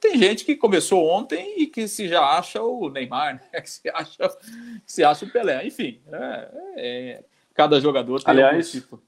Tem 0.00 0.16
gente 0.16 0.44
que 0.44 0.54
começou 0.54 1.08
ontem 1.08 1.60
e 1.60 1.66
que 1.66 1.88
se 1.88 2.06
já 2.06 2.24
acha 2.24 2.62
o 2.62 2.88
Neymar, 2.88 3.34
né? 3.34 3.40
Que 3.60 3.68
se 3.68 3.88
acha, 3.90 4.38
se 4.86 5.02
acha 5.02 5.24
o 5.24 5.30
Pelé. 5.30 5.66
Enfim, 5.66 6.00
é, 6.12 6.48
é, 6.76 7.24
cada 7.54 7.80
jogador 7.80 8.22
tem 8.22 8.30
Aliás, 8.30 8.70
tipo. 8.70 9.02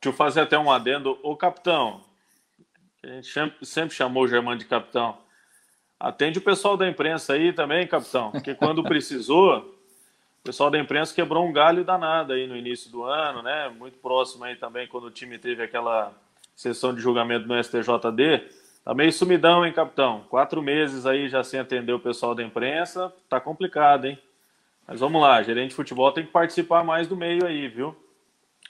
Deixa 0.00 0.08
eu 0.08 0.12
fazer 0.12 0.40
até 0.40 0.58
um 0.58 0.70
adendo. 0.70 1.18
O 1.22 1.36
capitão, 1.36 2.02
a 3.02 3.08
gente 3.08 3.28
sempre, 3.62 3.94
chamou 3.94 4.24
o 4.24 4.28
Germano 4.28 4.58
de 4.58 4.64
capitão. 4.64 5.18
Atende 6.00 6.38
o 6.38 6.42
pessoal 6.42 6.78
da 6.78 6.88
imprensa 6.88 7.34
aí 7.34 7.52
também, 7.52 7.86
capitão, 7.86 8.30
porque 8.30 8.54
quando 8.54 8.82
precisou, 8.84 9.75
pessoal 10.46 10.70
da 10.70 10.78
imprensa 10.78 11.12
quebrou 11.12 11.44
um 11.44 11.52
galho 11.52 11.84
danado 11.84 12.32
aí 12.32 12.46
no 12.46 12.56
início 12.56 12.88
do 12.88 13.02
ano, 13.02 13.42
né? 13.42 13.68
Muito 13.68 13.98
próximo 13.98 14.44
aí 14.44 14.54
também 14.54 14.86
quando 14.86 15.08
o 15.08 15.10
time 15.10 15.38
teve 15.38 15.60
aquela 15.60 16.12
sessão 16.54 16.94
de 16.94 17.00
julgamento 17.00 17.48
no 17.48 17.62
STJD. 17.62 18.48
Tá 18.84 18.94
meio 18.94 19.12
sumidão, 19.12 19.66
hein, 19.66 19.72
capitão? 19.72 20.24
Quatro 20.30 20.62
meses 20.62 21.04
aí 21.04 21.28
já 21.28 21.42
sem 21.42 21.58
atender 21.58 21.92
o 21.92 21.98
pessoal 21.98 22.32
da 22.32 22.44
imprensa. 22.44 23.12
Tá 23.28 23.40
complicado, 23.40 24.04
hein? 24.04 24.16
Mas 24.86 25.00
vamos 25.00 25.20
lá, 25.20 25.42
gerente 25.42 25.70
de 25.70 25.74
futebol 25.74 26.12
tem 26.12 26.24
que 26.24 26.30
participar 26.30 26.84
mais 26.84 27.08
do 27.08 27.16
meio 27.16 27.44
aí, 27.44 27.66
viu? 27.66 27.96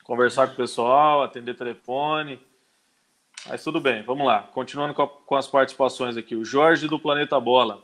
Conversar 0.02 0.46
com 0.46 0.54
o 0.54 0.56
pessoal, 0.56 1.22
atender 1.22 1.54
telefone. 1.54 2.40
Mas 3.46 3.62
tudo 3.62 3.78
bem, 3.82 4.02
vamos 4.02 4.26
lá. 4.26 4.44
Continuando 4.44 4.94
com, 4.94 5.06
com 5.06 5.36
as 5.36 5.46
participações 5.46 6.16
aqui. 6.16 6.34
O 6.34 6.44
Jorge 6.44 6.88
do 6.88 6.98
Planeta 6.98 7.38
Bola. 7.38 7.82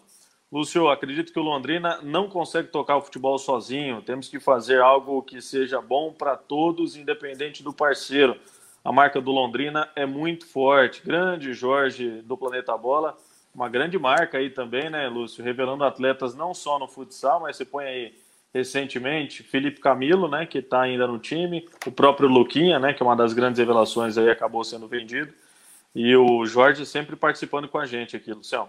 Lúcio, 0.52 0.90
acredito 0.90 1.32
que 1.32 1.38
o 1.38 1.42
Londrina 1.42 1.98
não 2.02 2.28
consegue 2.28 2.68
tocar 2.68 2.98
o 2.98 3.00
futebol 3.00 3.38
sozinho. 3.38 4.02
Temos 4.02 4.28
que 4.28 4.38
fazer 4.38 4.82
algo 4.82 5.22
que 5.22 5.40
seja 5.40 5.80
bom 5.80 6.12
para 6.12 6.36
todos, 6.36 6.94
independente 6.94 7.62
do 7.62 7.72
parceiro. 7.72 8.36
A 8.84 8.92
marca 8.92 9.18
do 9.18 9.30
Londrina 9.30 9.88
é 9.96 10.04
muito 10.04 10.46
forte. 10.46 11.00
Grande 11.02 11.54
Jorge 11.54 12.20
do 12.20 12.36
Planeta 12.36 12.76
Bola. 12.76 13.16
uma 13.54 13.66
grande 13.66 13.98
marca 13.98 14.36
aí 14.36 14.50
também, 14.50 14.90
né, 14.90 15.08
Lúcio? 15.08 15.42
Revelando 15.42 15.84
atletas 15.84 16.34
não 16.34 16.52
só 16.52 16.78
no 16.78 16.86
futsal, 16.86 17.40
mas 17.40 17.56
você 17.56 17.64
põe 17.64 17.86
aí 17.86 18.14
recentemente 18.52 19.42
Felipe 19.42 19.80
Camilo, 19.80 20.28
né, 20.28 20.44
que 20.44 20.58
está 20.58 20.82
ainda 20.82 21.06
no 21.06 21.18
time, 21.18 21.66
o 21.86 21.90
próprio 21.90 22.28
Luquinha, 22.28 22.78
né, 22.78 22.92
que 22.92 23.02
é 23.02 23.06
uma 23.06 23.16
das 23.16 23.32
grandes 23.32 23.58
revelações 23.58 24.18
aí, 24.18 24.28
acabou 24.28 24.62
sendo 24.62 24.86
vendido, 24.86 25.32
e 25.94 26.14
o 26.14 26.44
Jorge 26.44 26.84
sempre 26.84 27.16
participando 27.16 27.66
com 27.68 27.78
a 27.78 27.86
gente 27.86 28.14
aqui, 28.14 28.30
Luciano. 28.30 28.68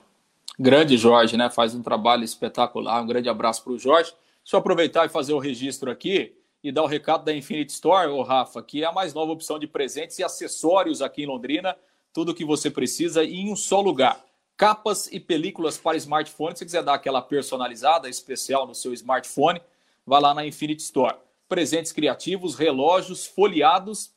Grande 0.59 0.97
Jorge, 0.97 1.35
né? 1.35 1.49
Faz 1.49 1.73
um 1.73 1.81
trabalho 1.81 2.23
espetacular. 2.23 3.01
Um 3.01 3.07
grande 3.07 3.27
abraço 3.27 3.63
para 3.63 3.73
o 3.73 3.79
Jorge. 3.79 4.11
Deixa 4.43 4.55
eu 4.55 4.59
aproveitar 4.59 5.05
e 5.05 5.09
fazer 5.09 5.33
o 5.33 5.39
registro 5.39 5.89
aqui 5.89 6.35
e 6.63 6.71
dar 6.71 6.83
o 6.83 6.87
recado 6.87 7.25
da 7.25 7.33
Infinite 7.33 7.71
Store, 7.71 8.09
ô 8.09 8.21
Rafa, 8.21 8.61
que 8.61 8.83
é 8.83 8.85
a 8.85 8.91
mais 8.91 9.13
nova 9.13 9.31
opção 9.31 9.57
de 9.57 9.67
presentes 9.67 10.19
e 10.19 10.23
acessórios 10.23 11.01
aqui 11.01 11.23
em 11.23 11.25
Londrina. 11.25 11.75
Tudo 12.13 12.31
o 12.31 12.35
que 12.35 12.45
você 12.45 12.69
precisa 12.69 13.23
em 13.23 13.51
um 13.51 13.55
só 13.55 13.81
lugar. 13.81 14.23
Capas 14.55 15.07
e 15.11 15.19
películas 15.19 15.77
para 15.77 15.97
smartphone. 15.97 16.55
Se 16.55 16.63
quiser 16.63 16.83
dar 16.83 16.93
aquela 16.93 17.21
personalizada 17.21 18.07
especial 18.07 18.67
no 18.67 18.75
seu 18.75 18.93
smartphone, 18.93 19.59
vá 20.05 20.19
lá 20.19 20.33
na 20.33 20.45
Infinite 20.45 20.81
Store. 20.81 21.15
Presentes 21.49 21.91
criativos, 21.91 22.55
relógios, 22.55 23.25
folheados 23.25 24.11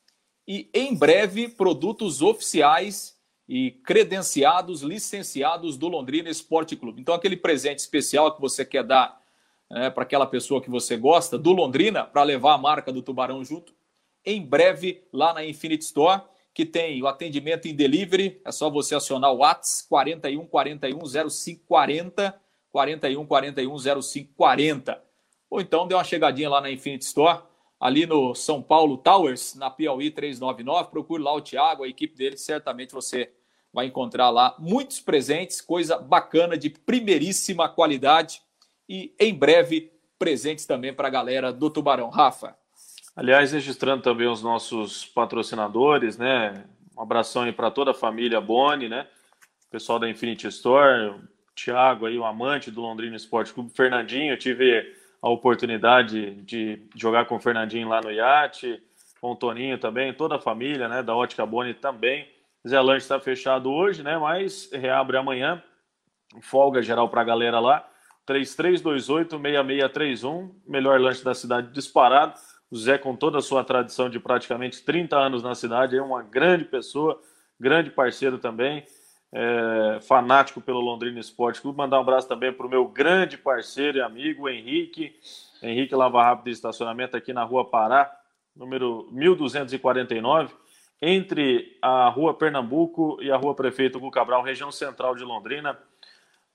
e 0.47 0.68
em 0.72 0.95
breve 0.95 1.49
produtos 1.49 2.22
oficiais 2.22 3.16
e 3.49 3.70
credenciados, 3.70 4.82
licenciados 4.82 5.76
do 5.76 5.88
Londrina 5.88 6.28
Esporte 6.28 6.74
Clube. 6.74 7.01
Então, 7.01 7.14
aquele 7.14 7.36
presente 7.36 7.78
especial 7.78 8.34
que 8.34 8.40
você 8.40 8.64
quer 8.64 8.82
dar 8.82 9.20
é, 9.70 9.90
para 9.90 10.03
aquela 10.03 10.26
pessoa 10.26 10.61
que 10.61 10.70
você 10.70 10.97
gosta, 10.97 11.38
do 11.38 11.53
Londrina, 11.53 12.05
para 12.05 12.22
levar 12.22 12.55
a 12.55 12.59
marca 12.59 12.92
do 12.92 13.03
Tubarão 13.03 13.44
junto, 13.44 13.74
em 14.24 14.44
breve 14.44 15.05
lá 15.12 15.32
na 15.32 15.44
Infinite 15.44 15.82
Store, 15.82 16.22
que 16.53 16.64
tem 16.64 17.03
o 17.03 17.07
atendimento 17.07 17.68
em 17.68 17.74
delivery, 17.74 18.40
é 18.44 18.51
só 18.51 18.70
você 18.70 18.94
acionar 18.94 19.30
o 19.32 19.38
WhatsApp 19.38 19.88
41 19.88 20.47
41 20.47 20.99
0540, 21.28 22.40
41 22.70 23.26
41 23.26 23.78
0540. 24.03 25.03
Ou 25.51 25.61
então 25.61 25.86
dê 25.86 25.94
uma 25.94 26.03
chegadinha 26.03 26.49
lá 26.49 26.61
na 26.61 26.70
Infinite 26.70 27.03
Store, 27.03 27.42
ali 27.81 28.07
no 28.07 28.35
São 28.35 28.62
Paulo 28.62 28.97
Towers, 28.97 29.55
na 29.55 29.70
Piauí 29.70 30.11
399. 30.11 30.91
Procure 30.91 31.22
lá 31.22 31.35
o 31.35 31.41
Thiago, 31.41 31.85
a 31.85 31.89
equipe 31.89 32.16
dele, 32.16 32.37
certamente 32.37 32.93
você 32.93 33.31
vai 33.72 33.87
encontrar 33.87 34.31
lá 34.31 34.55
muitos 34.59 35.01
presentes, 35.01 35.61
coisa 35.61 35.99
bacana 35.99 36.57
de 36.57 36.70
primeiríssima 36.70 37.68
qualidade 37.68 38.41
e 38.89 39.14
em 39.18 39.35
breve 39.35 39.93
presentes 40.18 40.64
também 40.64 40.95
para 40.95 41.09
a 41.09 41.11
galera 41.11 41.53
do 41.53 41.68
Tubarão. 41.68 42.09
Rafa. 42.09 42.57
Aliás, 43.14 43.53
registrando 43.53 44.03
também 44.03 44.29
os 44.29 44.43
nossos 44.43 45.05
patrocinadores, 45.05 46.16
né? 46.16 46.64
Um 46.97 47.03
abração 47.03 47.43
aí 47.43 47.53
para 47.53 47.70
toda 47.70 47.91
a 47.91 47.95
família 47.95 48.41
Boni, 48.41 48.89
né? 48.89 49.07
Pessoal 49.70 49.99
da 49.99 50.09
Infinity 50.09 50.47
Store, 50.49 51.11
o 51.11 51.20
Thiago 51.55 52.07
aí, 52.07 52.18
o 52.18 52.24
amante 52.24 52.70
do 52.70 52.81
Londrina 52.81 53.16
Esporte 53.16 53.53
Clube, 53.53 53.70
Fernandinho, 53.74 54.33
eu 54.33 54.39
tive 54.39 54.95
a 55.21 55.29
oportunidade 55.29 56.37
de 56.43 56.81
jogar 56.95 57.27
com 57.27 57.35
o 57.37 57.41
Fernandinho 57.41 57.89
lá 57.89 58.01
no 58.01 58.11
iate, 58.11 58.83
com 59.21 59.33
o 59.33 59.37
Toninho 59.37 59.77
também, 59.79 60.12
toda 60.12 60.37
a 60.37 60.41
família, 60.41 60.89
né, 60.89 61.03
da 61.03 61.12
Ótica 61.14 61.45
Boni 61.45 61.75
também. 61.75 62.27
Zé 62.67 62.81
Lanche 62.81 63.05
está 63.05 63.21
fechado 63.21 63.71
hoje, 63.71 64.03
né, 64.03 64.17
mas 64.19 64.71
reabre 64.73 65.17
amanhã. 65.17 65.62
Folga 66.41 66.83
geral 66.83 67.09
para 67.09 67.21
a 67.23 67.25
galera 67.25 67.61
lá. 67.61 67.89
3328-6631, 68.29 70.51
melhor 70.67 71.01
lanche 71.01 71.25
da 71.25 71.33
cidade 71.33 71.73
disparado. 71.73 72.35
O 72.69 72.77
Zé, 72.77 72.99
com 72.99 73.14
toda 73.14 73.39
a 73.39 73.43
sua 73.43 73.62
tradição 73.62 74.11
de 74.11 74.19
praticamente 74.19 74.85
30 74.85 75.17
anos 75.17 75.45
na 75.45 75.55
cidade, 75.55 75.97
é 75.97 76.03
uma 76.03 76.21
grande 76.23 76.64
pessoa, 76.64 77.23
grande 77.59 77.91
parceiro 77.91 78.39
também 78.39 78.85
é, 79.33 79.99
fanático 80.03 80.61
pelo 80.61 80.81
Londrina 80.81 81.20
Esporte 81.20 81.61
Clube. 81.61 81.79
Mandar 81.79 81.99
um 81.99 82.03
abraço 82.03 82.29
também 82.29 82.53
para 82.53 82.66
o 82.66 82.70
meu 82.70 82.87
grande 82.87 83.37
parceiro 83.37 83.99
e 83.99 84.01
amigo, 84.01 84.49
Henrique. 84.49 85.14
Henrique 85.62 85.95
Lava 85.95 86.22
Rápido 86.22 86.45
de 86.45 86.53
Estacionamento 86.53 87.16
aqui 87.16 87.33
na 87.33 87.45
Rua 87.45 87.64
Pará, 87.68 88.11
número 88.55 89.09
1249, 89.11 90.55
entre 91.01 91.77
a 91.83 92.09
Rua 92.09 92.35
Pernambuco 92.35 93.18
e 93.20 93.31
a 93.31 93.37
Rua 93.37 93.55
Prefeito 93.55 93.99
Hugo 93.99 94.11
Cabral, 94.11 94.43
região 94.43 94.70
central 94.70 95.14
de 95.14 95.24
Londrina. 95.24 95.79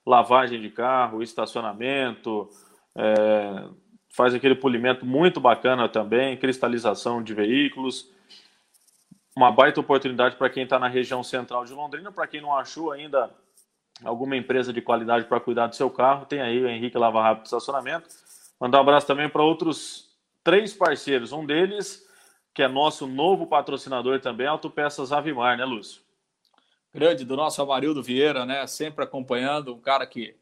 Lavagem 0.05 0.59
de 0.59 0.69
carro, 0.71 1.21
estacionamento, 1.21 2.49
é, 2.97 3.65
faz 4.09 4.33
aquele 4.33 4.55
polimento 4.55 5.05
muito 5.05 5.39
bacana 5.39 5.87
também, 5.87 6.35
cristalização 6.37 7.21
de 7.21 7.35
veículos 7.35 8.11
uma 9.35 9.51
baita 9.51 9.79
oportunidade 9.79 10.35
para 10.35 10.49
quem 10.49 10.63
está 10.63 10.77
na 10.77 10.87
região 10.87 11.23
central 11.23 11.65
de 11.65 11.73
Londrina. 11.73 12.11
Para 12.11 12.27
quem 12.27 12.41
não 12.41 12.55
achou 12.55 12.91
ainda 12.91 13.29
alguma 14.03 14.35
empresa 14.35 14.73
de 14.73 14.81
qualidade 14.81 15.25
para 15.25 15.39
cuidar 15.39 15.67
do 15.67 15.75
seu 15.75 15.89
carro, 15.89 16.25
tem 16.25 16.41
aí 16.41 16.61
o 16.61 16.67
Henrique 16.67 16.97
Lava 16.97 17.21
Rápido 17.21 17.45
Estacionamento. 17.45 18.07
Mandar 18.59 18.79
um 18.79 18.81
abraço 18.81 19.07
também 19.07 19.29
para 19.29 19.43
outros 19.43 20.09
três 20.43 20.73
parceiros. 20.73 21.31
Um 21.31 21.45
deles, 21.45 22.05
que 22.53 22.61
é 22.61 22.67
nosso 22.67 23.07
novo 23.07 23.47
patrocinador 23.47 24.19
também, 24.19 24.47
Autopeças 24.47 25.11
Avimar, 25.11 25.57
né, 25.57 25.65
Lúcio? 25.65 26.01
Grande, 26.93 27.23
do 27.23 27.37
nosso 27.37 27.61
Amarildo 27.61 28.03
Vieira, 28.03 28.45
né? 28.45 28.67
Sempre 28.67 29.05
acompanhando, 29.05 29.73
um 29.73 29.79
cara 29.79 30.05
que 30.05 30.35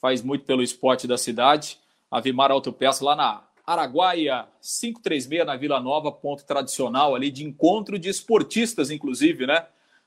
faz 0.00 0.22
muito 0.22 0.44
pelo 0.44 0.62
esporte 0.62 1.06
da 1.06 1.16
cidade. 1.16 1.78
Avimar 2.10 2.50
Autopeças 2.50 3.00
lá 3.00 3.16
na 3.16 3.42
Araguaia 3.66 4.46
536 4.60 5.46
na 5.46 5.56
Vila 5.56 5.80
Nova, 5.80 6.12
ponto 6.12 6.44
tradicional 6.44 7.14
ali 7.14 7.30
de 7.30 7.44
encontro 7.44 7.98
de 7.98 8.08
esportistas, 8.08 8.90
inclusive, 8.90 9.46
né? 9.46 9.66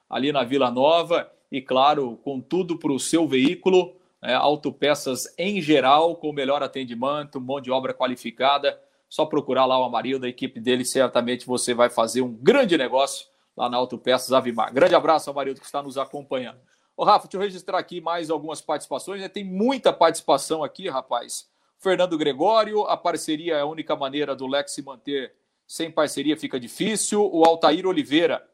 Ali 0.09 0.31
na 0.31 0.43
Vila 0.43 0.69
Nova 0.69 1.31
e, 1.51 1.61
claro, 1.61 2.17
com 2.23 2.39
tudo 2.39 2.77
para 2.77 2.91
o 2.91 2.99
seu 2.99 3.27
veículo, 3.27 3.95
né? 4.21 4.35
autopeças 4.35 5.33
em 5.37 5.59
geral, 5.61 6.15
com 6.15 6.31
melhor 6.31 6.61
atendimento, 6.61 7.41
mão 7.41 7.59
de 7.59 7.71
obra 7.71 7.93
qualificada. 7.93 8.79
Só 9.09 9.25
procurar 9.25 9.65
lá 9.65 9.79
o 9.79 9.83
Amarildo, 9.85 10.25
a 10.25 10.29
equipe 10.29 10.59
dele, 10.59 10.85
certamente 10.85 11.47
você 11.47 11.73
vai 11.73 11.89
fazer 11.89 12.21
um 12.21 12.33
grande 12.33 12.77
negócio 12.77 13.27
lá 13.55 13.69
na 13.69 13.77
Autopeças 13.77 14.31
Avimar. 14.33 14.71
Grande 14.71 14.93
abraço, 14.93 15.29
Amarildo, 15.29 15.59
que 15.59 15.65
está 15.65 15.81
nos 15.81 15.97
acompanhando. 15.97 16.59
Ô, 16.95 17.03
Rafa, 17.03 17.27
deixa 17.27 17.37
eu 17.37 17.41
registrar 17.41 17.79
aqui 17.79 18.01
mais 18.01 18.29
algumas 18.29 18.61
participações. 18.61 19.21
Né? 19.21 19.29
Tem 19.29 19.43
muita 19.43 19.93
participação 19.93 20.63
aqui, 20.63 20.89
rapaz. 20.89 21.47
Fernando 21.79 22.17
Gregório, 22.17 22.83
a 22.83 22.97
parceria 22.97 23.55
é 23.55 23.61
a 23.61 23.65
única 23.65 23.95
maneira 23.95 24.35
do 24.35 24.47
Lex 24.47 24.71
se 24.71 24.81
manter. 24.81 25.33
Sem 25.65 25.91
parceria 25.91 26.37
fica 26.37 26.59
difícil. 26.59 27.29
O 27.31 27.43
Altair 27.45 27.85
Oliveira. 27.85 28.47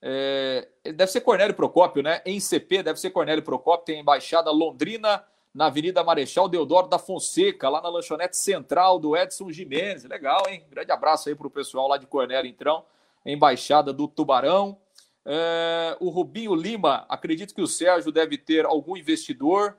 É, 0.00 0.68
deve 0.84 1.12
ser 1.12 1.20
Cornélio 1.20 1.54
Procópio, 1.54 2.02
né? 2.02 2.22
Em 2.24 2.40
CP 2.40 2.82
deve 2.82 2.98
ser 2.98 3.10
Cornélio 3.10 3.42
Procópio. 3.42 3.86
Tem 3.86 3.96
a 3.98 4.00
embaixada 4.00 4.50
Londrina 4.50 5.24
na 5.54 5.66
Avenida 5.66 6.02
Marechal 6.02 6.48
Deodoro 6.48 6.88
da 6.88 6.98
Fonseca, 6.98 7.68
lá 7.68 7.80
na 7.80 7.88
lanchonete 7.88 8.36
central 8.36 8.98
do 8.98 9.16
Edson 9.16 9.50
Jimenez. 9.50 10.04
Legal, 10.04 10.48
hein? 10.48 10.64
Grande 10.70 10.90
abraço 10.90 11.28
aí 11.28 11.34
para 11.34 11.46
o 11.46 11.50
pessoal 11.50 11.88
lá 11.88 11.98
de 11.98 12.06
Cornélio, 12.06 12.48
então. 12.48 12.84
Embaixada 13.24 13.92
do 13.92 14.08
Tubarão. 14.08 14.78
É, 15.24 15.96
o 16.00 16.08
Rubinho 16.08 16.54
Lima, 16.54 17.04
acredito 17.08 17.54
que 17.54 17.62
o 17.62 17.66
Sérgio 17.66 18.10
deve 18.10 18.36
ter 18.38 18.64
algum 18.64 18.96
investidor 18.96 19.76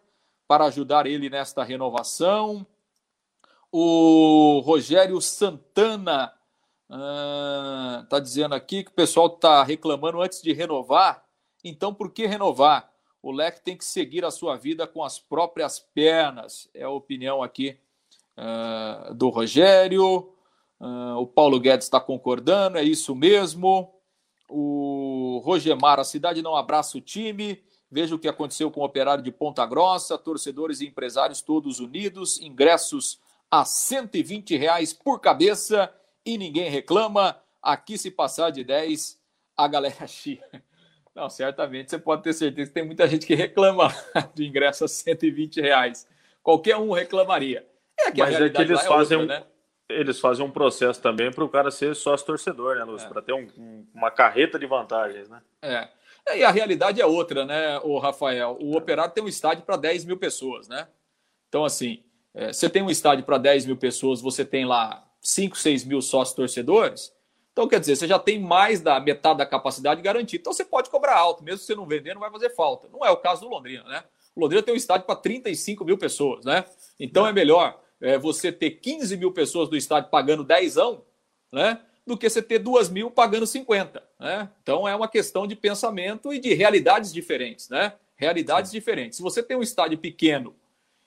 para 0.48 0.66
ajudar 0.66 1.06
ele 1.06 1.30
nesta 1.30 1.64
renovação. 1.64 2.66
O 3.76 4.60
Rogério 4.60 5.20
Santana 5.20 6.32
está 6.88 8.18
ah, 8.18 8.20
dizendo 8.22 8.54
aqui 8.54 8.84
que 8.84 8.92
o 8.92 8.94
pessoal 8.94 9.26
está 9.26 9.64
reclamando 9.64 10.22
antes 10.22 10.44
de 10.44 10.54
renovar. 10.54 11.26
Então, 11.64 11.92
por 11.92 12.12
que 12.12 12.28
renovar? 12.28 12.92
O 13.20 13.32
leque 13.32 13.62
tem 13.62 13.76
que 13.76 13.84
seguir 13.84 14.24
a 14.26 14.30
sua 14.30 14.56
vida 14.56 14.86
com 14.86 15.04
as 15.04 15.18
próprias 15.18 15.80
pernas. 15.80 16.70
É 16.72 16.84
a 16.84 16.90
opinião 16.92 17.42
aqui 17.42 17.76
uh, 18.38 19.12
do 19.16 19.30
Rogério. 19.30 20.32
Uh, 20.80 21.18
o 21.18 21.26
Paulo 21.26 21.60
Guedes 21.60 21.88
está 21.88 22.00
concordando, 22.00 22.78
é 22.78 22.84
isso 22.84 23.16
mesmo. 23.16 23.92
O 24.48 25.42
Rogemar, 25.44 26.00
a 26.00 26.04
cidade 26.04 26.44
não 26.44 26.56
abraça 26.56 26.96
o 26.96 27.02
time. 27.02 27.60
Veja 27.90 28.14
o 28.14 28.20
que 28.20 28.28
aconteceu 28.28 28.70
com 28.70 28.82
o 28.82 28.86
operário 28.86 29.24
de 29.24 29.32
Ponta 29.32 29.66
Grossa, 29.66 30.16
torcedores 30.16 30.80
e 30.80 30.86
empresários 30.86 31.42
todos 31.42 31.80
unidos, 31.80 32.40
ingressos 32.40 33.20
a 33.54 33.64
120 33.64 34.58
reais 34.58 34.94
por 34.94 35.20
cabeça 35.20 35.94
e 36.26 36.40
ninguém 36.40 36.72
reclama. 36.72 37.38
Aqui, 37.62 38.00
se 38.00 38.10
passar 38.10 38.50
de 38.50 38.64
10, 38.64 39.22
a 39.56 39.68
galera 39.68 40.08
chia. 40.10 40.42
Não, 41.14 41.30
certamente 41.30 41.92
você 41.92 42.00
pode 42.00 42.24
ter 42.24 42.34
certeza 42.34 42.70
que 42.70 42.74
tem 42.74 42.84
muita 42.84 43.08
gente 43.08 43.28
que 43.28 43.36
reclama 43.36 43.94
de 44.34 44.48
ingresso 44.48 44.86
a 44.86 44.88
120 44.88 45.62
reais. 45.62 46.10
Qualquer 46.42 46.78
um 46.78 46.92
reclamaria. 46.92 47.64
É 48.00 48.12
que 48.12 48.22
Mas 48.22 48.42
é 48.42 48.50
que 48.50 48.60
eles 48.60 48.80
é 48.80 48.88
fazem, 48.88 49.20
outra, 49.20 49.40
né? 49.42 49.46
eles 49.88 50.20
fazem 50.20 50.44
um 50.44 50.50
processo 50.50 51.00
também 51.00 51.32
para 51.32 51.44
o 51.44 51.50
cara 51.50 51.70
ser 51.70 51.96
sócio 51.96 52.26
torcedor, 52.26 52.78
né, 52.78 52.84
Lúcio? 52.84 53.06
É. 53.06 53.10
Para 53.10 53.22
ter 53.22 53.34
um, 53.34 53.48
um, 53.56 53.88
uma 53.94 54.10
carreta 54.10 54.58
de 54.58 54.66
vantagens, 54.66 55.30
né? 55.30 55.44
É. 55.62 55.90
E 56.36 56.44
a 56.44 56.50
realidade 56.50 57.00
é 57.00 57.06
outra, 57.06 57.46
né, 57.46 57.80
o 57.84 58.00
Rafael? 58.00 58.58
O 58.60 58.76
operário 58.76 59.14
tem 59.14 59.24
um 59.24 59.28
estádio 59.28 59.64
para 59.64 59.78
10 59.78 60.06
mil 60.06 60.18
pessoas, 60.18 60.68
né? 60.68 60.88
Então, 61.48 61.64
assim, 61.64 62.04
é, 62.04 62.13
você 62.52 62.70
tem 62.70 62.82
um 62.82 62.90
estádio 62.90 63.24
para 63.24 63.38
10 63.38 63.66
mil 63.66 63.78
pessoas, 63.78 64.22
você 64.22 64.44
tem 64.44 64.66
lá 64.66 65.08
5, 65.22 65.58
6 65.58 65.86
mil 65.86 66.02
sócios 66.02 66.36
torcedores. 66.36 67.14
Então, 67.52 67.68
quer 67.68 67.80
dizer, 67.80 67.96
você 67.96 68.08
já 68.08 68.18
tem 68.18 68.40
mais 68.40 68.82
da 68.82 69.00
metade 69.00 69.38
da 69.38 69.46
capacidade 69.46 70.02
garantida. 70.02 70.42
Então, 70.42 70.52
você 70.52 70.66
pode 70.66 70.90
cobrar 70.90 71.16
alto, 71.16 71.44
mesmo 71.44 71.60
se 71.60 71.66
você 71.66 71.76
não 71.76 71.86
vender, 71.86 72.16
não 72.16 72.22
vai 72.22 72.32
fazer 72.32 72.50
falta. 72.50 72.90
Não 72.92 73.06
é 73.06 73.12
o 73.12 73.18
caso 73.18 73.42
do 73.42 73.48
Londrina, 73.48 73.84
né? 73.84 74.04
O 74.36 74.42
Londrina 74.42 74.64
tem 74.64 74.74
um 74.74 74.78
estádio 74.78 75.06
para 75.06 75.16
35 75.16 75.86
mil 75.86 75.98
pessoas, 75.98 76.44
né? 76.44 76.66
Então 77.00 77.28
é 77.28 77.32
melhor 77.32 77.80
é, 78.02 78.18
você 78.18 78.52
ter 78.52 78.72
15 78.72 79.16
mil 79.18 79.32
pessoas 79.32 79.70
no 79.70 79.78
estádio 79.78 80.10
pagando 80.10 80.44
10, 80.44 80.76
né? 81.52 81.80
Do 82.06 82.18
que 82.18 82.30
você 82.30 82.42
ter 82.42 82.60
2 82.60 82.90
mil 82.90 83.12
pagando 83.12 83.46
50. 83.46 84.04
Né? 84.20 84.50
Então 84.62 84.88
é 84.88 84.96
uma 84.96 85.08
questão 85.08 85.48
de 85.48 85.56
pensamento 85.56 86.34
e 86.34 86.40
de 86.40 86.54
realidades 86.54 87.14
diferentes, 87.14 87.70
né? 87.70 87.94
Realidades 88.16 88.72
Sim. 88.72 88.78
diferentes. 88.78 89.18
Se 89.18 89.24
você 89.24 89.42
tem 89.42 89.56
um 89.56 89.62
estádio 89.62 89.98
pequeno 89.98 90.56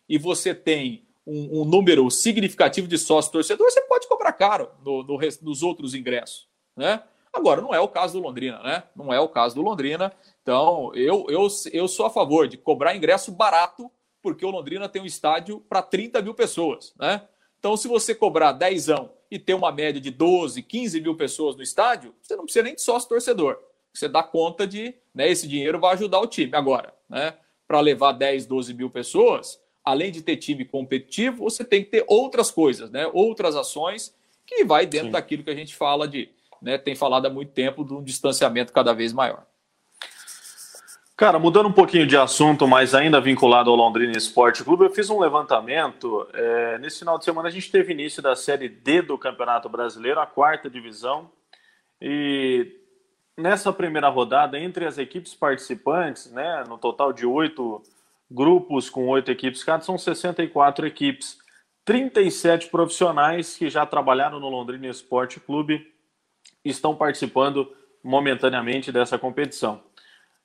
e 0.08 0.16
você 0.16 0.54
tem 0.54 1.05
um, 1.26 1.62
um 1.62 1.64
número 1.64 2.10
significativo 2.10 2.86
de 2.86 2.96
sócios 2.96 3.32
torcedores, 3.32 3.74
você 3.74 3.80
pode 3.82 4.06
cobrar 4.06 4.32
caro 4.32 4.70
no, 4.84 5.02
no, 5.02 5.18
nos 5.42 5.62
outros 5.62 5.94
ingressos, 5.94 6.48
né? 6.76 7.02
Agora, 7.32 7.60
não 7.60 7.74
é 7.74 7.80
o 7.80 7.88
caso 7.88 8.14
do 8.14 8.26
Londrina, 8.26 8.62
né? 8.62 8.84
Não 8.94 9.12
é 9.12 9.20
o 9.20 9.28
caso 9.28 9.54
do 9.54 9.60
Londrina. 9.60 10.10
Então, 10.40 10.90
eu, 10.94 11.26
eu, 11.28 11.46
eu 11.70 11.86
sou 11.86 12.06
a 12.06 12.10
favor 12.10 12.48
de 12.48 12.56
cobrar 12.56 12.96
ingresso 12.96 13.30
barato, 13.30 13.90
porque 14.22 14.44
o 14.44 14.50
Londrina 14.50 14.88
tem 14.88 15.02
um 15.02 15.06
estádio 15.06 15.60
para 15.68 15.82
30 15.82 16.22
mil 16.22 16.32
pessoas, 16.32 16.94
né? 16.98 17.28
Então, 17.58 17.76
se 17.76 17.88
você 17.88 18.14
cobrar 18.14 18.52
10 18.52 18.86
e 19.30 19.38
ter 19.38 19.54
uma 19.54 19.72
média 19.72 20.00
de 20.00 20.10
12, 20.10 20.62
15 20.62 21.00
mil 21.00 21.14
pessoas 21.14 21.56
no 21.56 21.62
estádio, 21.62 22.14
você 22.22 22.36
não 22.36 22.44
precisa 22.44 22.62
nem 22.62 22.74
de 22.74 22.80
sócio 22.80 23.08
torcedor. 23.08 23.58
Você 23.92 24.08
dá 24.08 24.22
conta 24.22 24.66
de, 24.66 24.94
né, 25.14 25.28
esse 25.28 25.48
dinheiro 25.48 25.80
vai 25.80 25.94
ajudar 25.94 26.20
o 26.20 26.26
time. 26.26 26.54
Agora, 26.54 26.94
né, 27.08 27.34
para 27.66 27.80
levar 27.80 28.12
10, 28.12 28.46
12 28.46 28.74
mil 28.74 28.90
pessoas, 28.90 29.60
além 29.86 30.10
de 30.10 30.20
ter 30.20 30.36
time 30.36 30.64
competitivo, 30.64 31.44
você 31.44 31.64
tem 31.64 31.84
que 31.84 31.90
ter 31.90 32.04
outras 32.08 32.50
coisas, 32.50 32.90
né, 32.90 33.08
outras 33.12 33.54
ações 33.54 34.12
que 34.44 34.64
vai 34.64 34.84
dentro 34.84 35.06
Sim. 35.06 35.12
daquilo 35.12 35.44
que 35.44 35.50
a 35.50 35.54
gente 35.54 35.76
fala 35.76 36.08
de, 36.08 36.28
né, 36.60 36.76
tem 36.76 36.96
falado 36.96 37.26
há 37.26 37.30
muito 37.30 37.52
tempo 37.52 37.84
de 37.84 37.94
um 37.94 38.02
distanciamento 38.02 38.72
cada 38.72 38.92
vez 38.92 39.12
maior. 39.12 39.46
Cara, 41.16 41.38
mudando 41.38 41.68
um 41.68 41.72
pouquinho 41.72 42.06
de 42.06 42.16
assunto, 42.16 42.68
mas 42.68 42.94
ainda 42.94 43.20
vinculado 43.20 43.70
ao 43.70 43.76
Londrina 43.76 44.18
Esporte 44.18 44.62
Clube, 44.62 44.84
eu 44.84 44.90
fiz 44.90 45.08
um 45.08 45.18
levantamento. 45.18 46.28
É, 46.34 46.78
nesse 46.78 46.98
final 46.98 47.16
de 47.16 47.24
semana 47.24 47.48
a 47.48 47.50
gente 47.50 47.70
teve 47.70 47.94
início 47.94 48.20
da 48.20 48.36
Série 48.36 48.68
D 48.68 49.00
do 49.00 49.16
Campeonato 49.16 49.66
Brasileiro, 49.66 50.20
a 50.20 50.26
quarta 50.26 50.68
divisão. 50.68 51.30
E 52.02 52.70
nessa 53.34 53.72
primeira 53.72 54.10
rodada, 54.10 54.60
entre 54.60 54.84
as 54.84 54.98
equipes 54.98 55.34
participantes, 55.34 56.30
né, 56.32 56.64
no 56.68 56.76
total 56.76 57.14
de 57.14 57.24
oito 57.24 57.82
grupos 58.30 58.90
com 58.90 59.08
oito 59.08 59.30
equipes 59.30 59.62
cada, 59.62 59.82
são 59.82 59.96
64 59.96 60.86
equipes. 60.86 61.38
37 61.84 62.68
profissionais 62.68 63.56
que 63.56 63.70
já 63.70 63.86
trabalharam 63.86 64.40
no 64.40 64.48
Londrina 64.48 64.88
Esporte 64.88 65.38
Clube 65.38 65.86
estão 66.64 66.96
participando 66.96 67.72
momentaneamente 68.02 68.90
dessa 68.90 69.18
competição. 69.18 69.82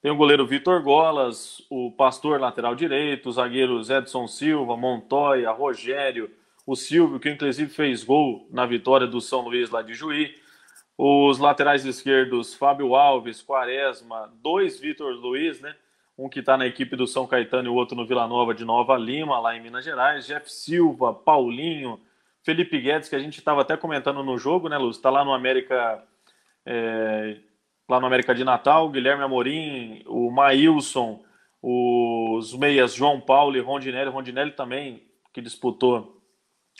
Tem 0.01 0.11
o 0.11 0.15
goleiro 0.15 0.47
Vitor 0.47 0.81
Golas, 0.81 1.61
o 1.69 1.91
pastor 1.91 2.39
lateral 2.39 2.73
direito, 2.73 3.29
os 3.29 3.35
zagueiros 3.35 3.89
Edson 3.89 4.27
Silva, 4.27 4.75
Montoya, 4.75 5.51
Rogério, 5.51 6.31
o 6.65 6.75
Silvio, 6.75 7.19
que 7.19 7.29
inclusive 7.29 7.71
fez 7.71 8.03
gol 8.03 8.47
na 8.51 8.65
vitória 8.65 9.05
do 9.05 9.21
São 9.21 9.41
Luís 9.41 9.69
lá 9.69 9.81
de 9.81 9.93
Juí. 9.93 10.33
Os 10.97 11.37
laterais 11.37 11.85
esquerdos, 11.85 12.53
Fábio 12.53 12.95
Alves, 12.95 13.41
Quaresma, 13.41 14.31
dois 14.41 14.79
Vitor 14.79 15.13
Luiz, 15.13 15.59
né? 15.61 15.75
Um 16.21 16.29
que 16.29 16.39
está 16.39 16.57
na 16.57 16.67
equipe 16.67 16.95
do 16.95 17.07
São 17.07 17.25
Caetano 17.25 17.67
e 17.67 17.69
o 17.69 17.73
outro 17.73 17.95
no 17.95 18.05
Vila 18.05 18.27
Nova 18.27 18.53
de 18.53 18.63
Nova 18.63 18.97
Lima, 18.97 19.39
lá 19.39 19.55
em 19.55 19.61
Minas 19.61 19.83
Gerais. 19.83 20.27
Jeff 20.27 20.51
Silva, 20.51 21.13
Paulinho, 21.13 21.99
Felipe 22.43 22.79
Guedes, 22.79 23.09
que 23.09 23.15
a 23.15 23.19
gente 23.19 23.39
estava 23.39 23.61
até 23.61 23.75
comentando 23.75 24.23
no 24.23 24.37
jogo, 24.37 24.69
né, 24.69 24.77
Luz? 24.77 24.97
Está 24.97 25.09
lá 25.09 25.25
no 25.25 25.33
América. 25.33 26.03
É 26.65 27.37
lá 27.91 27.99
no 27.99 28.07
América 28.07 28.33
de 28.33 28.45
Natal, 28.45 28.89
Guilherme 28.89 29.21
Amorim, 29.21 30.01
o 30.07 30.31
Maílson, 30.31 31.21
os 31.61 32.55
meias 32.55 32.93
João 32.93 33.19
Paulo 33.19 33.57
e 33.57 33.59
Rondinelli, 33.59 34.09
Rondinelli 34.09 34.51
também, 34.51 35.03
que 35.33 35.41
disputou 35.41 36.21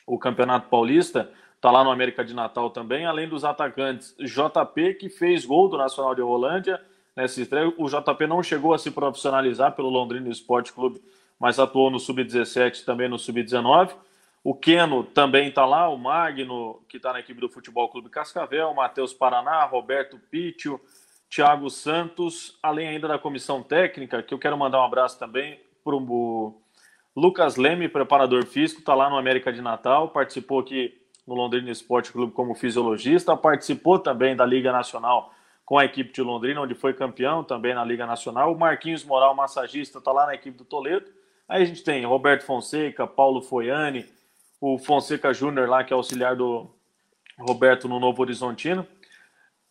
o 0.07 0.17
Campeonato 0.17 0.69
Paulista, 0.69 1.29
está 1.53 1.69
lá 1.69 1.83
no 1.83 1.91
América 1.91 2.23
de 2.23 2.33
Natal 2.33 2.69
também, 2.69 3.05
além 3.05 3.27
dos 3.27 3.43
atacantes 3.43 4.15
JP, 4.17 4.93
que 4.93 5.09
fez 5.09 5.45
gol 5.45 5.67
do 5.67 5.77
Nacional 5.77 6.15
de 6.15 6.21
Rolândia 6.21 6.81
nessa 7.15 7.41
estreia. 7.41 7.73
O 7.77 7.87
JP 7.87 8.27
não 8.27 8.41
chegou 8.43 8.73
a 8.73 8.77
se 8.77 8.91
profissionalizar 8.91 9.73
pelo 9.73 9.89
Londrina 9.89 10.29
Esporte 10.29 10.71
Clube, 10.71 11.01
mas 11.39 11.59
atuou 11.59 11.89
no 11.89 11.99
Sub-17 11.99 12.83
também 12.85 13.09
no 13.09 13.19
Sub-19. 13.19 13.93
O 14.43 14.55
Keno 14.55 15.03
também 15.03 15.49
está 15.49 15.65
lá, 15.65 15.87
o 15.89 15.97
Magno, 15.97 16.81
que 16.89 16.97
está 16.97 17.13
na 17.13 17.19
equipe 17.19 17.39
do 17.39 17.49
Futebol 17.49 17.89
Clube 17.89 18.09
Cascavel, 18.09 18.73
Matheus 18.73 19.13
Paraná, 19.13 19.63
Roberto 19.65 20.19
Pítio, 20.31 20.81
Thiago 21.29 21.69
Santos, 21.69 22.57
além 22.61 22.87
ainda 22.87 23.07
da 23.07 23.19
comissão 23.19 23.61
técnica, 23.61 24.23
que 24.23 24.33
eu 24.33 24.39
quero 24.39 24.57
mandar 24.57 24.81
um 24.81 24.85
abraço 24.85 25.17
também 25.19 25.59
para 25.83 25.95
o 25.95 26.59
Lucas 27.15 27.55
Leme, 27.55 27.87
preparador 27.87 28.45
físico, 28.45 28.79
está 28.79 28.95
lá 28.95 29.09
no 29.09 29.17
América 29.17 29.53
de 29.53 29.61
Natal, 29.61 30.09
participou 30.09 30.59
aqui 30.59 30.99
no 31.27 31.35
Londrina 31.35 31.69
Esporte 31.69 32.11
Clube 32.11 32.33
como 32.33 32.55
fisiologista, 32.55 33.37
participou 33.37 33.99
também 33.99 34.35
da 34.35 34.45
Liga 34.45 34.71
Nacional 34.71 35.33
com 35.71 35.77
a 35.77 35.85
equipe 35.85 36.11
de 36.11 36.21
Londrina, 36.21 36.59
onde 36.59 36.75
foi 36.75 36.93
campeão 36.93 37.45
também 37.45 37.73
na 37.73 37.85
Liga 37.85 38.05
Nacional. 38.05 38.51
O 38.51 38.59
Marquinhos 38.59 39.05
Moral, 39.05 39.33
massagista, 39.33 39.99
está 39.99 40.11
lá 40.11 40.25
na 40.25 40.35
equipe 40.35 40.57
do 40.57 40.65
Toledo. 40.65 41.09
Aí 41.47 41.63
a 41.63 41.65
gente 41.65 41.81
tem 41.81 42.05
Roberto 42.05 42.43
Fonseca, 42.43 43.07
Paulo 43.07 43.41
Foiane, 43.41 44.05
o 44.59 44.77
Fonseca 44.77 45.33
Júnior 45.33 45.69
lá, 45.69 45.81
que 45.81 45.93
é 45.93 45.95
auxiliar 45.95 46.35
do 46.35 46.69
Roberto 47.39 47.87
no 47.87 48.01
Novo 48.01 48.21
Horizontino 48.21 48.85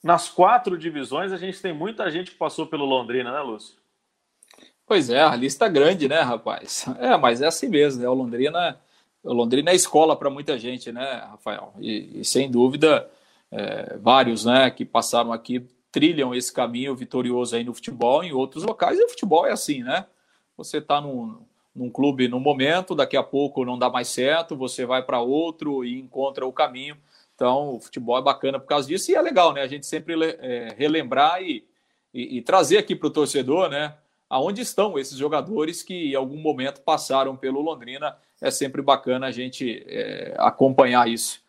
nas 0.03 0.31
quatro 0.31 0.79
divisões, 0.79 1.33
a 1.33 1.37
gente 1.37 1.61
tem 1.61 1.75
muita 1.75 2.11
gente 2.11 2.31
que 2.31 2.39
passou 2.39 2.67
pelo 2.67 2.87
Londrina, 2.87 3.31
né, 3.31 3.41
Lúcio? 3.41 3.77
Pois 4.87 5.11
é, 5.11 5.21
a 5.21 5.37
lista 5.37 5.67
é 5.67 5.69
grande, 5.69 6.09
né, 6.09 6.23
rapaz? 6.23 6.87
É, 6.99 7.15
mas 7.19 7.43
é 7.43 7.47
assim 7.47 7.69
mesmo, 7.69 8.01
né? 8.01 8.09
O 8.09 8.15
Londrina, 8.15 8.81
o 9.23 9.35
Londrina 9.35 9.71
é 9.71 9.75
escola 9.75 10.17
para 10.17 10.31
muita 10.31 10.59
gente, 10.59 10.91
né, 10.91 11.27
Rafael? 11.31 11.75
E, 11.79 12.21
e 12.21 12.25
sem 12.25 12.51
dúvida, 12.51 13.07
é, 13.53 13.99
vários, 13.99 14.47
né, 14.47 14.71
que 14.71 14.87
passaram 14.87 15.31
aqui 15.31 15.69
trilham 15.93 16.35
esse 16.35 16.53
caminho 16.53 16.95
vitorioso 16.95 17.57
aí 17.57 17.65
no 17.65 17.75
futebol, 17.75 18.23
em 18.23 18.33
outros 18.33 18.65
locais, 18.65 18.99
e 18.99 19.05
o 19.05 19.09
futebol 19.09 19.47
é 19.47 19.53
assim, 19.53 19.83
né? 19.83 20.07
Você 20.57 20.79
está 20.79 21.01
num, 21.01 21.39
num 21.75 21.91
clube 21.91 22.29
no 22.29 22.39
momento, 22.39 22.95
daqui 22.95 23.17
a 23.17 23.23
pouco 23.23 23.65
não 23.65 23.79
dá 23.79 23.89
mais 23.89 24.09
certo, 24.09 24.57
você 24.57 24.85
vai 24.85 25.03
para 25.03 25.21
outro 25.21 25.85
e 25.85 25.99
encontra 25.99 26.47
o 26.47 26.53
caminho. 26.53 26.97
Então, 27.35 27.77
o 27.77 27.81
futebol 27.81 28.19
é 28.19 28.23
bacana 28.23 28.61
por 28.61 28.67
causa 28.67 28.87
disso 28.87 29.11
e 29.11 29.15
é 29.15 29.23
legal, 29.23 29.55
né? 29.55 29.63
A 29.63 29.67
gente 29.67 29.87
sempre 29.87 30.15
é, 30.41 30.75
relembrar 30.77 31.43
e, 31.43 31.65
e, 32.13 32.37
e, 32.37 32.43
trazer 32.43 32.77
aqui 32.77 32.95
para 32.95 33.07
o 33.07 33.11
torcedor, 33.11 33.71
né? 33.71 33.95
Aonde 34.29 34.61
estão 34.61 34.99
esses 34.99 35.17
jogadores 35.17 35.83
que 35.83 36.13
em 36.13 36.15
algum 36.15 36.37
momento 36.37 36.83
passaram 36.83 37.35
pelo 37.35 37.63
Londrina. 37.63 38.17
É 38.41 38.51
sempre 38.51 38.83
bacana 38.83 39.27
a 39.27 39.31
gente 39.31 39.83
é, 39.87 40.35
acompanhar 40.39 41.09
isso. 41.09 41.43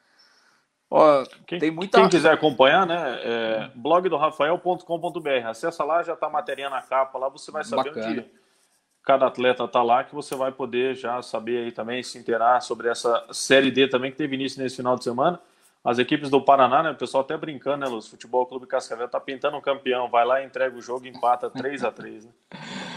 Ó, 0.93 1.23
quem, 1.47 1.57
tem 1.57 1.71
muita... 1.71 1.99
quem 1.99 2.09
quiser 2.09 2.33
acompanhar, 2.33 2.85
né? 2.85 3.19
É, 3.23 3.71
blog 3.73 4.09
do 4.09 4.17
Rafael.com.br. 4.17 5.47
Acessa 5.47 5.85
lá, 5.85 6.03
já 6.03 6.13
está 6.13 6.27
a 6.27 6.29
matéria 6.29 6.69
na 6.69 6.81
capa 6.81 7.17
lá, 7.17 7.29
você 7.29 7.49
vai 7.49 7.63
saber 7.63 7.93
bacana. 7.93 8.07
onde 8.07 8.25
cada 9.01 9.27
atleta 9.27 9.63
está 9.63 9.81
lá, 9.81 10.03
que 10.03 10.13
você 10.13 10.35
vai 10.35 10.51
poder 10.51 10.95
já 10.95 11.21
saber 11.21 11.63
aí 11.63 11.71
também, 11.71 12.03
se 12.03 12.17
inteirar 12.17 12.61
sobre 12.61 12.89
essa 12.89 13.25
Série 13.31 13.71
D 13.71 13.87
também, 13.87 14.11
que 14.11 14.17
teve 14.17 14.35
início 14.35 14.61
nesse 14.61 14.75
final 14.75 14.97
de 14.97 15.03
semana 15.03 15.39
as 15.83 15.97
equipes 15.97 16.29
do 16.29 16.41
Paraná, 16.41 16.83
né? 16.83 16.91
O 16.91 16.95
pessoal 16.95 17.23
até 17.23 17.35
brincando, 17.35 17.77
né, 17.77 17.87
Luz? 17.87 18.07
Futebol 18.07 18.45
Clube 18.45 18.67
Cascavel 18.67 19.07
tá 19.07 19.19
pintando 19.19 19.57
um 19.57 19.61
campeão, 19.61 20.09
vai 20.09 20.23
lá, 20.23 20.43
entrega 20.43 20.77
o 20.77 20.81
jogo, 20.81 21.07
empata 21.07 21.49
3 21.49 21.83
a 21.83 21.91
3 21.91 22.25
né? 22.25 22.31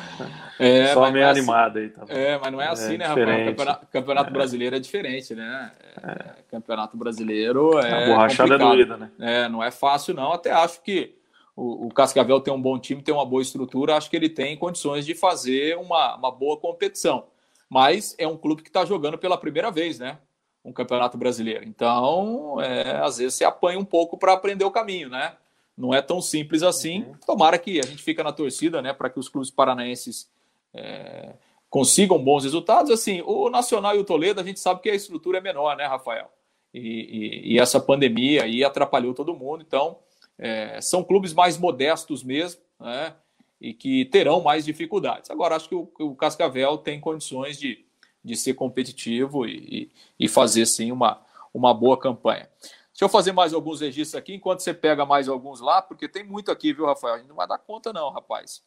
É, 0.58 0.86
Só 0.94 1.10
meio 1.10 1.24
é 1.24 1.30
assim. 1.30 1.40
animada 1.40 1.78
aí, 1.80 1.88
tá 1.88 2.04
É, 2.08 2.38
mas 2.38 2.52
não 2.52 2.60
é 2.60 2.68
assim, 2.68 2.94
é 2.94 2.98
né, 2.98 3.06
Rafael? 3.06 3.46
Campeonato, 3.46 3.86
campeonato 3.86 4.32
brasileiro 4.32 4.76
é 4.76 4.78
diferente, 4.78 5.34
né? 5.34 5.72
É, 6.02 6.42
campeonato 6.50 6.96
brasileiro 6.96 7.78
é. 7.78 8.04
A 8.04 8.06
borrachada 8.06 8.54
é 8.54 8.58
doída, 8.58 8.96
né? 8.96 9.10
É, 9.18 9.48
não 9.48 9.62
é 9.62 9.70
fácil, 9.70 10.14
não. 10.14 10.32
Até 10.32 10.50
acho 10.52 10.82
que 10.82 11.16
o, 11.56 11.86
o 11.86 11.88
Cascavel 11.92 12.40
tem 12.40 12.52
um 12.52 12.60
bom 12.60 12.78
time, 12.78 13.02
tem 13.02 13.14
uma 13.14 13.26
boa 13.26 13.42
estrutura, 13.42 13.96
acho 13.96 14.10
que 14.10 14.16
ele 14.16 14.28
tem 14.28 14.56
condições 14.56 15.04
de 15.06 15.14
fazer 15.14 15.76
uma, 15.76 16.16
uma 16.16 16.30
boa 16.30 16.56
competição. 16.58 17.26
Mas 17.68 18.14
é 18.18 18.26
um 18.26 18.36
clube 18.36 18.62
que 18.62 18.68
está 18.68 18.84
jogando 18.84 19.18
pela 19.18 19.38
primeira 19.38 19.70
vez, 19.70 19.98
né? 19.98 20.18
um 20.64 20.72
campeonato 20.72 21.18
brasileiro. 21.18 21.64
Então, 21.64 22.58
é, 22.60 22.96
às 23.02 23.18
vezes 23.18 23.34
você 23.34 23.44
apanha 23.44 23.78
um 23.78 23.84
pouco 23.84 24.16
para 24.16 24.32
aprender 24.32 24.64
o 24.64 24.70
caminho, 24.70 25.10
né? 25.10 25.34
Não 25.76 25.92
é 25.92 26.00
tão 26.00 26.20
simples 26.20 26.62
assim. 26.62 27.02
Uhum. 27.02 27.14
Tomara 27.26 27.58
que 27.58 27.80
a 27.80 27.86
gente 27.86 28.02
fica 28.02 28.22
na 28.22 28.32
torcida, 28.32 28.80
né, 28.80 28.92
para 28.92 29.10
que 29.10 29.18
os 29.18 29.28
clubes 29.28 29.50
paranaenses 29.50 30.30
é, 30.72 31.34
consigam 31.68 32.18
bons 32.18 32.44
resultados. 32.44 32.90
Assim, 32.90 33.22
o 33.26 33.50
Nacional 33.50 33.96
e 33.96 33.98
o 33.98 34.04
Toledo, 34.04 34.40
a 34.40 34.44
gente 34.44 34.60
sabe 34.60 34.80
que 34.80 34.90
a 34.90 34.94
estrutura 34.94 35.38
é 35.38 35.40
menor, 35.40 35.76
né, 35.76 35.86
Rafael? 35.86 36.30
E, 36.72 36.78
e, 36.80 37.54
e 37.54 37.58
essa 37.58 37.80
pandemia 37.80 38.44
aí 38.44 38.64
atrapalhou 38.64 39.14
todo 39.14 39.34
mundo. 39.34 39.64
Então, 39.66 39.98
é, 40.38 40.80
são 40.80 41.02
clubes 41.04 41.32
mais 41.32 41.58
modestos 41.58 42.22
mesmo, 42.22 42.60
né? 42.80 43.14
E 43.60 43.72
que 43.72 44.04
terão 44.06 44.40
mais 44.40 44.64
dificuldades. 44.64 45.30
Agora, 45.30 45.56
acho 45.56 45.68
que 45.68 45.74
o, 45.74 45.90
o 46.00 46.14
Cascavel 46.14 46.76
tem 46.78 47.00
condições 47.00 47.58
de, 47.58 47.84
de 48.22 48.36
ser 48.36 48.54
competitivo 48.54 49.46
e, 49.46 49.90
e 50.18 50.28
fazer 50.28 50.66
sim 50.66 50.92
uma, 50.92 51.22
uma 51.52 51.72
boa 51.72 51.96
campanha. 51.96 52.48
Deixa 52.94 53.06
eu 53.06 53.08
fazer 53.08 53.32
mais 53.32 53.52
alguns 53.52 53.80
registros 53.80 54.14
aqui, 54.14 54.34
enquanto 54.34 54.60
você 54.60 54.72
pega 54.72 55.04
mais 55.04 55.28
alguns 55.28 55.60
lá, 55.60 55.82
porque 55.82 56.08
tem 56.08 56.22
muito 56.22 56.52
aqui, 56.52 56.72
viu, 56.72 56.86
Rafael? 56.86 57.14
A 57.14 57.18
gente 57.18 57.26
não 57.26 57.34
vai 57.34 57.48
dar 57.48 57.58
conta, 57.58 57.92
não, 57.92 58.08
rapaz. 58.08 58.62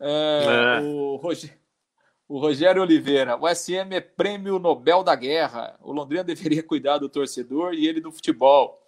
É, 0.00 0.78
é. 0.78 0.80
O, 0.82 1.20
O 2.28 2.40
Rogério 2.40 2.82
Oliveira, 2.82 3.36
o 3.36 3.48
SM 3.48 3.94
é 3.94 4.00
prêmio 4.00 4.58
Nobel 4.58 5.04
da 5.04 5.14
Guerra. 5.14 5.78
O 5.80 5.92
Londrina 5.92 6.22
deveria 6.24 6.60
cuidar 6.60 6.98
do 6.98 7.08
torcedor 7.08 7.72
e 7.72 7.86
ele 7.86 8.00
do 8.00 8.10
futebol. 8.10 8.82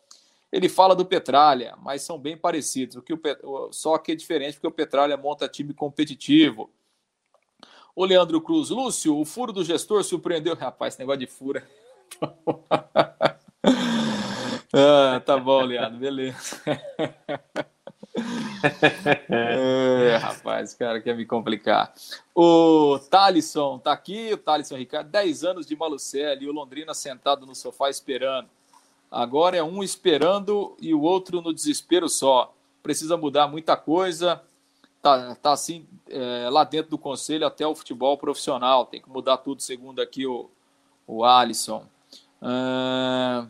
Ele 0.50 0.68
fala 0.68 0.96
do 0.96 1.06
Petralha, 1.06 1.76
mas 1.80 2.02
são 2.02 2.18
bem 2.18 2.36
parecidos. 2.36 2.96
O 2.96 3.02
que 3.02 3.14
o, 3.14 3.70
só 3.70 3.96
que 3.96 4.10
é 4.10 4.16
diferente 4.16 4.54
porque 4.54 4.66
o 4.66 4.72
Petralha 4.72 5.16
monta 5.16 5.48
time 5.48 5.72
competitivo. 5.72 6.68
O 7.94 8.04
Leandro 8.04 8.40
Cruz, 8.40 8.70
Lúcio, 8.70 9.16
o 9.16 9.24
furo 9.24 9.52
do 9.52 9.62
gestor 9.62 10.02
surpreendeu. 10.02 10.56
Rapaz, 10.56 10.94
esse 10.94 11.00
negócio 11.00 11.20
de 11.20 11.28
fura. 11.28 11.64
ah, 14.72 15.20
tá 15.24 15.36
bom, 15.36 15.62
Leandro, 15.62 15.98
beleza. 15.98 16.60
é, 19.28 20.16
rapaz, 20.16 20.74
cara 20.74 21.00
quer 21.00 21.16
me 21.16 21.24
complicar. 21.24 21.92
O 22.34 22.98
Thalisson 23.10 23.78
tá 23.78 23.92
aqui, 23.92 24.32
o 24.32 24.38
Thalisson 24.38 24.76
Ricardo, 24.76 25.10
10 25.10 25.44
anos 25.44 25.66
de 25.66 25.76
Malucelli, 25.76 26.48
o 26.48 26.52
Londrina 26.52 26.94
sentado 26.94 27.46
no 27.46 27.54
sofá 27.54 27.88
esperando. 27.90 28.48
Agora 29.10 29.56
é 29.56 29.62
um 29.62 29.82
esperando 29.82 30.76
e 30.80 30.94
o 30.94 31.02
outro 31.02 31.40
no 31.40 31.52
desespero 31.52 32.08
só. 32.08 32.54
Precisa 32.82 33.16
mudar 33.16 33.48
muita 33.48 33.76
coisa. 33.76 34.40
Tá, 35.02 35.34
tá 35.34 35.52
assim 35.52 35.86
é, 36.08 36.48
lá 36.50 36.62
dentro 36.62 36.90
do 36.90 36.98
conselho 36.98 37.46
até 37.46 37.66
o 37.66 37.74
futebol 37.74 38.16
profissional. 38.16 38.86
Tem 38.86 39.00
que 39.00 39.08
mudar 39.08 39.38
tudo, 39.38 39.62
segundo 39.62 40.00
aqui 40.00 40.26
o, 40.26 40.48
o 41.06 41.24
Alisson. 41.24 41.84
Uh, 42.40 43.48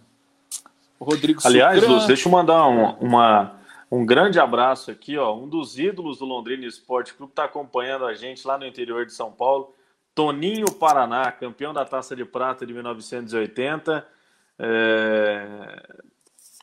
o 1.00 1.04
Rodrigo 1.06 1.40
Aliás, 1.44 1.82
Luz, 1.82 2.06
deixa 2.06 2.28
eu 2.28 2.32
mandar 2.32 2.68
um, 2.68 2.90
uma, 3.00 3.58
um 3.90 4.04
grande 4.04 4.38
abraço 4.38 4.90
aqui, 4.90 5.16
ó. 5.16 5.34
Um 5.34 5.48
dos 5.48 5.78
ídolos 5.78 6.18
do 6.18 6.26
Londrina 6.26 6.66
Esporte 6.66 7.14
Clube 7.14 7.32
está 7.32 7.44
acompanhando 7.44 8.04
a 8.04 8.12
gente 8.12 8.46
lá 8.46 8.58
no 8.58 8.66
interior 8.66 9.06
de 9.06 9.14
São 9.14 9.32
Paulo. 9.32 9.74
Toninho 10.14 10.70
Paraná, 10.72 11.32
campeão 11.32 11.72
da 11.72 11.86
Taça 11.86 12.14
de 12.14 12.22
Prata 12.26 12.66
de 12.66 12.74
1980. 12.74 14.06
É... 14.58 16.00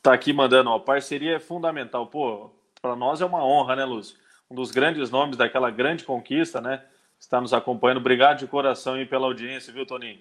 Tá 0.00 0.12
aqui 0.12 0.32
mandando, 0.32 0.70
ó, 0.70 0.78
parceria 0.78 1.34
é 1.34 1.40
fundamental. 1.40 2.06
Pô, 2.06 2.52
para 2.80 2.94
nós 2.94 3.20
é 3.20 3.26
uma 3.26 3.44
honra, 3.44 3.74
né, 3.74 3.84
Lúcio? 3.84 4.16
Um 4.48 4.54
dos 4.54 4.70
grandes 4.70 5.10
nomes 5.10 5.36
daquela 5.36 5.68
grande 5.68 6.04
conquista, 6.04 6.60
né? 6.60 6.84
Está 7.18 7.40
nos 7.40 7.52
acompanhando. 7.52 7.98
Obrigado 7.98 8.38
de 8.38 8.46
coração 8.46 8.94
aí 8.94 9.04
pela 9.04 9.26
audiência, 9.26 9.72
viu, 9.72 9.84
Toninho? 9.84 10.20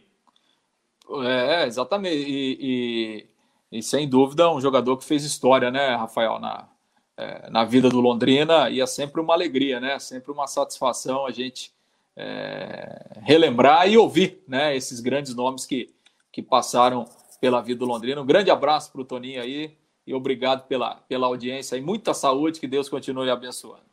É, 1.24 1.68
exatamente. 1.68 2.18
E, 2.18 2.58
e, 2.60 3.28
e, 3.72 3.82
sem 3.82 4.08
dúvida, 4.08 4.50
um 4.50 4.62
jogador 4.62 4.98
que 4.98 5.06
fez 5.06 5.24
história, 5.24 5.70
né, 5.70 5.96
Rafael, 5.96 6.40
na, 6.40 6.68
é, 7.18 7.50
na 7.50 7.66
vida 7.66 7.90
do 7.90 8.00
Londrina. 8.00 8.70
E 8.70 8.80
é 8.80 8.86
sempre 8.86 9.20
uma 9.20 9.34
alegria, 9.34 9.80
né? 9.80 10.00
Sempre 10.00 10.32
uma 10.32 10.48
satisfação 10.48 11.26
a 11.26 11.32
gente 11.32 11.74
é, 12.16 13.20
relembrar 13.22 13.88
e 13.90 13.98
ouvir 13.98 14.44
né, 14.48 14.76
esses 14.76 15.00
grandes 15.00 15.36
nomes 15.36 15.66
que, 15.66 15.94
que 16.32 16.42
passaram 16.42 17.06
pela 17.42 17.62
vida 17.62 17.80
do 17.80 17.86
Londrina. 17.86 18.22
Um 18.22 18.26
grande 18.26 18.50
abraço 18.50 18.92
para 18.92 19.02
o 19.02 19.06
Toninho 19.06 19.42
aí 19.42 19.76
e 20.06 20.14
obrigado 20.14 20.66
pela, 20.68 20.96
pela 20.96 21.28
audiência 21.28 21.76
e 21.76 21.82
muita 21.82 22.14
saúde, 22.14 22.60
que 22.60 22.68
Deus 22.68 22.88
continue 22.88 23.30
abençoando. 23.30 23.86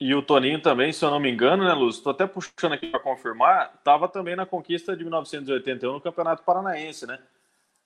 E 0.00 0.14
o 0.14 0.22
Toninho 0.22 0.60
também, 0.60 0.92
se 0.92 1.04
eu 1.04 1.10
não 1.10 1.20
me 1.20 1.30
engano, 1.30 1.64
né, 1.64 1.72
Lúcio? 1.72 1.98
Estou 1.98 2.10
até 2.10 2.26
puxando 2.26 2.72
aqui 2.72 2.88
para 2.88 3.00
confirmar, 3.00 3.74
estava 3.78 4.08
também 4.08 4.34
na 4.36 4.44
conquista 4.44 4.96
de 4.96 5.02
1981 5.04 5.92
no 5.92 6.00
Campeonato 6.00 6.42
Paranaense, 6.42 7.06
né? 7.06 7.18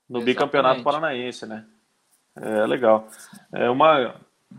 No 0.09 0.19
Exatamente. 0.19 0.25
bicampeonato 0.25 0.83
paranaense, 0.83 1.47
né? 1.47 1.65
É 2.35 2.67
legal. 2.67 3.09
É 3.53 3.69
uma 3.69 4.15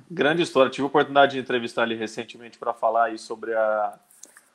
grande 0.09 0.41
história. 0.41 0.69
Tive 0.69 0.83
a 0.83 0.87
oportunidade 0.87 1.33
de 1.33 1.39
entrevistar 1.39 1.83
ele 1.83 1.95
recentemente 1.95 2.57
para 2.57 2.73
falar 2.73 3.05
aí 3.05 3.17
sobre 3.17 3.53
a, 3.55 3.99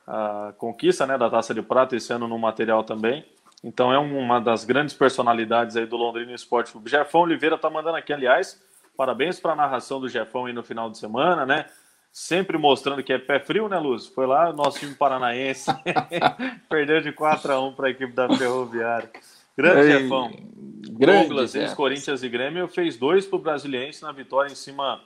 a 0.07 0.53
conquista 0.57 1.05
né, 1.05 1.17
da 1.17 1.29
Taça 1.29 1.53
de 1.53 1.61
Prata, 1.61 1.95
esse 1.95 2.13
ano 2.13 2.27
no 2.27 2.37
material 2.37 2.83
também. 2.83 3.25
Então 3.63 3.91
é 3.91 3.97
uma 3.97 4.39
das 4.39 4.63
grandes 4.63 4.93
personalidades 4.93 5.75
aí 5.75 5.85
do 5.85 5.97
Londrina 5.97 6.31
Esporte 6.31 6.71
Clube. 6.71 6.89
Jefão 6.89 7.21
Oliveira 7.21 7.57
tá 7.57 7.69
mandando 7.69 7.97
aqui, 7.97 8.13
aliás, 8.13 8.61
parabéns 8.95 9.39
para 9.39 9.53
a 9.53 9.55
narração 9.55 9.99
do 9.99 10.07
Jefão 10.07 10.45
aí 10.45 10.53
no 10.53 10.63
final 10.63 10.89
de 10.89 10.99
semana, 10.99 11.45
né? 11.45 11.65
Sempre 12.11 12.57
mostrando 12.57 13.03
que 13.03 13.11
é 13.11 13.17
pé 13.17 13.39
frio, 13.39 13.67
né, 13.67 13.77
Luz? 13.77 14.05
Foi 14.07 14.25
lá, 14.25 14.53
nosso 14.53 14.79
time 14.79 14.93
paranaense 14.93 15.69
perdeu 16.69 17.01
de 17.01 17.11
4 17.11 17.51
a 17.51 17.59
1 17.59 17.73
para 17.73 17.87
a 17.87 17.89
equipe 17.89 18.13
da 18.13 18.29
Ferroviária. 18.29 19.09
Grande 19.57 19.79
Ei, 19.79 19.99
Jefão. 19.99 20.31
Grande, 20.91 21.27
Douglas, 21.27 21.55
ex-Corinthians 21.55 22.23
e 22.23 22.29
Grêmio, 22.29 22.67
fez 22.67 22.97
dois 22.97 23.25
para 23.25 23.37
o 23.37 23.41
Brasiliense 23.41 24.03
na 24.03 24.11
vitória 24.11 24.51
em 24.51 24.55
cima 24.55 25.01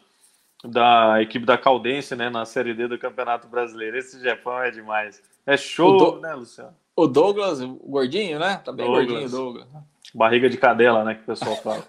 da 0.63 1.21
equipe 1.21 1.45
da 1.45 1.57
Caldense, 1.57 2.15
né, 2.15 2.29
na 2.29 2.45
Série 2.45 2.73
D 2.73 2.87
do 2.87 2.97
Campeonato 2.97 3.47
Brasileiro. 3.47 3.97
Esse 3.97 4.19
Jefão 4.21 4.61
é 4.61 4.71
demais. 4.71 5.21
É 5.45 5.55
show, 5.55 5.97
do... 5.97 6.19
né, 6.19 6.33
Luciano? 6.33 6.75
O 6.95 7.07
Douglas, 7.07 7.61
o 7.61 7.75
gordinho, 7.75 8.39
né? 8.39 8.61
Tá 8.63 8.73
bem 8.73 8.85
Douglas. 8.85 9.07
gordinho, 9.07 9.29
Douglas. 9.29 9.67
Barriga 10.13 10.49
de 10.49 10.57
cadela, 10.57 11.03
né? 11.03 11.15
Que 11.15 11.21
o 11.21 11.25
pessoal 11.25 11.55
fala. 11.63 11.85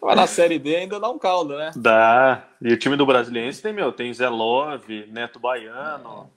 Mas 0.00 0.16
na 0.16 0.26
Série 0.26 0.58
D 0.58 0.76
ainda 0.76 0.98
dá 0.98 1.10
um 1.10 1.18
caldo, 1.18 1.56
né? 1.56 1.70
Dá. 1.76 2.44
E 2.60 2.72
o 2.72 2.78
time 2.78 2.96
do 2.96 3.04
Brasiliense 3.04 3.60
tem, 3.60 3.72
meu, 3.72 3.92
tem 3.92 4.14
Zé 4.14 4.28
Love, 4.28 5.06
Neto 5.12 5.38
Baiano, 5.38 6.30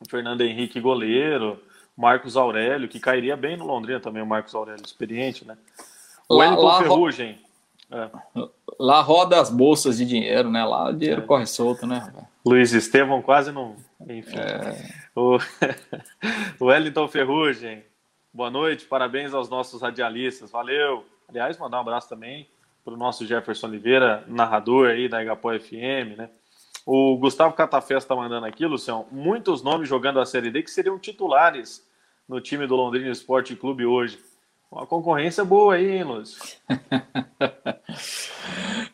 é. 0.00 0.08
Fernando 0.10 0.40
Henrique 0.40 0.80
goleiro, 0.80 1.62
Marcos 1.98 2.36
Aurélio, 2.36 2.88
que 2.88 3.00
cairia 3.00 3.36
bem 3.36 3.56
no 3.56 3.66
Londrina 3.66 3.98
também, 3.98 4.22
o 4.22 4.26
Marcos 4.26 4.54
Aurélio, 4.54 4.84
experiente, 4.84 5.44
né? 5.44 5.58
O 6.28 6.36
Wellington 6.36 6.78
Ferrugem. 6.78 7.38
É. 7.90 8.08
Lá 8.78 9.00
roda 9.00 9.40
as 9.40 9.50
bolsas 9.50 9.98
de 9.98 10.04
dinheiro, 10.04 10.48
né? 10.48 10.64
Lá 10.64 10.90
o 10.90 10.92
dinheiro 10.92 11.22
é. 11.22 11.26
corre 11.26 11.44
solto, 11.44 11.88
né? 11.88 12.12
Luiz 12.46 12.72
Estevão 12.72 13.20
quase 13.20 13.50
não. 13.50 13.74
Enfim. 14.08 14.38
É. 14.38 14.94
O... 15.12 15.38
o 16.60 16.66
Wellington 16.66 17.08
Ferrugem. 17.08 17.84
Boa 18.32 18.50
noite, 18.50 18.84
parabéns 18.84 19.34
aos 19.34 19.48
nossos 19.48 19.82
radialistas. 19.82 20.52
Valeu. 20.52 21.04
Aliás, 21.28 21.58
mandar 21.58 21.78
um 21.78 21.80
abraço 21.80 22.08
também 22.08 22.48
para 22.84 22.94
o 22.94 22.96
nosso 22.96 23.26
Jefferson 23.26 23.66
Oliveira, 23.66 24.22
narrador 24.28 24.90
aí 24.90 25.08
da 25.08 25.20
Igapó 25.20 25.50
FM, 25.58 26.16
né? 26.16 26.30
O 26.86 27.16
Gustavo 27.16 27.54
Catafés 27.54 28.04
está 28.04 28.14
mandando 28.14 28.46
aqui, 28.46 28.64
Lucião, 28.64 29.06
muitos 29.10 29.62
nomes 29.64 29.88
jogando 29.88 30.20
a 30.20 30.24
Série 30.24 30.50
D 30.50 30.62
que 30.62 30.70
seriam 30.70 30.96
titulares 30.96 31.87
no 32.28 32.40
time 32.40 32.66
do 32.66 32.76
Londrina 32.76 33.10
Esporte 33.10 33.56
Clube 33.56 33.86
hoje. 33.86 34.18
Uma 34.70 34.86
concorrência 34.86 35.42
boa 35.44 35.76
aí, 35.76 35.92
hein, 35.92 36.04
Lúcio? 36.04 36.38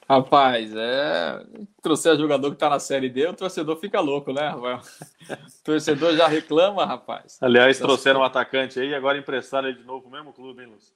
Rapaz, 0.09 0.73
é. 0.77 1.45
Trouxer 1.83 2.17
jogador 2.17 2.53
que 2.53 2.57
tá 2.57 2.71
na 2.71 2.79
série 2.79 3.09
D, 3.09 3.27
o 3.27 3.35
torcedor 3.35 3.77
fica 3.79 3.99
louco, 3.99 4.33
né, 4.33 4.49
Rafael? 4.49 4.79
O 4.79 4.83
torcedor 5.65 6.17
já 6.17 6.29
reclama, 6.29 6.87
rapaz. 6.87 7.39
Aliás, 7.41 7.79
trouxeram 7.79 8.21
um 8.21 8.25
atacante 8.25 8.79
aí 8.79 8.91
e 8.91 8.95
agora 8.95 9.19
emprestaram 9.19 9.69
ele 9.69 9.79
de 9.79 9.85
novo 9.85 10.03
pro 10.03 10.13
mesmo 10.13 10.33
clube, 10.33 10.63
hein, 10.63 10.69
Lúcio? 10.69 10.95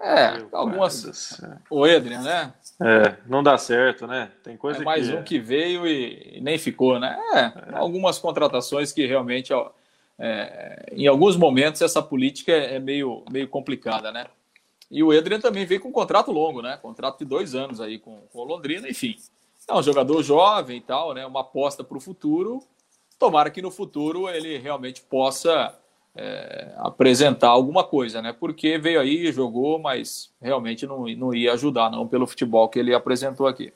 É, 0.00 0.36
Meu 0.36 0.48
algumas. 0.52 1.40
O 1.70 1.86
Edrian, 1.86 2.20
né? 2.20 2.52
É, 2.82 3.16
não 3.26 3.42
dá 3.42 3.56
certo, 3.56 4.06
né? 4.06 4.30
Tem 4.42 4.54
coisa 4.56 4.82
é 4.82 4.84
mais 4.84 5.08
que... 5.08 5.16
um 5.16 5.22
que 5.22 5.38
veio 5.38 5.86
e 5.86 6.38
nem 6.42 6.58
ficou, 6.58 7.00
né? 7.00 7.18
É, 7.32 7.40
é. 7.40 7.52
algumas 7.72 8.18
contratações 8.18 8.92
que 8.92 9.06
realmente, 9.06 9.54
ó, 9.54 9.70
é, 10.18 10.92
em 10.92 11.06
alguns 11.06 11.36
momentos, 11.36 11.82
essa 11.82 12.02
política 12.02 12.52
é 12.52 12.78
meio, 12.78 13.22
meio 13.30 13.48
complicada, 13.48 14.10
né? 14.10 14.26
E 14.90 15.02
o 15.02 15.12
Edrian 15.12 15.40
também 15.40 15.66
veio 15.66 15.80
com 15.80 15.88
um 15.88 15.92
contrato 15.92 16.30
longo, 16.30 16.62
né? 16.62 16.78
Contrato 16.80 17.18
de 17.18 17.24
dois 17.24 17.54
anos 17.54 17.80
aí 17.80 17.98
com, 17.98 18.22
com 18.32 18.38
o 18.38 18.44
Londrina, 18.44 18.88
enfim. 18.88 19.16
É 19.68 19.74
um 19.74 19.82
jogador 19.82 20.22
jovem 20.22 20.78
e 20.78 20.80
tal, 20.80 21.12
né? 21.12 21.26
Uma 21.26 21.40
aposta 21.40 21.82
para 21.82 21.98
o 21.98 22.00
futuro. 22.00 22.62
Tomara 23.18 23.50
que 23.50 23.60
no 23.60 23.70
futuro 23.70 24.28
ele 24.28 24.58
realmente 24.58 25.00
possa 25.02 25.76
é, 26.14 26.72
apresentar 26.78 27.48
alguma 27.48 27.82
coisa, 27.82 28.22
né? 28.22 28.32
Porque 28.32 28.78
veio 28.78 29.00
aí, 29.00 29.32
jogou, 29.32 29.78
mas 29.78 30.32
realmente 30.40 30.86
não, 30.86 31.06
não 31.08 31.34
ia 31.34 31.52
ajudar, 31.54 31.90
não, 31.90 32.06
pelo 32.06 32.26
futebol 32.26 32.68
que 32.68 32.78
ele 32.78 32.94
apresentou 32.94 33.46
aqui. 33.46 33.72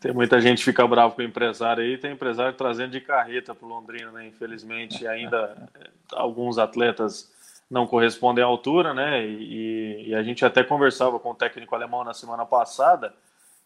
Tem 0.00 0.12
muita 0.12 0.40
gente 0.40 0.58
que 0.58 0.64
fica 0.64 0.86
bravo 0.86 1.14
com 1.14 1.22
o 1.22 1.24
empresário 1.24 1.82
aí, 1.82 1.98
tem 1.98 2.12
empresário 2.12 2.54
trazendo 2.54 2.92
de 2.92 3.00
carreta 3.00 3.54
para 3.54 3.66
o 3.66 3.68
Londrina, 3.68 4.10
né? 4.12 4.26
Infelizmente, 4.26 5.06
ainda 5.06 5.68
alguns 6.12 6.58
atletas 6.58 7.32
não 7.70 7.86
correspondem 7.86 8.44
à 8.44 8.46
altura, 8.46 8.94
né? 8.94 9.26
E, 9.26 10.08
e, 10.08 10.14
a 10.14 10.22
gente 10.22 10.44
até 10.44 10.62
conversava 10.62 11.18
com 11.18 11.30
o 11.30 11.34
técnico 11.34 11.74
alemão 11.74 12.04
na 12.04 12.14
semana 12.14 12.46
passada, 12.46 13.12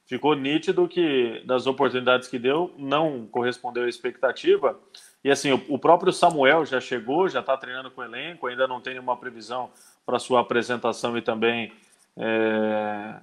ficou 0.07 0.35
nítido 0.35 0.89
que 0.89 1.43
das 1.45 1.67
oportunidades 1.67 2.29
que 2.29 2.39
deu, 2.39 2.75
não 2.79 3.27
correspondeu 3.27 3.85
à 3.85 3.89
expectativa. 3.89 4.79
E 5.23 5.31
assim, 5.31 5.53
o, 5.53 5.63
o 5.69 5.79
próprio 5.79 6.13
Samuel 6.13 6.65
já 6.65 6.81
chegou, 6.81 7.29
já 7.29 7.41
está 7.41 7.57
treinando 7.57 7.91
com 7.91 8.01
o 8.01 8.05
elenco, 8.05 8.47
ainda 8.47 8.67
não 8.67 8.81
tem 8.81 8.95
nenhuma 8.95 9.17
previsão 9.17 9.71
para 10.07 10.19
sua 10.19 10.41
apresentação 10.41 11.19
e 11.19 11.21
também 11.21 11.73
é, 12.17 13.15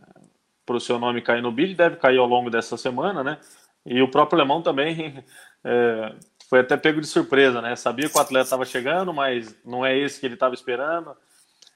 para 0.65 0.75
o 0.75 0.79
seu 0.79 0.97
nome 0.97 1.21
cair 1.21 1.41
no 1.41 1.51
bid, 1.51 1.75
deve 1.75 1.97
cair 1.97 2.17
ao 2.17 2.25
longo 2.25 2.49
dessa 2.49 2.77
semana, 2.77 3.23
né? 3.23 3.37
E 3.85 4.01
o 4.01 4.09
próprio 4.09 4.39
Alemão 4.39 4.61
também 4.61 5.23
é, 5.63 6.13
foi 6.49 6.59
até 6.59 6.75
pego 6.75 6.99
de 6.99 7.07
surpresa, 7.07 7.61
né? 7.61 7.75
Sabia 7.75 8.09
que 8.09 8.17
o 8.17 8.21
atleta 8.21 8.45
estava 8.45 8.65
chegando, 8.65 9.13
mas 9.13 9.55
não 9.63 9.85
é 9.85 9.97
esse 9.97 10.19
que 10.19 10.25
ele 10.25 10.33
estava 10.33 10.55
esperando. 10.55 11.15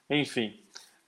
Enfim. 0.08 0.58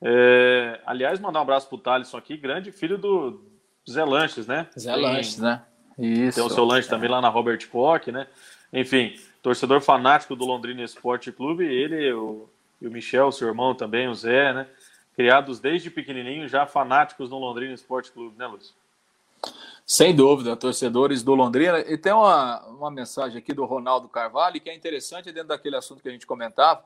É, 0.00 0.80
aliás, 0.86 1.20
mandar 1.20 1.40
um 1.40 1.42
abraço 1.42 1.68
para 1.68 1.76
o 1.76 1.80
Thalisson 1.80 2.16
aqui, 2.16 2.36
grande 2.36 2.72
filho 2.72 2.98
do 2.98 3.40
Zé 3.88 4.04
Lanches, 4.04 4.46
né? 4.46 4.68
Zé 4.78 4.94
Lanches, 4.94 5.38
né? 5.38 5.62
Isso. 5.98 6.36
Tem 6.36 6.44
o 6.44 6.50
seu 6.50 6.64
lanche 6.64 6.88
é. 6.88 6.90
também 6.90 7.08
lá 7.08 7.20
na 7.20 7.28
Robert 7.28 7.68
Koch, 7.68 8.10
né? 8.10 8.26
Enfim, 8.72 9.14
torcedor 9.42 9.80
fanático 9.80 10.34
do 10.34 10.44
Londrina 10.44 10.82
Esporte 10.82 11.30
Clube, 11.30 11.64
ele 11.64 12.12
o, 12.12 12.48
e 12.80 12.86
o 12.86 12.90
Michel, 12.90 13.30
seu 13.30 13.48
irmão 13.48 13.74
também, 13.74 14.08
o 14.08 14.14
Zé, 14.14 14.52
né? 14.52 14.66
Criados 15.14 15.60
desde 15.60 15.90
pequenininho, 15.90 16.48
já 16.48 16.66
fanáticos 16.66 17.30
no 17.30 17.38
Londrina 17.38 17.74
Esporte 17.74 18.10
Clube, 18.10 18.36
né, 18.38 18.46
Lúcio? 18.46 18.74
Sem 19.84 20.14
dúvida, 20.14 20.56
torcedores 20.56 21.22
do 21.22 21.34
Londrina. 21.34 21.80
E 21.80 21.98
tem 21.98 22.12
uma, 22.12 22.64
uma 22.68 22.90
mensagem 22.90 23.38
aqui 23.38 23.52
do 23.52 23.64
Ronaldo 23.64 24.08
Carvalho 24.08 24.60
que 24.60 24.70
é 24.70 24.74
interessante 24.74 25.32
dentro 25.32 25.48
daquele 25.48 25.76
assunto 25.76 26.02
que 26.02 26.08
a 26.08 26.12
gente 26.12 26.26
comentava. 26.26 26.84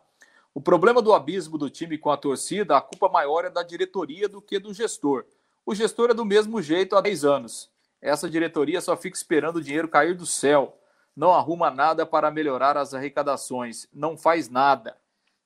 O 0.55 0.61
problema 0.61 1.03
do 1.03 1.13
abismo 1.13 1.59
do 1.59 1.69
time 1.69 1.99
com 1.99 2.11
a 2.11 2.17
torcida, 2.17 2.77
a 2.77 2.81
culpa 2.81 3.09
maior 3.09 3.45
é 3.45 3.51
da 3.51 3.63
diretoria 3.63 4.29
do 4.29 4.41
que 4.41 4.59
do 4.59 4.73
gestor. 4.73 5.25
O 5.67 5.75
gestor 5.75 6.11
é 6.11 6.15
do 6.15 6.25
mesmo 6.25 6.63
jeito 6.63 6.97
há 6.97 7.01
10 7.01 7.25
anos. 7.25 7.71
Essa 8.01 8.29
diretoria 8.29 8.81
só 8.81 8.97
fica 8.97 9.17
esperando 9.17 9.57
o 9.57 9.63
dinheiro 9.63 9.87
cair 9.87 10.15
do 10.15 10.25
céu. 10.25 10.79
Não 11.15 11.33
arruma 11.33 11.71
nada 11.71 12.07
para 12.07 12.31
melhorar 12.31 12.77
as 12.77 12.95
arrecadações. 12.95 13.87
Não 13.93 14.17
faz 14.17 14.49
nada. 14.49 14.97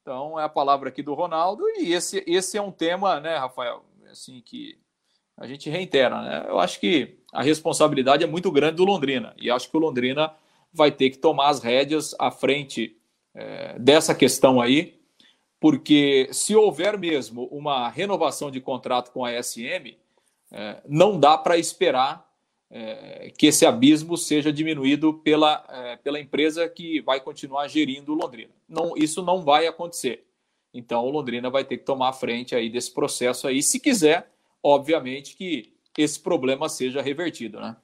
Então 0.02 0.38
é 0.38 0.44
a 0.44 0.48
palavra 0.48 0.88
aqui 0.88 1.02
do 1.02 1.14
Ronaldo. 1.14 1.64
E 1.78 1.92
esse, 1.92 2.22
esse 2.26 2.56
é 2.56 2.62
um 2.62 2.72
tema, 2.72 3.20
né, 3.20 3.36
Rafael? 3.36 3.84
Assim 4.10 4.40
que 4.40 4.78
a 5.36 5.46
gente 5.46 5.70
reitera, 5.70 6.20
né? 6.20 6.44
Eu 6.48 6.58
acho 6.58 6.78
que 6.78 7.18
a 7.32 7.42
responsabilidade 7.42 8.22
é 8.22 8.26
muito 8.26 8.50
grande 8.50 8.76
do 8.76 8.84
Londrina 8.84 9.34
e 9.38 9.50
acho 9.50 9.70
que 9.70 9.76
o 9.76 9.80
Londrina 9.80 10.34
vai 10.72 10.90
ter 10.92 11.10
que 11.10 11.18
tomar 11.18 11.48
as 11.48 11.62
rédeas 11.62 12.14
à 12.18 12.30
frente 12.30 12.96
é, 13.34 13.78
dessa 13.78 14.14
questão 14.14 14.60
aí, 14.60 15.00
porque 15.58 16.28
se 16.32 16.54
houver 16.54 16.98
mesmo 16.98 17.44
uma 17.46 17.88
renovação 17.88 18.50
de 18.50 18.60
contrato 18.60 19.12
com 19.12 19.24
a 19.24 19.42
SM, 19.42 19.96
é, 20.52 20.82
não 20.86 21.18
dá 21.18 21.38
para 21.38 21.56
esperar 21.56 22.29
é, 22.70 23.32
que 23.36 23.46
esse 23.46 23.66
abismo 23.66 24.16
seja 24.16 24.52
diminuído 24.52 25.14
pela, 25.14 25.64
é, 25.68 25.96
pela 25.96 26.20
empresa 26.20 26.68
que 26.68 27.00
vai 27.00 27.20
continuar 27.20 27.66
gerindo 27.68 28.14
Londrina. 28.14 28.52
Não, 28.68 28.96
isso 28.96 29.22
não 29.22 29.42
vai 29.42 29.66
acontecer. 29.66 30.24
Então 30.72 31.04
o 31.04 31.10
Londrina 31.10 31.50
vai 31.50 31.64
ter 31.64 31.78
que 31.78 31.84
tomar 31.84 32.10
a 32.10 32.12
frente 32.12 32.54
aí 32.54 32.70
desse 32.70 32.92
processo 32.92 33.48
aí, 33.48 33.62
se 33.62 33.80
quiser 33.80 34.30
obviamente 34.62 35.36
que 35.36 35.72
esse 35.96 36.20
problema 36.20 36.68
seja 36.68 37.02
revertido, 37.02 37.60
né? 37.60 37.76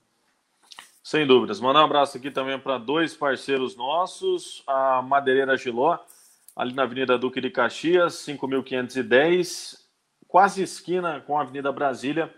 Sem 1.02 1.26
dúvidas. 1.26 1.60
Mandar 1.60 1.82
um 1.82 1.84
abraço 1.84 2.16
aqui 2.16 2.30
também 2.30 2.58
para 2.58 2.78
dois 2.78 3.14
parceiros 3.14 3.76
nossos, 3.76 4.62
a 4.66 5.00
Madeireira 5.02 5.56
Giló, 5.56 5.98
ali 6.54 6.74
na 6.74 6.82
Avenida 6.82 7.16
Duque 7.16 7.40
de 7.40 7.50
Caxias, 7.50 8.14
5510, 8.14 9.86
quase 10.26 10.62
esquina 10.62 11.20
com 11.20 11.38
a 11.38 11.42
Avenida 11.42 11.70
Brasília. 11.70 12.32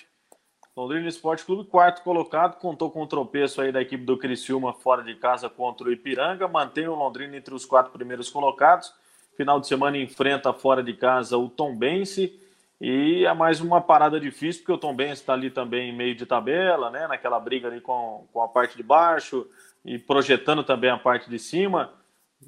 Londrina 0.75 1.07
Esporte 1.07 1.45
Clube, 1.45 1.69
quarto 1.69 2.01
colocado, 2.01 2.57
contou 2.57 2.89
com 2.89 3.03
o 3.03 3.07
tropeço 3.07 3.61
aí 3.61 3.71
da 3.71 3.81
equipe 3.81 4.05
do 4.05 4.17
Criciúma 4.17 4.73
fora 4.73 5.03
de 5.03 5.15
casa 5.15 5.49
contra 5.49 5.87
o 5.87 5.91
Ipiranga, 5.91 6.47
mantém 6.47 6.87
o 6.87 6.95
Londrina 6.95 7.37
entre 7.37 7.53
os 7.53 7.65
quatro 7.65 7.91
primeiros 7.91 8.29
colocados. 8.29 8.93
Final 9.35 9.59
de 9.59 9.67
semana 9.67 9.97
enfrenta 9.97 10.53
fora 10.53 10.81
de 10.81 10.93
casa 10.93 11.37
o 11.37 11.49
Tombense 11.49 12.39
e 12.83 13.25
é 13.27 13.33
mais 13.35 13.61
uma 13.61 13.79
parada 13.79 14.19
difícil, 14.19 14.63
porque 14.63 14.71
o 14.71 14.77
Tombense 14.77 15.21
está 15.21 15.33
ali 15.33 15.51
também 15.51 15.95
meio 15.95 16.15
de 16.15 16.25
tabela, 16.25 16.89
né, 16.89 17.05
naquela 17.07 17.39
briga 17.39 17.67
ali 17.67 17.79
com, 17.79 18.27
com 18.33 18.41
a 18.41 18.47
parte 18.47 18.75
de 18.75 18.81
baixo 18.81 19.47
e 19.85 19.99
projetando 19.99 20.63
também 20.63 20.89
a 20.89 20.97
parte 20.97 21.29
de 21.29 21.37
cima. 21.37 21.93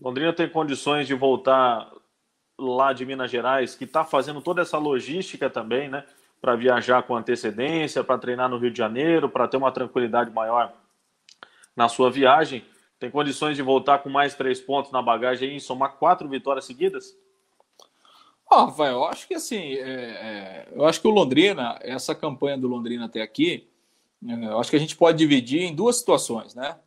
Londrina 0.02 0.34
tem 0.34 0.50
condições 0.50 1.06
de 1.06 1.14
voltar 1.14 1.88
lá 2.60 2.94
de 2.94 3.06
Minas 3.06 3.30
Gerais, 3.30 3.76
que 3.76 3.84
está 3.84 4.04
fazendo 4.04 4.42
toda 4.42 4.64
essa 4.64 4.80
logística 4.80 5.52
também, 5.52 5.88
né? 5.88 6.04
Para 6.42 6.56
viajar 6.56 7.04
com 7.04 7.16
antecedência, 7.16 8.04
para 8.04 8.18
treinar 8.18 8.50
no 8.50 8.58
Rio 8.58 8.72
de 8.72 8.78
Janeiro, 8.80 9.30
para 9.30 9.48
ter 9.48 9.58
uma 9.58 9.72
tranquilidade 9.72 10.32
maior 10.32 10.74
na 11.76 11.88
sua 11.88 12.10
viagem. 12.10 12.66
Tem 13.00 13.12
condições 13.12 13.56
de 13.56 13.62
voltar 13.62 14.00
com 14.00 14.10
mais 14.10 14.34
três 14.34 14.60
pontos 14.60 14.92
na 14.92 15.02
bagagem 15.02 15.56
e 15.56 15.62
somar 15.62 15.94
quatro 15.94 16.28
vitórias 16.28 16.66
seguidas? 16.66 17.16
Ah, 18.50 18.66
vai, 18.66 18.92
eu 18.92 19.04
acho 19.06 19.28
que 19.28 19.34
assim, 19.34 19.74
é, 19.74 19.82
é, 19.82 20.68
eu 20.74 20.86
acho 20.86 21.02
que 21.02 21.08
o 21.08 21.12
Londrina, 21.12 21.80
essa 21.82 22.14
campanha 22.14 22.58
do 22.58 22.68
Londrina 22.68 23.06
até 23.06 23.22
aqui, 23.22 23.68
é, 24.28 24.46
eu 24.46 24.60
acho 24.60 24.70
que 24.70 24.76
a 24.76 24.80
gente 24.80 24.96
pode 24.96 25.18
dividir 25.18 25.64
em 25.64 25.74
duas 25.76 25.98
situações, 25.98 26.54
né? 26.54 26.78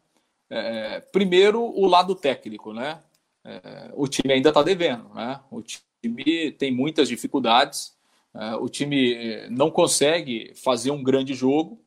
É, 0.49 1.01
primeiro, 1.01 1.61
o 1.61 1.87
lado 1.87 2.15
técnico, 2.15 2.73
né? 2.73 3.03
é, 3.47 3.91
o 3.95 4.09
time 4.09 4.33
ainda 4.33 4.49
está 4.49 4.63
devendo, 4.63 5.09
né? 5.15 5.41
O 5.51 5.63
time 5.63 6.53
tem 6.53 6.73
muitas 6.73 7.09
dificuldades, 7.09 7.97
é, 8.35 8.57
o 8.57 8.69
time 8.69 9.49
não 9.49 9.71
consegue 9.71 10.53
fazer 10.57 10.91
um 10.91 11.03
grande 11.03 11.33
jogo. 11.33 11.81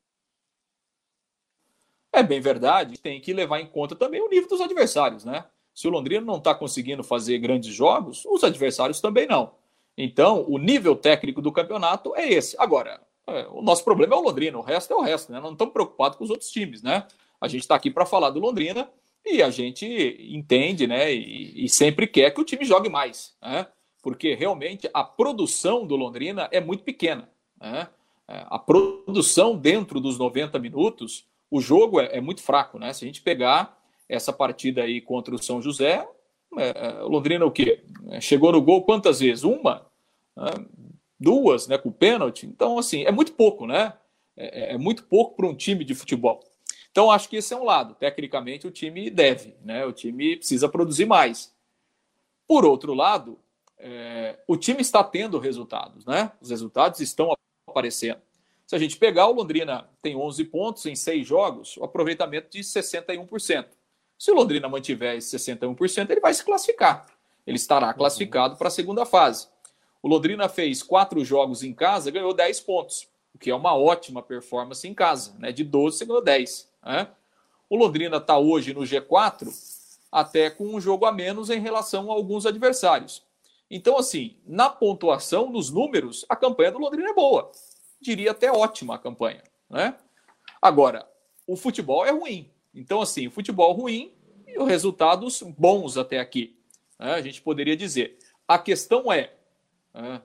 É 2.11 2.23
bem 2.23 2.39
verdade, 2.39 2.97
tem 2.97 3.21
que 3.21 3.33
levar 3.33 3.59
em 3.59 3.67
conta 3.67 3.95
também 3.95 4.21
o 4.21 4.29
nível 4.29 4.49
dos 4.49 4.61
adversários, 4.61 5.25
né? 5.25 5.45
Se 5.73 5.87
o 5.87 5.91
Londrina 5.91 6.25
não 6.25 6.37
está 6.37 6.55
conseguindo 6.55 7.03
fazer 7.03 7.37
grandes 7.39 7.73
jogos, 7.73 8.25
os 8.25 8.43
adversários 8.43 8.99
também 8.99 9.27
não. 9.27 9.53
Então, 10.01 10.45
o 10.47 10.57
nível 10.57 10.95
técnico 10.95 11.41
do 11.41 11.51
campeonato 11.51 12.15
é 12.15 12.25
esse. 12.31 12.55
Agora, 12.57 13.01
é, 13.27 13.45
o 13.51 13.61
nosso 13.61 13.83
problema 13.83 14.15
é 14.15 14.17
o 14.17 14.21
Londrina, 14.21 14.57
o 14.57 14.61
resto 14.61 14.93
é 14.93 14.95
o 14.95 15.01
resto, 15.01 15.29
né? 15.29 15.41
Não 15.41 15.51
estamos 15.51 15.73
preocupados 15.73 16.17
com 16.17 16.23
os 16.23 16.29
outros 16.29 16.49
times, 16.49 16.81
né? 16.81 17.05
A 17.41 17.49
gente 17.49 17.63
está 17.63 17.75
aqui 17.75 17.91
para 17.91 18.05
falar 18.05 18.29
do 18.29 18.39
Londrina 18.39 18.89
e 19.25 19.43
a 19.43 19.49
gente 19.49 19.85
entende, 20.33 20.87
né? 20.87 21.13
E, 21.13 21.65
e 21.65 21.67
sempre 21.67 22.07
quer 22.07 22.31
que 22.31 22.39
o 22.39 22.45
time 22.45 22.63
jogue 22.63 22.87
mais, 22.87 23.35
né? 23.41 23.67
Porque 24.01 24.35
realmente 24.35 24.89
a 24.93 25.03
produção 25.03 25.85
do 25.85 25.97
Londrina 25.97 26.47
é 26.49 26.61
muito 26.61 26.85
pequena. 26.85 27.29
Né? 27.59 27.89
É, 28.25 28.45
a 28.49 28.57
produção 28.57 29.57
dentro 29.57 29.99
dos 29.99 30.17
90 30.17 30.57
minutos, 30.59 31.25
o 31.51 31.59
jogo 31.59 31.99
é, 31.99 32.17
é, 32.17 32.21
muito 32.21 32.41
fraco, 32.41 32.79
né? 32.79 32.93
Se 32.93 33.03
a 33.03 33.07
gente 33.07 33.21
pegar 33.21 33.77
essa 34.07 34.31
partida 34.31 34.83
aí 34.83 35.01
contra 35.01 35.35
o 35.35 35.43
São 35.43 35.61
José, 35.61 36.07
é, 36.57 36.69
é 36.69 37.03
o 37.03 37.09
Londrina 37.09 37.45
o 37.45 37.51
quê? 37.51 37.83
Chegou 38.21 38.53
no 38.53 38.61
gol 38.61 38.83
quantas 38.83 39.19
vezes? 39.19 39.43
Uma? 39.43 39.88
Né? 40.35 40.65
Duas, 41.19 41.67
né? 41.67 41.77
Com 41.77 41.91
pênalti. 41.91 42.45
Então, 42.45 42.77
assim, 42.77 43.03
é 43.03 43.11
muito 43.11 43.33
pouco, 43.33 43.67
né? 43.67 43.93
É, 44.35 44.73
é 44.73 44.77
muito 44.77 45.03
pouco 45.03 45.35
para 45.35 45.47
um 45.47 45.55
time 45.55 45.83
de 45.83 45.93
futebol. 45.93 46.41
Então, 46.91 47.11
acho 47.11 47.29
que 47.29 47.37
esse 47.37 47.53
é 47.53 47.57
um 47.57 47.63
lado. 47.63 47.93
Tecnicamente, 47.95 48.67
o 48.67 48.71
time 48.71 49.09
deve, 49.09 49.55
né? 49.63 49.85
O 49.85 49.91
time 49.91 50.37
precisa 50.37 50.67
produzir 50.67 51.05
mais. 51.05 51.53
Por 52.47 52.65
outro 52.65 52.93
lado, 52.93 53.39
é, 53.77 54.39
o 54.47 54.57
time 54.57 54.81
está 54.81 55.03
tendo 55.03 55.37
resultados, 55.39 56.05
né? 56.05 56.31
Os 56.41 56.49
resultados 56.49 56.99
estão 56.99 57.35
aparecendo. 57.67 58.19
Se 58.65 58.75
a 58.75 58.79
gente 58.79 58.97
pegar, 58.97 59.27
o 59.27 59.33
Londrina 59.33 59.89
tem 60.01 60.15
11 60.15 60.45
pontos 60.45 60.85
em 60.85 60.95
6 60.95 61.25
jogos, 61.25 61.77
o 61.77 61.83
aproveitamento 61.83 62.49
de 62.51 62.59
61%. 62.59 63.67
Se 64.17 64.31
o 64.31 64.35
Londrina 64.35 64.67
mantiver 64.67 65.15
esse 65.15 65.37
61%, 65.37 66.09
ele 66.09 66.19
vai 66.19 66.33
se 66.33 66.43
classificar. 66.43 67.05
Ele 67.47 67.55
estará 67.55 67.87
uhum. 67.87 67.93
classificado 67.93 68.57
para 68.57 68.67
a 68.67 68.71
segunda 68.71 69.05
fase. 69.05 69.47
O 70.01 70.07
Londrina 70.07 70.47
fez 70.47 70.81
quatro 70.81 71.23
jogos 71.25 71.63
em 71.63 71.73
casa, 71.73 72.11
ganhou 72.11 72.33
10 72.33 72.61
pontos, 72.61 73.07
o 73.33 73.37
que 73.37 73.49
é 73.49 73.55
uma 73.55 73.75
ótima 73.75 74.21
performance 74.21 74.87
em 74.87 74.93
casa. 74.93 75.35
Né? 75.37 75.51
De 75.51 75.63
12, 75.63 75.97
você 75.97 76.05
ganhou 76.05 76.23
10. 76.23 76.69
Né? 76.85 77.07
O 77.69 77.75
Londrina 77.75 78.17
está 78.17 78.37
hoje 78.37 78.73
no 78.73 78.81
G4, 78.81 79.47
até 80.11 80.49
com 80.49 80.65
um 80.65 80.81
jogo 80.81 81.05
a 81.05 81.11
menos 81.11 81.49
em 81.49 81.59
relação 81.59 82.09
a 82.09 82.13
alguns 82.13 82.45
adversários. 82.45 83.23
Então, 83.69 83.97
assim, 83.97 84.35
na 84.47 84.69
pontuação, 84.69 85.51
nos 85.51 85.69
números, 85.69 86.25
a 86.27 86.35
campanha 86.35 86.71
do 86.71 86.79
Londrina 86.79 87.09
é 87.09 87.13
boa. 87.13 87.51
Diria 88.01 88.31
até 88.31 88.51
ótima 88.51 88.95
a 88.95 88.99
campanha. 88.99 89.43
Né? 89.69 89.95
Agora, 90.61 91.07
o 91.45 91.55
futebol 91.55 92.05
é 92.05 92.11
ruim. 92.11 92.49
Então, 92.73 93.01
assim, 93.01 93.29
futebol 93.29 93.73
ruim 93.73 94.11
e 94.47 94.57
os 94.57 94.67
resultados 94.67 95.43
bons 95.43 95.97
até 95.97 96.19
aqui. 96.19 96.57
Né? 96.97 97.13
A 97.13 97.21
gente 97.21 97.41
poderia 97.41 97.77
dizer. 97.77 98.17
A 98.47 98.57
questão 98.57 99.13
é, 99.13 99.33
né? 99.93 100.21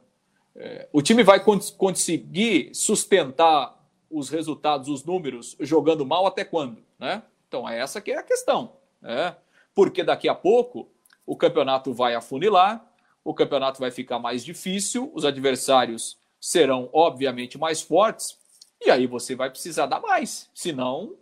é 0.56 0.88
o 0.92 1.02
time 1.02 1.22
vai 1.22 1.42
conseguir 1.42 2.74
sustentar 2.74 3.74
os 4.10 4.28
resultados, 4.28 4.88
os 4.88 5.04
números, 5.04 5.56
jogando 5.60 6.06
mal 6.06 6.26
até 6.26 6.44
quando? 6.44 6.82
Né? 6.98 7.22
Então, 7.48 7.68
é 7.68 7.78
essa 7.78 8.00
que 8.00 8.12
é 8.12 8.18
a 8.18 8.22
questão. 8.22 8.76
Né? 9.00 9.36
Porque 9.74 10.04
daqui 10.04 10.28
a 10.28 10.34
pouco 10.34 10.88
o 11.26 11.36
campeonato 11.36 11.92
vai 11.92 12.14
afunilar, 12.14 12.84
o 13.24 13.34
campeonato 13.34 13.80
vai 13.80 13.90
ficar 13.90 14.18
mais 14.18 14.44
difícil, 14.44 15.10
os 15.14 15.24
adversários 15.24 16.18
serão 16.40 16.88
obviamente 16.92 17.58
mais 17.58 17.80
fortes, 17.82 18.38
e 18.80 18.90
aí 18.90 19.06
você 19.06 19.34
vai 19.34 19.50
precisar 19.50 19.86
dar 19.86 20.00
mais, 20.00 20.50
senão 20.54 21.16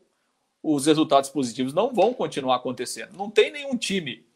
os 0.63 0.87
resultados 0.87 1.31
positivos 1.31 1.73
não 1.73 1.93
vão 1.93 2.13
continuar 2.13 2.57
acontecendo. 2.57 3.17
Não 3.17 3.31
tem 3.31 3.51
nenhum 3.51 3.77
time 3.77 4.27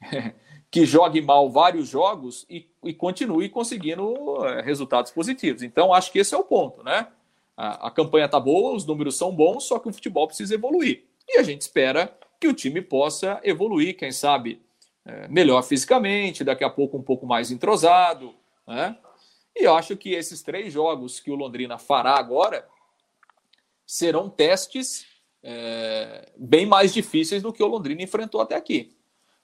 que 0.70 0.86
jogue 0.86 1.20
mal 1.20 1.50
vários 1.50 1.88
jogos 1.88 2.46
e, 2.48 2.68
e 2.84 2.94
continue 2.94 3.48
conseguindo 3.48 4.14
é, 4.46 4.62
resultados 4.62 5.10
positivos. 5.10 5.62
Então, 5.62 5.92
acho 5.92 6.12
que 6.12 6.20
esse 6.20 6.34
é 6.34 6.38
o 6.38 6.44
ponto, 6.44 6.82
né? 6.84 7.08
A, 7.56 7.88
a 7.88 7.90
campanha 7.90 8.26
está 8.26 8.38
boa, 8.38 8.74
os 8.74 8.86
números 8.86 9.16
são 9.16 9.34
bons, 9.34 9.64
só 9.64 9.78
que 9.78 9.88
o 9.88 9.92
futebol 9.92 10.26
precisa 10.26 10.54
evoluir. 10.54 11.04
E 11.28 11.38
a 11.38 11.42
gente 11.42 11.62
espera 11.62 12.16
que 12.38 12.46
o 12.46 12.54
time 12.54 12.80
possa 12.80 13.40
evoluir, 13.42 13.96
quem 13.96 14.12
sabe 14.12 14.62
é, 15.04 15.28
melhor 15.28 15.62
fisicamente, 15.62 16.44
daqui 16.44 16.62
a 16.62 16.70
pouco 16.70 16.96
um 16.96 17.02
pouco 17.02 17.26
mais 17.26 17.50
entrosado, 17.50 18.34
né? 18.66 18.96
E 19.56 19.64
eu 19.64 19.74
acho 19.74 19.96
que 19.96 20.14
esses 20.14 20.42
três 20.42 20.72
jogos 20.72 21.18
que 21.18 21.30
o 21.30 21.34
Londrina 21.34 21.76
fará 21.76 22.16
agora 22.16 22.66
serão 23.84 24.30
testes 24.30 25.04
é, 25.42 26.30
bem 26.36 26.64
mais 26.64 26.94
difíceis 26.94 27.42
do 27.42 27.52
que 27.52 27.62
o 27.62 27.66
Londrina 27.66 28.02
enfrentou 28.02 28.40
até 28.40 28.54
aqui. 28.54 28.96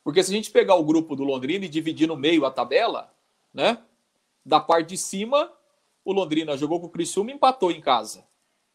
Porque 0.07 0.23
se 0.23 0.31
a 0.31 0.37
gente 0.37 0.53
pegar 0.53 0.77
o 0.77 0.85
grupo 0.85 1.17
do 1.17 1.25
Londrina 1.25 1.65
e 1.65 1.69
dividir 1.69 2.07
no 2.07 2.17
meio 2.17 2.47
a 2.47 2.51
tabela, 2.53 3.13
né? 3.53 3.83
Da 4.45 4.61
parte 4.61 4.91
de 4.91 4.97
cima, 4.97 5.53
o 6.05 6.13
Londrina 6.13 6.57
jogou 6.57 6.79
com 6.79 6.87
o 6.87 6.91
Criciúma 6.91 7.33
e 7.33 7.35
empatou 7.35 7.73
em 7.73 7.81
casa. 7.81 8.25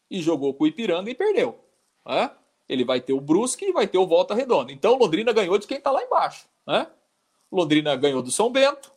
E 0.10 0.22
jogou 0.22 0.54
com 0.54 0.66
o 0.66 0.68
Ipiranga 0.68 1.10
e 1.10 1.16
perdeu. 1.16 1.58
Né? 2.06 2.30
Ele 2.68 2.84
vai 2.84 3.00
ter 3.00 3.14
o 3.14 3.22
Brusque 3.22 3.64
e 3.64 3.72
vai 3.72 3.88
ter 3.88 3.98
o 3.98 4.06
Volta 4.06 4.36
Redonda. 4.36 4.74
Então 4.74 4.94
o 4.94 4.98
Londrina 4.98 5.32
ganhou 5.32 5.58
de 5.58 5.66
quem 5.68 5.78
está 5.78 5.90
lá 5.90 6.04
embaixo. 6.04 6.50
Né? 6.68 6.86
O 7.50 7.56
Londrina 7.56 7.96
ganhou 7.96 8.22
do 8.22 8.30
São 8.30 8.52
Bento. 8.52 8.92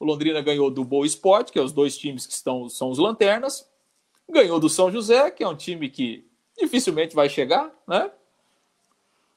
O 0.00 0.06
Londrina 0.06 0.40
ganhou 0.40 0.70
do 0.70 0.82
Boa 0.86 1.06
Esporte, 1.06 1.52
que 1.52 1.58
é 1.58 1.62
os 1.62 1.70
dois 1.70 1.98
times 1.98 2.26
que 2.26 2.32
estão, 2.32 2.70
são 2.70 2.88
os 2.88 2.96
lanternas. 2.96 3.70
Ganhou 4.26 4.58
do 4.58 4.70
São 4.70 4.90
José, 4.90 5.30
que 5.30 5.44
é 5.44 5.48
um 5.48 5.54
time 5.54 5.90
que 5.90 6.26
dificilmente 6.58 7.14
vai 7.14 7.28
chegar, 7.28 7.70
né? 7.86 8.10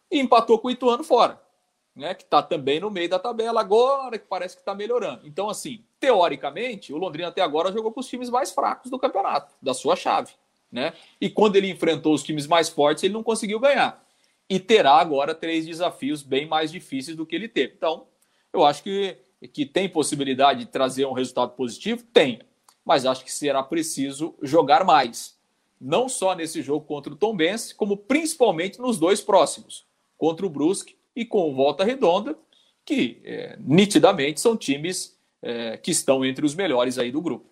E 0.09 0.17
empatou 0.17 0.57
com 0.57 0.69
o 0.69 0.71
Ituano 0.71 1.03
fora 1.03 1.50
né, 1.95 2.13
que 2.13 2.23
está 2.23 2.41
também 2.41 2.79
no 2.79 2.89
meio 2.89 3.09
da 3.09 3.19
tabela 3.19 3.59
agora, 3.59 4.17
que 4.17 4.25
parece 4.27 4.55
que 4.55 4.61
está 4.61 4.73
melhorando. 4.73 5.27
Então, 5.27 5.49
assim, 5.49 5.83
teoricamente, 5.99 6.93
o 6.93 6.97
Londrina 6.97 7.27
até 7.27 7.41
agora 7.41 7.71
jogou 7.71 7.91
com 7.91 7.99
os 7.99 8.07
times 8.07 8.29
mais 8.29 8.51
fracos 8.51 8.89
do 8.89 8.99
campeonato, 8.99 9.53
da 9.61 9.73
sua 9.73 9.95
chave. 9.95 10.33
Né? 10.71 10.93
E 11.19 11.29
quando 11.29 11.57
ele 11.57 11.69
enfrentou 11.69 12.13
os 12.13 12.23
times 12.23 12.47
mais 12.47 12.69
fortes, 12.69 13.03
ele 13.03 13.13
não 13.13 13.23
conseguiu 13.23 13.59
ganhar. 13.59 14.03
E 14.49 14.59
terá 14.59 14.93
agora 14.93 15.35
três 15.35 15.65
desafios 15.65 16.23
bem 16.23 16.45
mais 16.45 16.71
difíceis 16.71 17.15
do 17.15 17.25
que 17.25 17.35
ele 17.35 17.47
teve. 17.47 17.73
Então, 17.75 18.07
eu 18.53 18.65
acho 18.65 18.83
que, 18.83 19.17
que 19.51 19.65
tem 19.65 19.89
possibilidade 19.89 20.61
de 20.61 20.65
trazer 20.67 21.05
um 21.05 21.13
resultado 21.13 21.51
positivo? 21.51 22.03
Tem. 22.13 22.41
Mas 22.85 23.05
acho 23.05 23.23
que 23.23 23.31
será 23.31 23.61
preciso 23.61 24.35
jogar 24.41 24.85
mais. 24.85 25.37
Não 25.79 26.07
só 26.07 26.35
nesse 26.35 26.61
jogo 26.61 26.85
contra 26.85 27.11
o 27.11 27.15
Tom 27.15 27.35
Benz, 27.35 27.73
como 27.73 27.97
principalmente 27.97 28.79
nos 28.79 28.97
dois 28.97 29.19
próximos, 29.21 29.85
contra 30.17 30.45
o 30.45 30.49
Brusque 30.49 30.95
e 31.16 31.26
com 31.26 31.53
Volta 31.53 31.84
Redonda, 31.84 32.38
que 32.86 33.22
é, 33.24 33.57
nitidamente 33.59 34.39
são 34.39 34.57
times 34.57 35.18
é, 35.41 35.78
que 35.78 35.91
estão 35.91 36.24
entre 36.24 36.45
os 36.45 36.55
melhores 36.55 36.97
aí 36.97 37.12
do 37.12 37.22
grupo. 37.22 37.49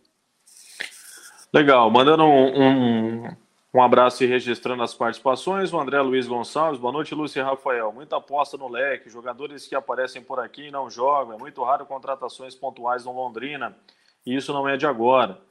Legal, 1.51 1.89
mandando 1.89 2.23
um, 2.23 2.61
um, 2.61 3.35
um, 3.73 3.81
abraço 3.81 4.23
e 4.23 4.27
registrando 4.27 4.83
as 4.83 4.93
participações, 4.93 5.73
o 5.73 5.79
André 5.79 5.99
Luiz 6.01 6.27
Gonçalves, 6.27 6.79
boa 6.79 6.93
noite, 6.93 7.15
Lúcio 7.15 7.39
e 7.39 7.43
Rafael. 7.43 7.91
Muita 7.91 8.17
aposta 8.17 8.55
no 8.55 8.67
leque, 8.67 9.09
jogadores 9.09 9.65
que 9.65 9.73
aparecem 9.73 10.21
por 10.21 10.39
aqui 10.39 10.67
e 10.67 10.71
não 10.71 10.89
jogam, 10.89 11.35
é 11.35 11.39
muito 11.39 11.63
raro 11.63 11.87
contratações 11.87 12.53
pontuais 12.53 13.03
no 13.03 13.11
Londrina, 13.11 13.75
e 14.25 14.35
isso 14.35 14.53
não 14.53 14.69
é 14.69 14.77
de 14.77 14.85
agora. 14.85 15.41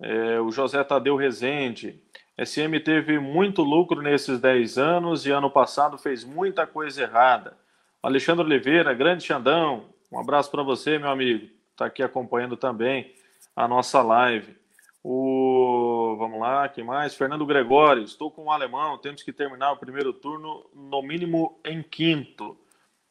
É, 0.00 0.40
o 0.40 0.52
José 0.52 0.82
Tadeu 0.84 1.16
Rezende, 1.16 2.00
SM 2.44 2.80
teve 2.82 3.18
muito 3.18 3.62
lucro 3.62 4.00
nesses 4.00 4.40
10 4.40 4.78
anos 4.78 5.26
e 5.26 5.30
ano 5.30 5.50
passado 5.50 5.98
fez 5.98 6.24
muita 6.24 6.66
coisa 6.66 7.02
errada. 7.02 7.54
Alexandre 8.02 8.42
Oliveira, 8.44 8.94
grande 8.94 9.24
Xandão, 9.24 9.90
um 10.10 10.18
abraço 10.18 10.50
para 10.50 10.62
você, 10.62 10.98
meu 10.98 11.10
amigo. 11.10 11.50
Está 11.72 11.84
aqui 11.84 12.02
acompanhando 12.02 12.56
também 12.56 13.14
a 13.54 13.68
nossa 13.68 14.00
live. 14.00 14.56
O 15.04 16.16
vamos 16.18 16.40
lá, 16.40 16.66
quem 16.68 16.82
mais? 16.82 17.14
Fernando 17.14 17.44
Gregório, 17.44 18.02
estou 18.02 18.30
com 18.30 18.44
o 18.44 18.50
alemão, 18.50 18.96
temos 18.96 19.22
que 19.22 19.32
terminar 19.32 19.72
o 19.72 19.76
primeiro 19.76 20.12
turno 20.12 20.64
no 20.74 21.02
mínimo 21.02 21.60
em 21.64 21.82
quinto. 21.82 22.56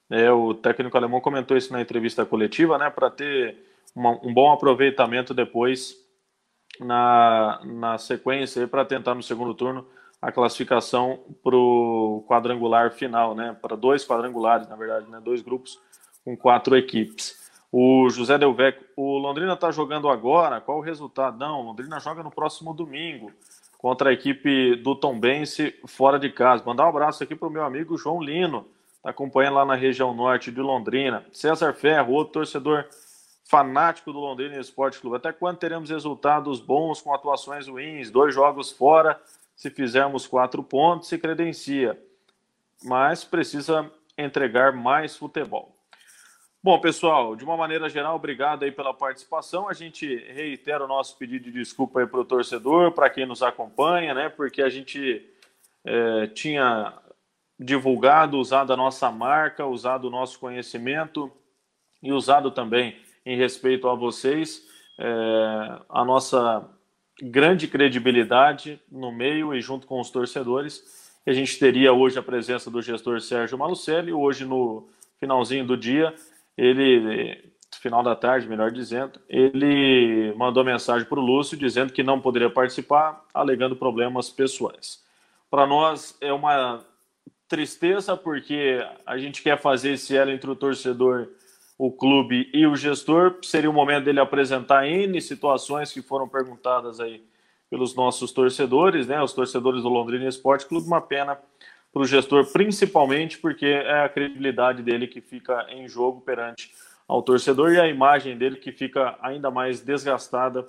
É, 0.09 0.31
o 0.31 0.55
técnico 0.55 0.97
alemão 0.97 1.21
comentou 1.21 1.55
isso 1.55 1.71
na 1.71 1.81
entrevista 1.81 2.25
coletiva, 2.25 2.79
né, 2.79 2.89
para 2.89 3.11
ter 3.11 3.57
uma, 3.95 4.11
um 4.23 4.33
bom 4.33 4.51
aproveitamento 4.51 5.35
depois 5.35 5.95
na, 6.79 7.59
na 7.63 7.97
sequência 7.97 8.67
para 8.67 8.85
tentar 8.85 9.15
no 9.15 9.23
segundo 9.23 9.53
turno 9.53 9.85
a 10.21 10.31
classificação 10.31 11.19
para 11.43 11.55
o 11.55 12.25
quadrangular 12.27 12.91
final, 12.91 13.33
né? 13.33 13.55
Para 13.61 13.75
dois 13.75 14.05
quadrangulares, 14.05 14.67
na 14.67 14.75
verdade, 14.75 15.09
né? 15.09 15.21
Dois 15.23 15.41
grupos 15.41 15.79
com 16.25 16.35
quatro 16.35 16.75
equipes. 16.75 17.37
O 17.71 18.09
José 18.09 18.37
Delvec, 18.37 18.83
o 18.95 19.17
Londrina 19.17 19.53
está 19.53 19.71
jogando 19.71 20.09
agora. 20.09 20.59
Qual 20.59 20.79
o 20.79 20.81
resultado? 20.81 21.37
Não, 21.37 21.61
o 21.61 21.63
Londrina 21.63 21.99
joga 21.99 22.23
no 22.23 22.31
próximo 22.31 22.73
domingo 22.73 23.31
contra 23.77 24.09
a 24.09 24.13
equipe 24.13 24.75
do 24.75 24.93
Tombense 24.95 25.73
fora 25.85 26.19
de 26.19 26.29
casa. 26.29 26.63
Mandar 26.65 26.85
um 26.85 26.89
abraço 26.89 27.23
aqui 27.23 27.35
para 27.35 27.47
o 27.47 27.51
meu 27.51 27.63
amigo 27.63 27.97
João 27.97 28.21
Lino, 28.21 28.65
está 28.97 29.11
acompanhando 29.11 29.55
lá 29.55 29.65
na 29.65 29.75
região 29.75 30.13
norte 30.13 30.51
de 30.51 30.59
Londrina. 30.59 31.25
César 31.31 31.73
Ferro, 31.73 32.13
outro 32.13 32.33
torcedor 32.33 32.85
fanático 33.49 34.13
do 34.13 34.19
Londrina 34.19 34.59
Esporte 34.59 34.99
Clube. 34.99 35.17
Até 35.17 35.33
quando 35.33 35.57
teremos 35.57 35.89
resultados 35.89 36.61
bons 36.61 37.01
com 37.01 37.11
atuações 37.11 37.67
ruins? 37.67 38.11
Dois 38.11 38.33
jogos 38.33 38.71
fora, 38.71 39.19
se 39.55 39.71
fizermos 39.71 40.27
quatro 40.27 40.61
pontos, 40.61 41.09
se 41.09 41.17
credencia. 41.17 41.99
Mas 42.83 43.23
precisa 43.23 43.91
entregar 44.15 44.71
mais 44.71 45.17
futebol. 45.17 45.75
Bom, 46.61 46.79
pessoal, 46.79 47.35
de 47.35 47.43
uma 47.43 47.57
maneira 47.57 47.89
geral, 47.89 48.15
obrigado 48.15 48.63
aí 48.63 48.71
pela 48.71 48.93
participação. 48.93 49.67
A 49.67 49.73
gente 49.73 50.05
reitera 50.31 50.85
o 50.85 50.87
nosso 50.87 51.17
pedido 51.17 51.45
de 51.45 51.51
desculpa 51.51 52.05
para 52.05 52.19
o 52.19 52.25
torcedor, 52.25 52.91
para 52.91 53.09
quem 53.09 53.25
nos 53.25 53.41
acompanha, 53.41 54.13
né? 54.13 54.29
Porque 54.29 54.61
a 54.61 54.69
gente 54.69 55.27
é, 55.83 56.27
tinha 56.27 56.93
divulgado, 57.59 58.37
usado 58.37 58.71
a 58.71 58.77
nossa 58.77 59.09
marca, 59.09 59.65
usado 59.65 60.05
o 60.05 60.11
nosso 60.11 60.37
conhecimento 60.37 61.31
e 62.03 62.13
usado 62.13 62.51
também 62.51 63.08
em 63.29 63.37
respeito 63.37 63.87
a 63.87 63.93
vocês, 63.93 64.67
é, 64.97 65.79
a 65.87 66.03
nossa 66.03 66.67
grande 67.21 67.67
credibilidade 67.67 68.81
no 68.91 69.11
meio 69.11 69.53
e 69.53 69.61
junto 69.61 69.85
com 69.85 69.99
os 69.99 70.09
torcedores. 70.09 71.13
A 71.27 71.31
gente 71.31 71.59
teria 71.59 71.93
hoje 71.93 72.17
a 72.17 72.23
presença 72.23 72.71
do 72.71 72.81
gestor 72.81 73.21
Sérgio 73.21 73.55
Malucelli, 73.55 74.11
hoje 74.11 74.45
no 74.45 74.89
finalzinho 75.19 75.63
do 75.63 75.77
dia, 75.77 76.11
ele, 76.57 77.53
final 77.79 78.01
da 78.01 78.15
tarde, 78.15 78.47
melhor 78.47 78.71
dizendo, 78.71 79.19
ele 79.29 80.33
mandou 80.35 80.63
mensagem 80.63 81.07
para 81.07 81.19
o 81.19 81.23
Lúcio 81.23 81.55
dizendo 81.55 81.93
que 81.93 82.01
não 82.01 82.19
poderia 82.19 82.49
participar, 82.49 83.23
alegando 83.31 83.75
problemas 83.75 84.31
pessoais. 84.31 85.03
Para 85.51 85.67
nós 85.67 86.17
é 86.19 86.33
uma 86.33 86.83
tristeza 87.47 88.17
porque 88.17 88.83
a 89.05 89.19
gente 89.19 89.43
quer 89.43 89.61
fazer 89.61 89.91
esse 89.91 90.17
elo 90.17 90.31
entre 90.31 90.49
o 90.49 90.55
torcedor 90.55 91.29
o 91.79 91.89
clube 91.89 92.49
e 92.53 92.67
o 92.67 92.75
gestor. 92.75 93.37
Seria 93.41 93.69
o 93.69 93.73
momento 93.73 94.03
dele 94.03 94.19
apresentar 94.19 94.85
N 94.85 95.21
situações 95.21 95.93
que 95.93 96.01
foram 96.01 96.27
perguntadas 96.27 96.99
aí 96.99 97.23
pelos 97.69 97.95
nossos 97.95 98.33
torcedores, 98.33 99.07
né? 99.07 99.23
Os 99.23 99.31
torcedores 99.31 99.81
do 99.81 99.87
Londrina 99.87 100.27
Esporte 100.27 100.65
Clube. 100.65 100.85
Uma 100.85 100.99
pena 100.99 101.39
para 101.93 102.01
o 102.01 102.05
gestor, 102.05 102.51
principalmente 102.51 103.37
porque 103.37 103.65
é 103.65 104.03
a 104.03 104.09
credibilidade 104.09 104.83
dele 104.83 105.07
que 105.07 105.21
fica 105.21 105.65
em 105.69 105.87
jogo 105.87 106.19
perante 106.19 106.69
ao 107.07 107.23
torcedor 107.23 107.71
e 107.71 107.79
a 107.79 107.87
imagem 107.87 108.37
dele 108.37 108.57
que 108.57 108.73
fica 108.73 109.17
ainda 109.21 109.49
mais 109.49 109.79
desgastada, 109.79 110.65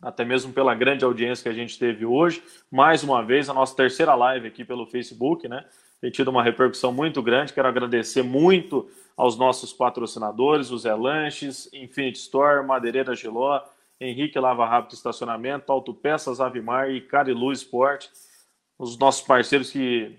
até 0.00 0.24
mesmo 0.24 0.52
pela 0.52 0.72
grande 0.72 1.04
audiência 1.04 1.42
que 1.42 1.48
a 1.48 1.52
gente 1.52 1.76
teve 1.76 2.06
hoje. 2.06 2.40
Mais 2.70 3.02
uma 3.02 3.24
vez, 3.24 3.50
a 3.50 3.54
nossa 3.54 3.74
terceira 3.74 4.14
live 4.14 4.46
aqui 4.46 4.64
pelo 4.64 4.86
Facebook, 4.86 5.48
né? 5.48 5.64
Tem 6.00 6.12
tido 6.12 6.28
uma 6.28 6.44
repercussão 6.44 6.92
muito 6.92 7.20
grande. 7.20 7.52
Quero 7.52 7.66
agradecer 7.66 8.22
muito 8.22 8.88
aos 9.18 9.36
nossos 9.36 9.72
patrocinadores, 9.72 10.70
o 10.70 10.78
Zé 10.78 10.94
Lanches, 10.94 11.68
Infinity 11.74 12.20
Store, 12.20 12.64
Madeireira 12.64 13.16
Giló, 13.16 13.60
Henrique 14.00 14.38
Lava 14.38 14.64
Rápido 14.64 14.94
Estacionamento, 14.94 15.72
Autopeças 15.72 16.40
Avimar 16.40 16.88
e 16.88 17.00
Carilu 17.00 17.50
Esporte, 17.50 18.08
os 18.78 18.96
nossos 18.96 19.22
parceiros 19.22 19.72
que 19.72 20.16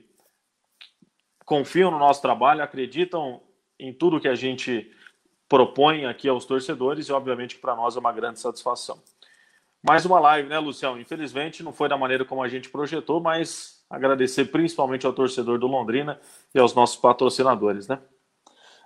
confiam 1.46 1.90
no 1.90 1.98
nosso 1.98 2.22
trabalho, 2.22 2.62
acreditam 2.62 3.42
em 3.80 3.94
tudo 3.94 4.20
que 4.20 4.28
a 4.28 4.36
gente 4.36 4.92
propõe 5.48 6.06
aqui 6.06 6.28
aos 6.28 6.44
torcedores 6.44 7.08
e, 7.08 7.14
obviamente, 7.14 7.58
para 7.58 7.78
nós 7.78 7.96
é 7.96 8.00
uma 8.00 8.12
grande 8.12 8.42
satisfação. 8.42 9.02
Mais 9.82 10.06
uma 10.06 10.20
live, 10.20 10.50
né, 10.50 10.60
Lucião? 10.60 11.00
Infelizmente 11.00 11.64
não 11.64 11.72
foi 11.72 11.88
da 11.88 11.98
maneira 11.98 12.26
como 12.26 12.44
a 12.44 12.50
gente 12.50 12.70
projetou, 12.70 13.22
mas 13.22 13.82
agradecer 13.90 14.52
principalmente 14.52 15.06
ao 15.06 15.14
torcedor 15.14 15.58
do 15.58 15.68
Londrina 15.68 16.20
e 16.54 16.60
aos 16.60 16.76
nossos 16.76 16.98
patrocinadores, 16.98 17.88
né? 17.88 17.98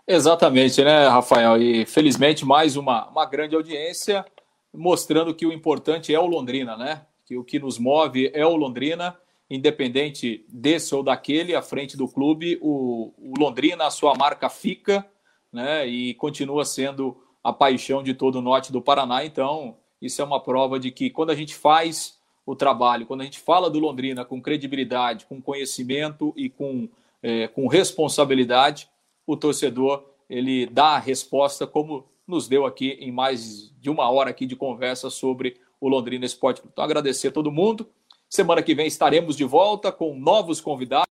Exatamente, 0.05 0.83
né, 0.83 1.07
Rafael? 1.07 1.61
E 1.61 1.85
felizmente 1.85 2.45
mais 2.45 2.75
uma, 2.75 3.07
uma 3.07 3.25
grande 3.25 3.55
audiência 3.55 4.25
mostrando 4.73 5.33
que 5.33 5.45
o 5.45 5.53
importante 5.53 6.13
é 6.13 6.19
o 6.19 6.25
Londrina, 6.25 6.75
né? 6.75 7.05
Que 7.25 7.37
o 7.37 7.43
que 7.43 7.57
nos 7.57 7.79
move 7.79 8.29
é 8.33 8.45
o 8.45 8.55
Londrina, 8.55 9.17
independente 9.49 10.45
desse 10.49 10.93
ou 10.93 11.03
daquele, 11.03 11.55
à 11.55 11.61
frente 11.61 11.95
do 11.95 12.07
clube, 12.07 12.59
o, 12.61 13.13
o 13.17 13.33
Londrina, 13.39 13.85
a 13.85 13.91
sua 13.91 14.13
marca 14.15 14.49
fica, 14.49 15.05
né? 15.51 15.87
E 15.87 16.13
continua 16.15 16.65
sendo 16.65 17.23
a 17.41 17.53
paixão 17.53 18.03
de 18.03 18.13
todo 18.13 18.39
o 18.39 18.41
norte 18.41 18.73
do 18.73 18.81
Paraná. 18.81 19.23
Então, 19.23 19.77
isso 20.01 20.21
é 20.21 20.25
uma 20.25 20.41
prova 20.41 20.79
de 20.79 20.91
que 20.91 21.09
quando 21.09 21.29
a 21.29 21.35
gente 21.35 21.55
faz 21.55 22.19
o 22.45 22.55
trabalho, 22.55 23.05
quando 23.05 23.21
a 23.21 23.25
gente 23.25 23.39
fala 23.39 23.69
do 23.69 23.79
Londrina 23.79 24.25
com 24.25 24.41
credibilidade, 24.41 25.25
com 25.27 25.41
conhecimento 25.41 26.33
e 26.35 26.49
com, 26.49 26.89
é, 27.21 27.47
com 27.47 27.67
responsabilidade, 27.67 28.89
o 29.25 29.37
torcedor 29.37 30.13
ele 30.29 30.65
dá 30.65 30.95
a 30.95 30.99
resposta 30.99 31.67
como 31.67 32.09
nos 32.25 32.47
deu 32.47 32.65
aqui 32.65 32.91
em 32.91 33.11
mais 33.11 33.69
de 33.79 33.89
uma 33.89 34.09
hora 34.09 34.29
aqui 34.29 34.45
de 34.45 34.55
conversa 34.55 35.09
sobre 35.09 35.59
o 35.79 35.89
Londrina 35.89 36.25
Esporte 36.25 36.61
Clube. 36.61 36.71
Então, 36.73 36.83
agradecer 36.83 37.27
a 37.27 37.31
todo 37.31 37.51
mundo. 37.51 37.89
Semana 38.29 38.63
que 38.63 38.73
vem 38.73 38.87
estaremos 38.87 39.35
de 39.35 39.43
volta 39.43 39.91
com 39.91 40.15
novos 40.15 40.61
convidados. 40.61 41.11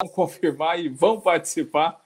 Vão 0.00 0.10
confirmar 0.12 0.78
e 0.78 0.88
vão 0.88 1.20
participar, 1.20 2.02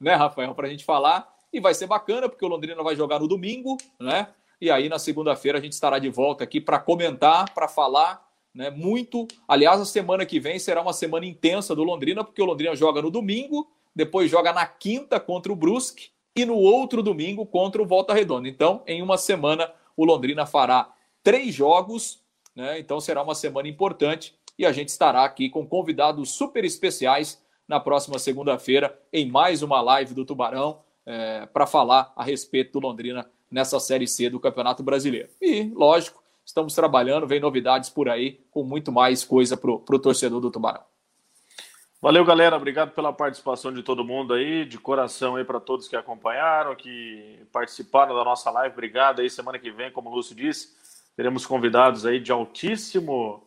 né, 0.00 0.14
Rafael, 0.14 0.54
para 0.54 0.66
a 0.66 0.70
gente 0.70 0.84
falar. 0.84 1.32
E 1.52 1.60
vai 1.60 1.74
ser 1.74 1.86
bacana, 1.86 2.28
porque 2.28 2.44
o 2.44 2.48
Londrina 2.48 2.82
vai 2.82 2.96
jogar 2.96 3.20
no 3.20 3.28
domingo, 3.28 3.76
né? 4.00 4.28
E 4.60 4.70
aí, 4.70 4.88
na 4.88 4.98
segunda-feira, 4.98 5.58
a 5.58 5.60
gente 5.60 5.72
estará 5.72 5.98
de 5.98 6.08
volta 6.08 6.44
aqui 6.44 6.60
para 6.60 6.78
comentar, 6.78 7.52
para 7.52 7.68
falar 7.68 8.31
né, 8.54 8.70
muito. 8.70 9.26
Aliás, 9.46 9.80
a 9.80 9.84
semana 9.84 10.26
que 10.26 10.40
vem 10.40 10.58
será 10.58 10.82
uma 10.82 10.92
semana 10.92 11.26
intensa 11.26 11.74
do 11.74 11.82
Londrina, 11.82 12.22
porque 12.24 12.42
o 12.42 12.44
Londrina 12.44 12.74
joga 12.76 13.02
no 13.02 13.10
domingo, 13.10 13.70
depois 13.94 14.30
joga 14.30 14.52
na 14.52 14.66
quinta 14.66 15.18
contra 15.18 15.52
o 15.52 15.56
Brusque 15.56 16.10
e 16.34 16.44
no 16.44 16.56
outro 16.56 17.02
domingo 17.02 17.46
contra 17.46 17.82
o 17.82 17.86
Volta 17.86 18.14
Redonda. 18.14 18.48
Então, 18.48 18.82
em 18.86 19.02
uma 19.02 19.18
semana, 19.18 19.70
o 19.96 20.04
Londrina 20.04 20.46
fará 20.46 20.92
três 21.22 21.54
jogos, 21.54 22.22
né? 22.54 22.78
Então 22.78 23.00
será 23.00 23.22
uma 23.22 23.34
semana 23.34 23.68
importante 23.68 24.34
e 24.58 24.66
a 24.66 24.72
gente 24.72 24.88
estará 24.88 25.24
aqui 25.24 25.48
com 25.48 25.66
convidados 25.66 26.30
super 26.32 26.64
especiais 26.64 27.42
na 27.66 27.80
próxima 27.80 28.18
segunda-feira 28.18 28.98
em 29.12 29.30
mais 29.30 29.62
uma 29.62 29.80
live 29.80 30.14
do 30.14 30.24
Tubarão 30.24 30.80
é, 31.06 31.46
para 31.46 31.66
falar 31.66 32.12
a 32.16 32.22
respeito 32.22 32.72
do 32.72 32.86
Londrina 32.86 33.30
nessa 33.50 33.78
Série 33.80 34.06
C 34.06 34.28
do 34.28 34.40
Campeonato 34.40 34.82
Brasileiro. 34.82 35.28
E, 35.40 35.70
lógico, 35.74 36.21
estamos 36.44 36.74
trabalhando, 36.74 37.26
vem 37.26 37.40
novidades 37.40 37.88
por 37.88 38.08
aí 38.08 38.40
com 38.50 38.62
muito 38.64 38.92
mais 38.92 39.24
coisa 39.24 39.56
para 39.56 39.70
o 39.70 39.98
torcedor 39.98 40.40
do 40.40 40.50
Tubarão. 40.50 40.82
Valeu, 42.00 42.24
galera. 42.24 42.56
Obrigado 42.56 42.90
pela 42.90 43.12
participação 43.12 43.72
de 43.72 43.82
todo 43.82 44.04
mundo 44.04 44.34
aí, 44.34 44.64
de 44.64 44.76
coração 44.76 45.36
aí 45.36 45.44
para 45.44 45.60
todos 45.60 45.86
que 45.86 45.94
acompanharam, 45.94 46.74
que 46.74 47.46
participaram 47.52 48.14
da 48.14 48.24
nossa 48.24 48.50
live. 48.50 48.72
Obrigado 48.72 49.20
aí. 49.20 49.30
Semana 49.30 49.58
que 49.58 49.70
vem, 49.70 49.92
como 49.92 50.10
o 50.10 50.14
Lúcio 50.14 50.34
disse, 50.34 50.74
teremos 51.14 51.46
convidados 51.46 52.04
aí 52.04 52.18
de 52.18 52.32
altíssimo 52.32 53.46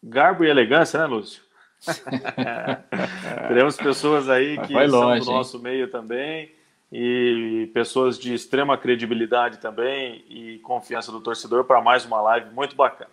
garbo 0.00 0.44
e 0.44 0.48
elegância, 0.48 1.00
né, 1.00 1.06
Lúcio? 1.06 1.42
teremos 3.48 3.76
pessoas 3.76 4.28
aí 4.28 4.58
que 4.60 4.72
longe, 4.72 4.90
são 4.90 5.18
do 5.18 5.38
nosso 5.38 5.58
meio 5.58 5.90
também 5.90 6.55
e 6.92 7.70
pessoas 7.74 8.18
de 8.18 8.32
extrema 8.32 8.78
credibilidade 8.78 9.58
também 9.58 10.24
e 10.28 10.58
confiança 10.60 11.10
do 11.10 11.20
torcedor 11.20 11.64
para 11.64 11.80
mais 11.80 12.04
uma 12.04 12.20
live 12.20 12.50
muito 12.54 12.76
bacana. 12.76 13.10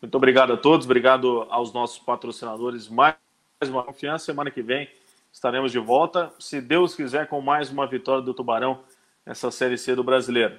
Muito 0.00 0.14
obrigado 0.14 0.52
a 0.52 0.56
todos, 0.56 0.86
obrigado 0.86 1.46
aos 1.50 1.72
nossos 1.72 1.98
patrocinadores 1.98 2.88
mais 2.88 3.16
uma 3.62 3.82
confiança. 3.82 4.26
Semana 4.26 4.50
que 4.50 4.62
vem 4.62 4.88
estaremos 5.32 5.72
de 5.72 5.78
volta, 5.78 6.32
se 6.38 6.60
Deus 6.60 6.94
quiser, 6.94 7.26
com 7.26 7.40
mais 7.40 7.70
uma 7.70 7.86
vitória 7.86 8.22
do 8.22 8.34
Tubarão 8.34 8.80
nessa 9.26 9.50
Série 9.50 9.76
C 9.76 9.94
do 9.94 10.04
Brasileiro. 10.04 10.56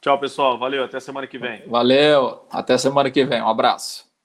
Tchau, 0.00 0.18
pessoal. 0.18 0.58
Valeu. 0.58 0.84
Até 0.84 1.00
semana 1.00 1.26
que 1.26 1.38
vem. 1.38 1.62
Valeu. 1.66 2.44
Até 2.50 2.78
semana 2.78 3.10
que 3.10 3.24
vem. 3.24 3.42
Um 3.42 3.48
abraço. 3.48 4.07